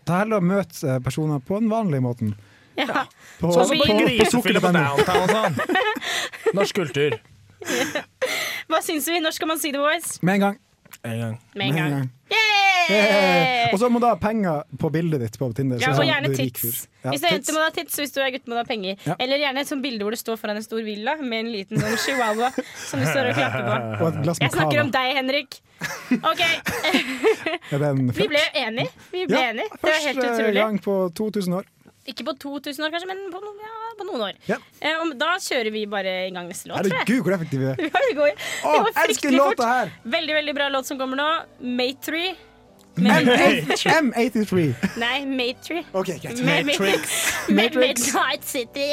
Ta 0.08 0.22
heller 0.22 0.40
å 0.40 0.48
møt 0.54 0.78
eh, 0.84 1.00
personer 1.04 1.42
på 1.44 1.60
den 1.60 1.68
vanlige 1.72 2.04
måten. 2.04 2.32
Ja. 2.78 3.04
På, 3.40 3.50
Sånn 3.52 3.72
som 3.72 3.80
på 3.80 3.98
på 4.22 4.30
sukker.no. 4.30 4.70
downtown 4.70 5.24
og 5.24 5.32
sånn. 5.34 5.58
Norsk 6.56 6.78
kultur. 6.78 7.18
Hva 8.70 8.80
syns 8.86 9.08
vi? 9.10 9.18
Når 9.20 9.34
skal 9.36 9.50
man 9.50 9.58
si 9.60 9.72
det, 9.74 9.80
boys? 9.82 10.16
Med 10.22 10.38
en 10.38 10.44
gang. 10.46 10.58
En 11.02 11.18
gang. 11.24 11.34
Med 11.58 11.72
en 11.74 11.76
gang. 11.96 12.06
Eh, 12.30 12.47
Og 13.72 13.79
så 13.83 13.88
må 13.92 14.01
du 14.01 14.07
ha 14.09 14.14
penger 14.20 14.62
på 14.81 14.90
bildet 14.94 15.20
ditt 15.24 15.37
på 15.40 15.48
Tinder. 15.57 15.81
Ja, 15.83 15.90
sånn 15.92 15.98
og 15.98 16.01
som 16.01 16.09
gjerne 16.09 16.31
er 16.33 16.37
tits. 16.38 16.87
Ja, 17.05 17.12
hvis 17.12 17.20
du 17.22 17.27
er 17.29 17.35
jente, 17.37 17.55
må 17.55 17.61
du 17.61 17.64
ha 17.66 17.72
tits. 17.77 17.98
Hvis 18.01 18.14
du 18.14 18.20
er 18.24 18.31
gutt, 18.35 18.46
må 18.48 18.57
du 18.57 18.61
ha 18.62 18.66
penger. 18.68 18.96
Ja. 19.07 19.16
Eller 19.20 19.42
gjerne 19.42 19.62
et 19.64 19.70
sånt 19.70 19.85
bilde 19.85 20.07
hvor 20.07 20.16
du 20.16 20.20
står 20.20 20.38
foran 20.40 20.59
en 20.61 20.64
stor 20.66 20.83
villa 20.87 21.16
med 21.20 21.38
en 21.44 21.51
liten 21.53 21.81
sånn 21.83 21.96
chihuahua 22.05 22.51
som 22.57 23.03
du 23.03 23.07
står 23.09 23.31
og 23.33 23.40
klapper 23.40 23.66
på. 23.68 24.09
Og 24.09 24.31
Jeg 24.42 24.53
snakker 24.57 24.83
om 24.87 24.92
deg, 24.94 25.14
Henrik. 25.18 25.61
OK, 26.18 26.40
vi 28.18 28.29
ble 28.33 28.44
enige. 28.59 28.88
Vi 29.12 29.27
ble 29.31 29.38
Ja, 29.38 29.51
enige. 29.53 29.68
Det 29.79 29.90
var 29.92 30.01
helt 30.09 30.18
utrolig. 30.18 30.38
Første 30.38 30.55
gang 30.62 30.81
på 30.88 30.96
2000 31.20 31.59
år. 31.61 31.68
Ikke 32.09 32.24
på 32.24 32.33
2000 32.40 32.87
år, 32.87 32.92
kanskje, 32.94 33.09
men 33.11 33.18
på, 33.29 33.40
noen- 33.42 33.61
ja, 33.61 33.72
på 33.98 34.05
noen 34.09 34.22
år. 34.31 34.37
Ja. 34.48 34.57
Eh, 34.81 35.03
da 35.20 35.35
kjører 35.44 35.68
vi 35.74 35.83
bare 35.92 36.14
i 36.24 36.31
gang 36.33 36.48
neste 36.48 36.70
låt. 36.70 36.81
Herregud, 36.88 37.20
hvor 37.27 37.35
effektive 37.37 37.74
vi 37.77 38.31
er. 38.31 38.46
Å, 38.64 38.72
elsker 39.05 39.35
låta 39.37 39.68
her! 39.68 39.92
Veldig, 40.09 40.35
veldig 40.40 40.55
bra 40.57 40.70
låt 40.72 40.88
som 40.88 40.96
kommer 41.01 41.20
nå. 41.20 41.27
Mate3. 41.61 42.22
M83. 42.98 44.74
Nei, 45.04 45.24
Mate3. 45.24 45.84
OK, 45.92 46.06
greit. 46.06 46.44
Med- 46.44 46.64
med- 46.64 46.78
med- 47.48 47.54
Matrix. 47.54 48.14
Midnight 48.14 48.44
City. 48.48 48.90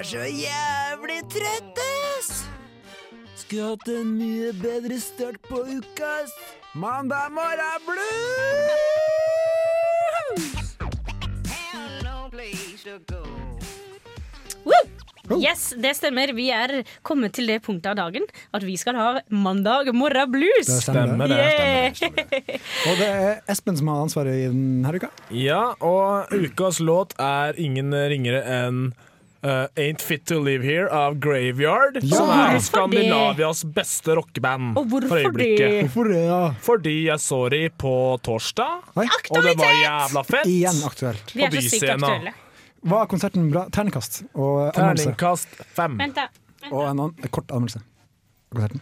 er 0.00 0.04
så 0.04 0.18
jævlig 0.18 1.20
trøtt, 1.32 1.78
ass! 2.18 2.44
Skulle 3.40 3.72
hatt 3.72 3.88
en 3.88 4.10
mye 4.18 4.50
bedre 4.60 4.98
start 5.00 5.40
på 5.48 5.62
uka, 5.64 6.08
ass. 6.20 6.32
Mandag 6.76 7.32
morgen 7.32 7.80
blues! 7.86 9.00
Woo! 14.64 15.40
Yes, 15.40 15.70
det 15.78 15.94
stemmer. 15.96 16.34
Vi 16.36 16.50
er 16.52 16.82
kommet 17.06 17.32
til 17.38 17.48
det 17.48 17.60
punktet 17.64 17.92
av 17.94 17.98
dagen 18.00 18.28
at 18.52 18.66
vi 18.66 18.76
skal 18.80 18.98
ha 18.98 19.08
mandag 19.32 19.88
morgen 19.96 20.32
blues. 20.34 20.68
Det 20.68 20.80
stemmer. 20.84 21.32
Yeah. 21.32 21.94
Og 22.90 23.00
det 23.00 23.08
er 23.08 23.38
Espen 23.50 23.78
som 23.78 23.88
har 23.88 24.04
ansvaret 24.04 24.36
i 24.36 24.48
denne 24.50 24.92
uka. 25.00 25.08
Ja, 25.32 25.62
og 25.80 26.28
ukas 26.34 26.82
låt 26.84 27.16
er 27.16 27.56
ingen 27.56 27.94
ringere 27.94 28.44
enn 28.44 28.90
eh, 29.42 29.66
Ain't 29.80 30.02
Fit 30.04 30.24
To 30.26 30.38
Live 30.44 30.64
Here 30.66 30.88
av 30.92 31.18
Graveyard, 31.22 31.98
Ja. 32.02 32.16
som 32.16 32.30
er 32.34 32.58
Skandinavias 32.60 33.64
beste 33.64 34.14
rockeband 34.18 34.76
Og 34.78 34.86
hvorfor 34.92 35.22
for 35.28 35.32
det? 35.38 35.50
Hvorfor 35.84 36.08
det, 36.12 36.22
ja? 36.26 36.40
Fordi 36.60 36.94
jeg 37.06 37.18
så 37.24 37.40
de 37.50 37.62
på 37.70 37.94
torsdag, 38.22 38.82
Oi. 38.96 39.06
og 39.30 39.42
det 39.42 39.56
var 39.58 39.74
jævla 39.80 40.24
fett. 40.28 40.46
Igjen 40.46 40.82
aktuelt. 40.86 41.34
Vi 41.34 41.42
er 41.44 41.50
så 41.50 41.64
sykt 41.68 41.88
aktuelle. 41.96 42.32
Var 42.82 43.06
konserten 43.12 43.50
bra? 43.52 43.66
Terningkast 43.68 44.22
og 44.34 44.70
anmeldelse. 44.74 45.04
Terningkast 45.10 45.48
fem. 45.76 45.98
Vent, 46.00 46.16
da. 46.16 46.28
Og 46.70 46.84
en, 46.88 47.00
annen, 47.00 47.30
kort 47.30 47.50
anmeldelse. 47.52 47.82
Konserten. 48.52 48.80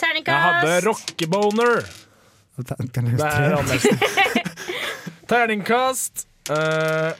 Terningkast. 0.00 0.36
Jeg 0.36 0.42
hadde 0.44 0.86
rockeboner. 0.88 1.80
Terningkast 2.60 3.18
Det 3.18 3.30
er 3.30 3.56
anmeldelsen. 3.56 3.98
Terningkast 5.30 6.26
eh, 6.50 7.12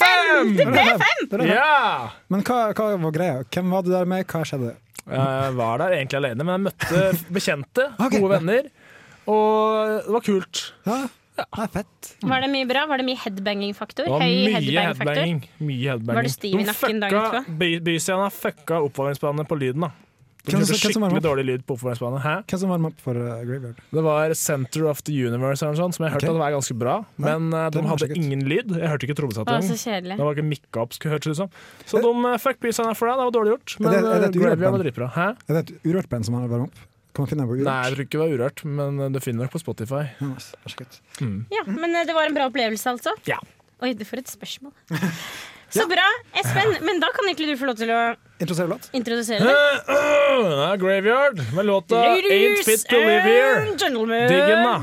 fem! 0.00 0.54
Det 0.56 0.66
er 0.82 0.98
fem! 1.02 1.44
Ja! 1.48 2.10
Men 2.32 2.42
hva, 2.46 2.58
hva 2.76 2.88
var 3.06 3.14
greia? 3.16 3.42
Hvem 3.52 3.70
var 3.74 3.86
du 3.86 3.92
der 3.94 4.08
med? 4.08 4.26
Hva 4.30 4.42
skjedde? 4.48 4.74
Jeg 5.06 5.52
var 5.54 5.78
der 5.84 5.94
egentlig 6.00 6.18
alene, 6.18 6.42
men 6.48 6.56
jeg 6.56 6.64
møtte 6.66 7.02
bekjente, 7.36 7.84
okay. 7.96 8.18
gode 8.18 8.32
venner. 8.40 8.66
Og 9.30 9.92
det 10.06 10.14
var 10.16 10.24
kult. 10.26 10.62
Ja, 10.86 10.96
det 11.36 11.44
er 11.62 11.70
fett. 11.76 12.10
Var 12.26 12.42
det 12.46 12.48
mye 12.52 12.66
bra? 12.70 12.86
Var 12.90 13.02
det 13.02 13.06
mye 13.06 13.20
headbanging-faktor? 13.22 14.06
Det 14.08 14.14
Høy 14.14 14.24
mye 14.24 14.54
headbang-faktor? 14.56 15.12
headbanging. 15.20 15.40
Mye 15.60 15.90
headbanging. 15.92 16.16
Var 16.18 16.26
du 16.28 16.32
stiv 16.34 16.58
i 16.58 16.66
nakken 16.66 17.02
dagen 17.04 17.20
etterpå? 17.22 17.56
by- 17.62 17.80
Byscena 17.86 18.28
fucka 18.34 18.80
oppvarmingsbandet 18.86 19.48
på 19.50 19.58
lyden. 19.62 19.86
da 19.88 19.92
De 20.46 20.52
Hvem 20.54 20.60
hørte 20.62 20.78
som- 20.78 20.78
hvem 20.78 20.94
som 20.94 21.02
var 21.02 21.10
skikkelig 21.10 21.26
dårlig 21.26 21.44
lyd 21.46 21.62
på 21.66 21.74
oppvarmingsbanen. 21.74 22.20
Hæ? 22.22 22.34
Hvem 22.46 22.60
som 22.62 22.70
varma 22.70 22.90
opp 22.92 23.00
for 23.02 23.18
uh, 23.18 23.42
Graveyard? 23.42 23.80
Det 23.90 24.02
var 24.06 24.34
Center 24.38 24.86
of 24.86 25.02
the 25.02 25.14
Universe, 25.26 25.58
eller 25.64 25.74
noe 25.74 25.80
sånt, 25.82 25.96
som 25.96 26.06
jeg 26.06 26.14
hørte 26.14 26.28
okay. 26.28 26.36
at 26.36 26.42
var 26.44 26.54
ganske 26.54 26.76
bra. 26.78 26.94
Men 27.18 27.48
eh, 27.50 27.70
de 27.74 27.82
hadde 27.82 28.08
ingen 28.14 28.44
lyd. 28.46 28.70
Jeg 28.78 28.92
hørte 28.92 29.08
ikke 29.08 29.16
kjedelig. 29.82 30.16
Det 30.20 30.22
var 30.28 30.36
ikke 30.38 30.46
mikka 30.46 30.84
opp, 30.84 30.94
skulle 30.94 31.16
hørtes 31.16 31.34
ut 31.34 31.40
som. 31.42 31.50
Så 31.82 32.02
de 32.04 32.12
uh, 32.14 32.36
fuck 32.38 32.60
Byscena 32.62 32.94
for 32.94 33.10
deg, 33.10 33.18
Det 33.18 33.26
var 33.26 33.34
dårlig 33.40 33.56
gjort. 33.56 33.74
Men 33.80 33.90
det- 33.90 34.04
er 34.04 34.20
det 34.22 34.30
eh, 34.30 34.38
Graveyard 34.38 34.76
var 34.76 34.84
dritbra. 34.84 35.10
Hæ? 35.16 35.26
Er 35.48 35.58
det 35.58 35.64
et 35.64 35.90
urørt 35.90 36.08
band 36.08 36.28
som 36.30 36.38
har 36.38 36.46
varma 36.46 36.70
opp? 36.70 36.78
Kan 37.16 37.24
man 37.24 37.32
finne 37.32 37.48
på 37.48 37.56
urørt? 37.56 37.66
Nei, 37.66 37.82
jeg 37.82 37.94
tror 37.96 38.04
ikke 38.04 38.14
det 38.14 38.22
var 38.22 38.32
urørt, 38.36 38.64
men 38.78 39.00
eh, 39.00 39.10
du 39.10 39.20
finner 39.24 39.42
nok 39.46 39.56
på 39.56 39.64
Spotify. 39.64 40.04
Ja, 40.20 40.30
nice. 40.30 40.54
Vær 40.62 40.74
så 40.76 40.82
god. 40.84 41.02
Ja, 41.58 41.66
men 41.66 41.90
eh, 41.90 42.06
det 42.06 42.14
var 42.14 42.30
en 42.30 42.38
bra 42.38 42.46
opplevelse, 42.52 42.86
altså? 42.94 43.16
Ja. 43.26 43.40
Oi, 43.82 43.92
du 43.96 44.04
får 44.04 44.22
et 44.22 44.30
spørsmål. 44.30 44.72
Så 45.70 45.86
bra, 45.90 46.06
Espen. 46.40 46.76
Men 46.86 47.00
da 47.02 47.08
kan 47.14 47.26
egentlig 47.28 47.54
du 47.54 47.58
få 47.60 47.66
lov 47.70 47.76
til 47.80 47.90
å 47.90 48.00
Introdusere 48.36 48.68
låt? 48.68 48.88
introdusere 48.92 49.40
det. 49.40 49.54
Uh, 49.88 49.94
uh, 49.96 50.74
Graveyard 50.80 51.40
med 51.56 51.66
låta 51.66 52.02
Ain't 52.12 52.62
Fit 52.64 52.84
To 52.90 52.96
Live 53.00 53.24
Here. 53.24 53.64
Diggen. 53.64 54.28
Digg 54.28 54.46
den, 54.52 54.62
da. 54.64 54.76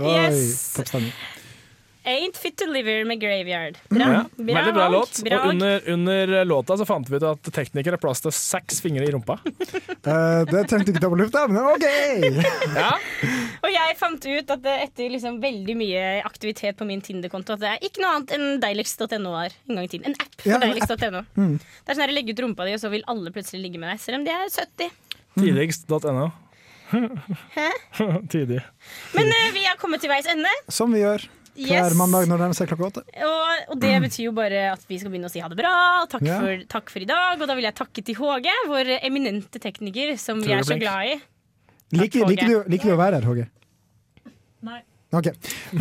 Yes. 0.00 0.74
toppstemning. 0.74 1.12
Ain't 2.04 2.36
Fit 2.36 2.56
To 2.60 2.66
Live 2.68 2.90
Here 2.90 3.04
med 3.04 3.20
Graveyard. 3.20 3.78
Bra. 3.88 4.08
Ja, 4.12 4.24
veldig 4.36 4.72
bra 4.74 4.88
låt. 4.88 5.22
bra 5.24 5.38
Og 5.38 5.48
under, 5.48 5.90
under 5.90 6.44
låta 6.44 6.76
så 6.76 6.84
fant 6.84 7.08
vi 7.08 7.16
ut 7.16 7.24
at 7.24 7.48
teknikere 7.48 7.96
har 7.96 8.02
plass 8.02 8.20
til 8.20 8.34
seks 8.36 8.82
fingre 8.84 9.06
i 9.08 9.12
rumpa. 9.14 9.38
Eh, 10.04 10.42
det 10.44 10.66
trengte 10.68 10.92
ikke 10.92 11.08
lufta, 11.16 11.46
men 11.48 11.64
OK! 11.64 11.84
Ja, 12.76 12.90
Og 13.64 13.70
jeg 13.72 13.94
fant 13.96 14.26
ut 14.26 14.50
at 14.52 14.60
det 14.60 14.74
etter 14.82 15.08
liksom 15.14 15.38
veldig 15.40 15.76
mye 15.80 16.02
aktivitet 16.28 16.76
på 16.76 16.84
min 16.84 17.00
Tinder-konto 17.00 17.54
at 17.54 17.62
det 17.62 17.70
er 17.70 17.86
ikke 17.88 18.02
noe 18.02 18.10
annet 18.18 18.34
enn 18.36 18.60
deiligst.no 18.60 19.32
er 19.40 19.54
en 19.54 19.78
gang 19.78 19.86
i 19.86 19.90
tiden. 19.94 20.12
En 20.12 20.18
app 20.20 20.36
for 20.42 20.50
Ja, 20.52 20.58
deiligst.no. 20.60 21.22
Mm. 21.40 21.54
Det 21.56 21.88
er 21.88 21.96
sånn 21.96 22.04
her, 22.04 22.12
legge 22.18 22.34
ut 22.36 22.42
rumpa 22.44 22.66
di, 22.68 22.74
og 22.76 22.82
så 22.82 22.90
vil 22.92 23.06
alle 23.08 23.32
plutselig 23.32 23.62
ligge 23.62 23.80
med 23.80 23.94
deg. 23.94 24.02
Selv 24.04 24.20
om 24.20 24.26
de 24.28 24.34
er 24.34 24.52
70. 24.52 24.92
Tidligst.no. 25.40 26.26
Hæ? 27.56 27.70
Tidig. 28.34 28.60
Men 29.16 29.32
uh, 29.32 29.48
vi 29.56 29.64
har 29.64 29.80
kommet 29.80 30.04
til 30.04 30.12
veis 30.12 30.28
ende. 30.28 30.52
Som 30.68 30.92
vi 30.92 31.00
gjør 31.00 31.24
hver 31.54 31.86
Yes. 31.86 31.94
mandag 31.98 32.26
når 32.28 32.38
den 32.44 32.54
ser 32.58 32.66
klokka 32.70 32.86
åtte. 32.90 33.02
Og, 33.22 33.68
og 33.74 33.80
det 33.80 33.92
betyr 34.02 34.24
jo 34.26 34.32
bare 34.34 34.64
at 34.72 34.82
vi 34.88 34.98
skal 34.98 35.12
begynne 35.12 35.28
å 35.30 35.32
si 35.32 35.42
ha 35.44 35.48
det 35.48 35.58
bra. 35.58 35.74
Takk, 36.10 36.24
yeah. 36.26 36.40
for, 36.42 36.64
takk 36.76 36.90
for 36.90 37.04
i 37.04 37.08
dag. 37.10 37.38
Og 37.40 37.46
da 37.50 37.54
vil 37.58 37.68
jeg 37.68 37.76
takke 37.78 38.02
til 38.04 38.18
HG, 38.18 38.48
vår 38.70 38.90
eminente 39.00 39.62
tekniker, 39.62 40.16
som 40.18 40.42
vi 40.42 40.52
er 40.56 40.66
så 40.66 40.78
glad 40.80 41.12
i. 41.12 41.20
Liker, 41.94 42.26
du, 42.26 42.56
liker 42.66 42.90
du 42.90 42.94
å 42.96 42.98
være 42.98 43.20
her, 43.20 43.28
Håge? 43.28 43.46
Nei. 44.66 44.80
OK. 45.14 45.28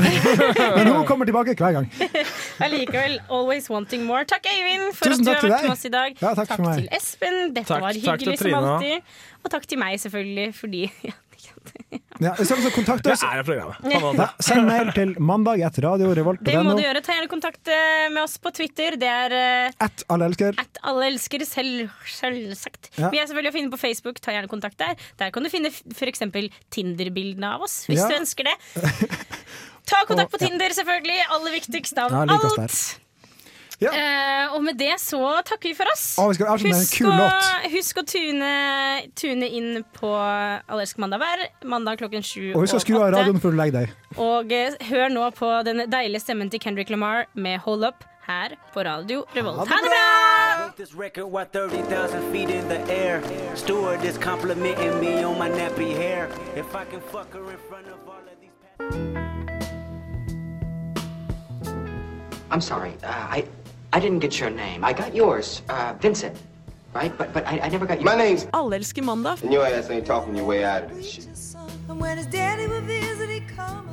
Men 0.78 0.90
hun 0.94 1.06
kommer 1.10 1.26
tilbake 1.26 1.56
hver 1.58 1.74
gang. 1.80 1.88
Allikevel, 2.64 3.16
always 3.34 3.66
wanting 3.72 4.06
more. 4.06 4.28
Takk, 4.30 4.46
Øyvind, 4.46 4.92
for 4.94 5.10
Tusen 5.10 5.26
at 5.26 5.26
du 5.26 5.32
har 5.32 5.42
vært 5.42 5.56
deg. 5.56 5.66
med 5.66 5.74
oss 5.74 5.86
i 5.90 5.94
dag. 5.96 6.20
Ja, 6.22 6.34
takk 6.38 6.52
for 6.54 6.68
meg. 6.68 6.84
til 6.84 6.90
Espen. 7.00 7.40
Dette 7.56 7.66
Takk- 7.72 7.82
var 7.82 7.98
hyggelig 7.98 8.38
som 8.44 8.58
alltid. 8.60 9.16
Og 9.44 9.54
takk 9.56 9.66
til 9.74 9.82
meg, 9.82 9.98
selvfølgelig, 10.06 10.48
fordi 10.60 10.84
ja, 12.24 12.34
så, 12.40 12.56
så 12.60 12.72
kontakt 12.76 13.08
oss. 13.10 13.22
Det 13.24 13.30
er 13.40 13.44
programmet. 13.48 14.18
ja, 14.20 14.28
send 14.44 14.66
mail 14.70 14.92
til 14.96 15.14
mandag 15.20 15.62
etter 15.68 15.86
radio 15.88 16.12
revolt. 16.16 16.42
Det 16.46 16.56
må 16.64 16.76
du 16.78 16.84
gjøre. 16.84 17.02
Ta 17.06 17.18
gjerne 17.18 17.32
kontakt 17.32 17.68
eh, 17.74 18.08
med 18.14 18.24
oss 18.24 18.38
på 18.42 18.52
Twitter. 18.56 18.98
Det 19.00 19.10
er 19.10 19.36
eh, 19.38 19.78
At 19.84 20.04
alle 20.14 20.30
elsker. 20.32 20.58
at 20.62 20.82
alle 20.90 21.10
elsker 21.12 21.46
selv, 21.48 21.92
selvsagt. 22.14 22.92
Ja. 22.98 23.12
Vi 23.14 23.22
er 23.22 23.30
selvfølgelig 23.30 23.54
å 23.54 23.58
finne 23.60 23.74
på 23.76 23.82
Facebook. 23.82 24.20
Ta 24.24 24.36
gjerne 24.36 24.52
kontakt 24.52 24.80
der. 24.82 24.96
Der 25.22 25.34
kan 25.36 25.44
du 25.46 25.52
finne 25.54 25.72
f.eks. 25.74 26.26
Tinder-bildene 26.74 27.56
av 27.58 27.68
oss, 27.68 27.84
hvis 27.90 28.02
Ja. 28.04 28.10
du 28.12 28.20
ønsker 28.22 28.50
det. 28.50 28.58
Ta 29.90 30.06
kontakt 30.08 30.32
på 30.32 30.40
Tinder, 30.40 30.72
selvfølgelig. 30.74 31.22
Aller 31.36 31.58
viktigst 31.60 31.98
av 32.00 32.14
Ja, 32.14 32.24
alt. 32.38 33.00
Ja. 33.84 33.92
Eh, 33.94 34.54
og 34.56 34.64
med 34.66 34.78
det 34.80 34.94
så 35.02 35.20
takker 35.46 35.72
vi 35.72 35.76
for 35.78 35.90
oss. 35.94 36.06
Å, 36.22 36.30
vi 36.32 36.72
Husk 36.74 37.02
å, 37.08 37.18
husk 37.74 38.00
å 38.00 38.06
tune, 38.08 38.54
tune 39.20 39.50
inn 39.50 39.84
på 39.96 40.12
Allersk 40.14 41.02
mandag 41.02 41.22
hver 41.24 41.44
mandag 41.68 42.00
klokken 42.02 42.24
sju 42.26 42.54
Og 42.54 42.64
husk 42.64 42.78
å 42.80 42.82
skru 42.84 42.98
av 43.02 43.12
radioen 43.16 43.42
før 43.44 43.56
du 43.56 43.60
legger 43.60 43.84
deg. 43.84 43.94
Og 44.22 44.54
eh, 44.56 44.80
hør 44.90 45.14
nå 45.14 45.28
på 45.38 45.52
den 45.68 45.86
deilige 45.92 46.24
stemmen 46.24 46.52
til 46.54 46.62
Kendrick 46.64 46.94
Lamar 46.94 47.28
med 47.34 47.62
Hold 47.66 47.86
Up 47.90 48.08
her 48.28 48.56
på 48.74 48.84
Radio 48.84 49.26
Revolt. 49.36 49.68
Ha 49.68 49.80
det 49.84 49.92
bra! 49.92 50.70
This 50.78 50.94
record 50.96 51.28
while 51.32 51.46
30,000 51.46 52.32
feet 52.32 52.50
in 52.50 52.68
the 52.70 52.80
air. 52.92 53.22
Steward 53.56 54.04
is 54.04 54.18
complimenting 54.18 55.00
me 55.00 55.24
on 55.24 55.38
my 55.38 55.50
nappy 55.50 55.94
hair. 55.96 56.30
If 56.56 56.76
I 56.76 56.86
can 56.86 57.02
fuck 57.02 57.34
her 57.34 57.52
in 57.52 57.58
front 57.70 57.88
of 57.88 58.00
all 58.08 58.24
of 58.24 58.40
these. 58.40 58.52
I'm 62.52 62.62
sorry. 62.62 62.94
Uh, 63.04 63.08
I 63.08 63.46
I 63.94 64.00
didn't 64.00 64.20
get 64.20 64.40
your 64.40 64.50
name. 64.50 64.84
I 64.84 64.92
got 64.92 65.14
yours, 65.14 65.62
uh, 65.70 65.94
Vincent. 66.02 66.36
Right? 66.96 67.16
But 67.16 67.32
but 67.32 67.46
I, 67.48 67.60
I 67.60 67.70
never 67.70 67.86
got 67.86 68.02
your 68.02 68.06
My 68.06 68.16
name's 68.16 68.48
Alle 68.54 68.72
elsker 68.72 69.04
mandag. 69.04 69.44
and 69.44 69.54
your 69.54 69.66
ass 69.66 69.90
ain't 69.92 70.06
talking 70.06 70.36
your 70.36 70.46
way 70.46 70.64
out 70.64 70.84
of 70.84 70.96
this 70.96 71.10
shit. 71.10 71.28
And 71.90 72.00
when 72.02 72.18
his 72.18 72.26
daddy 72.28 72.66
will 72.68 72.82
visit, 72.82 73.30
he 73.30 73.42
come 73.42 73.93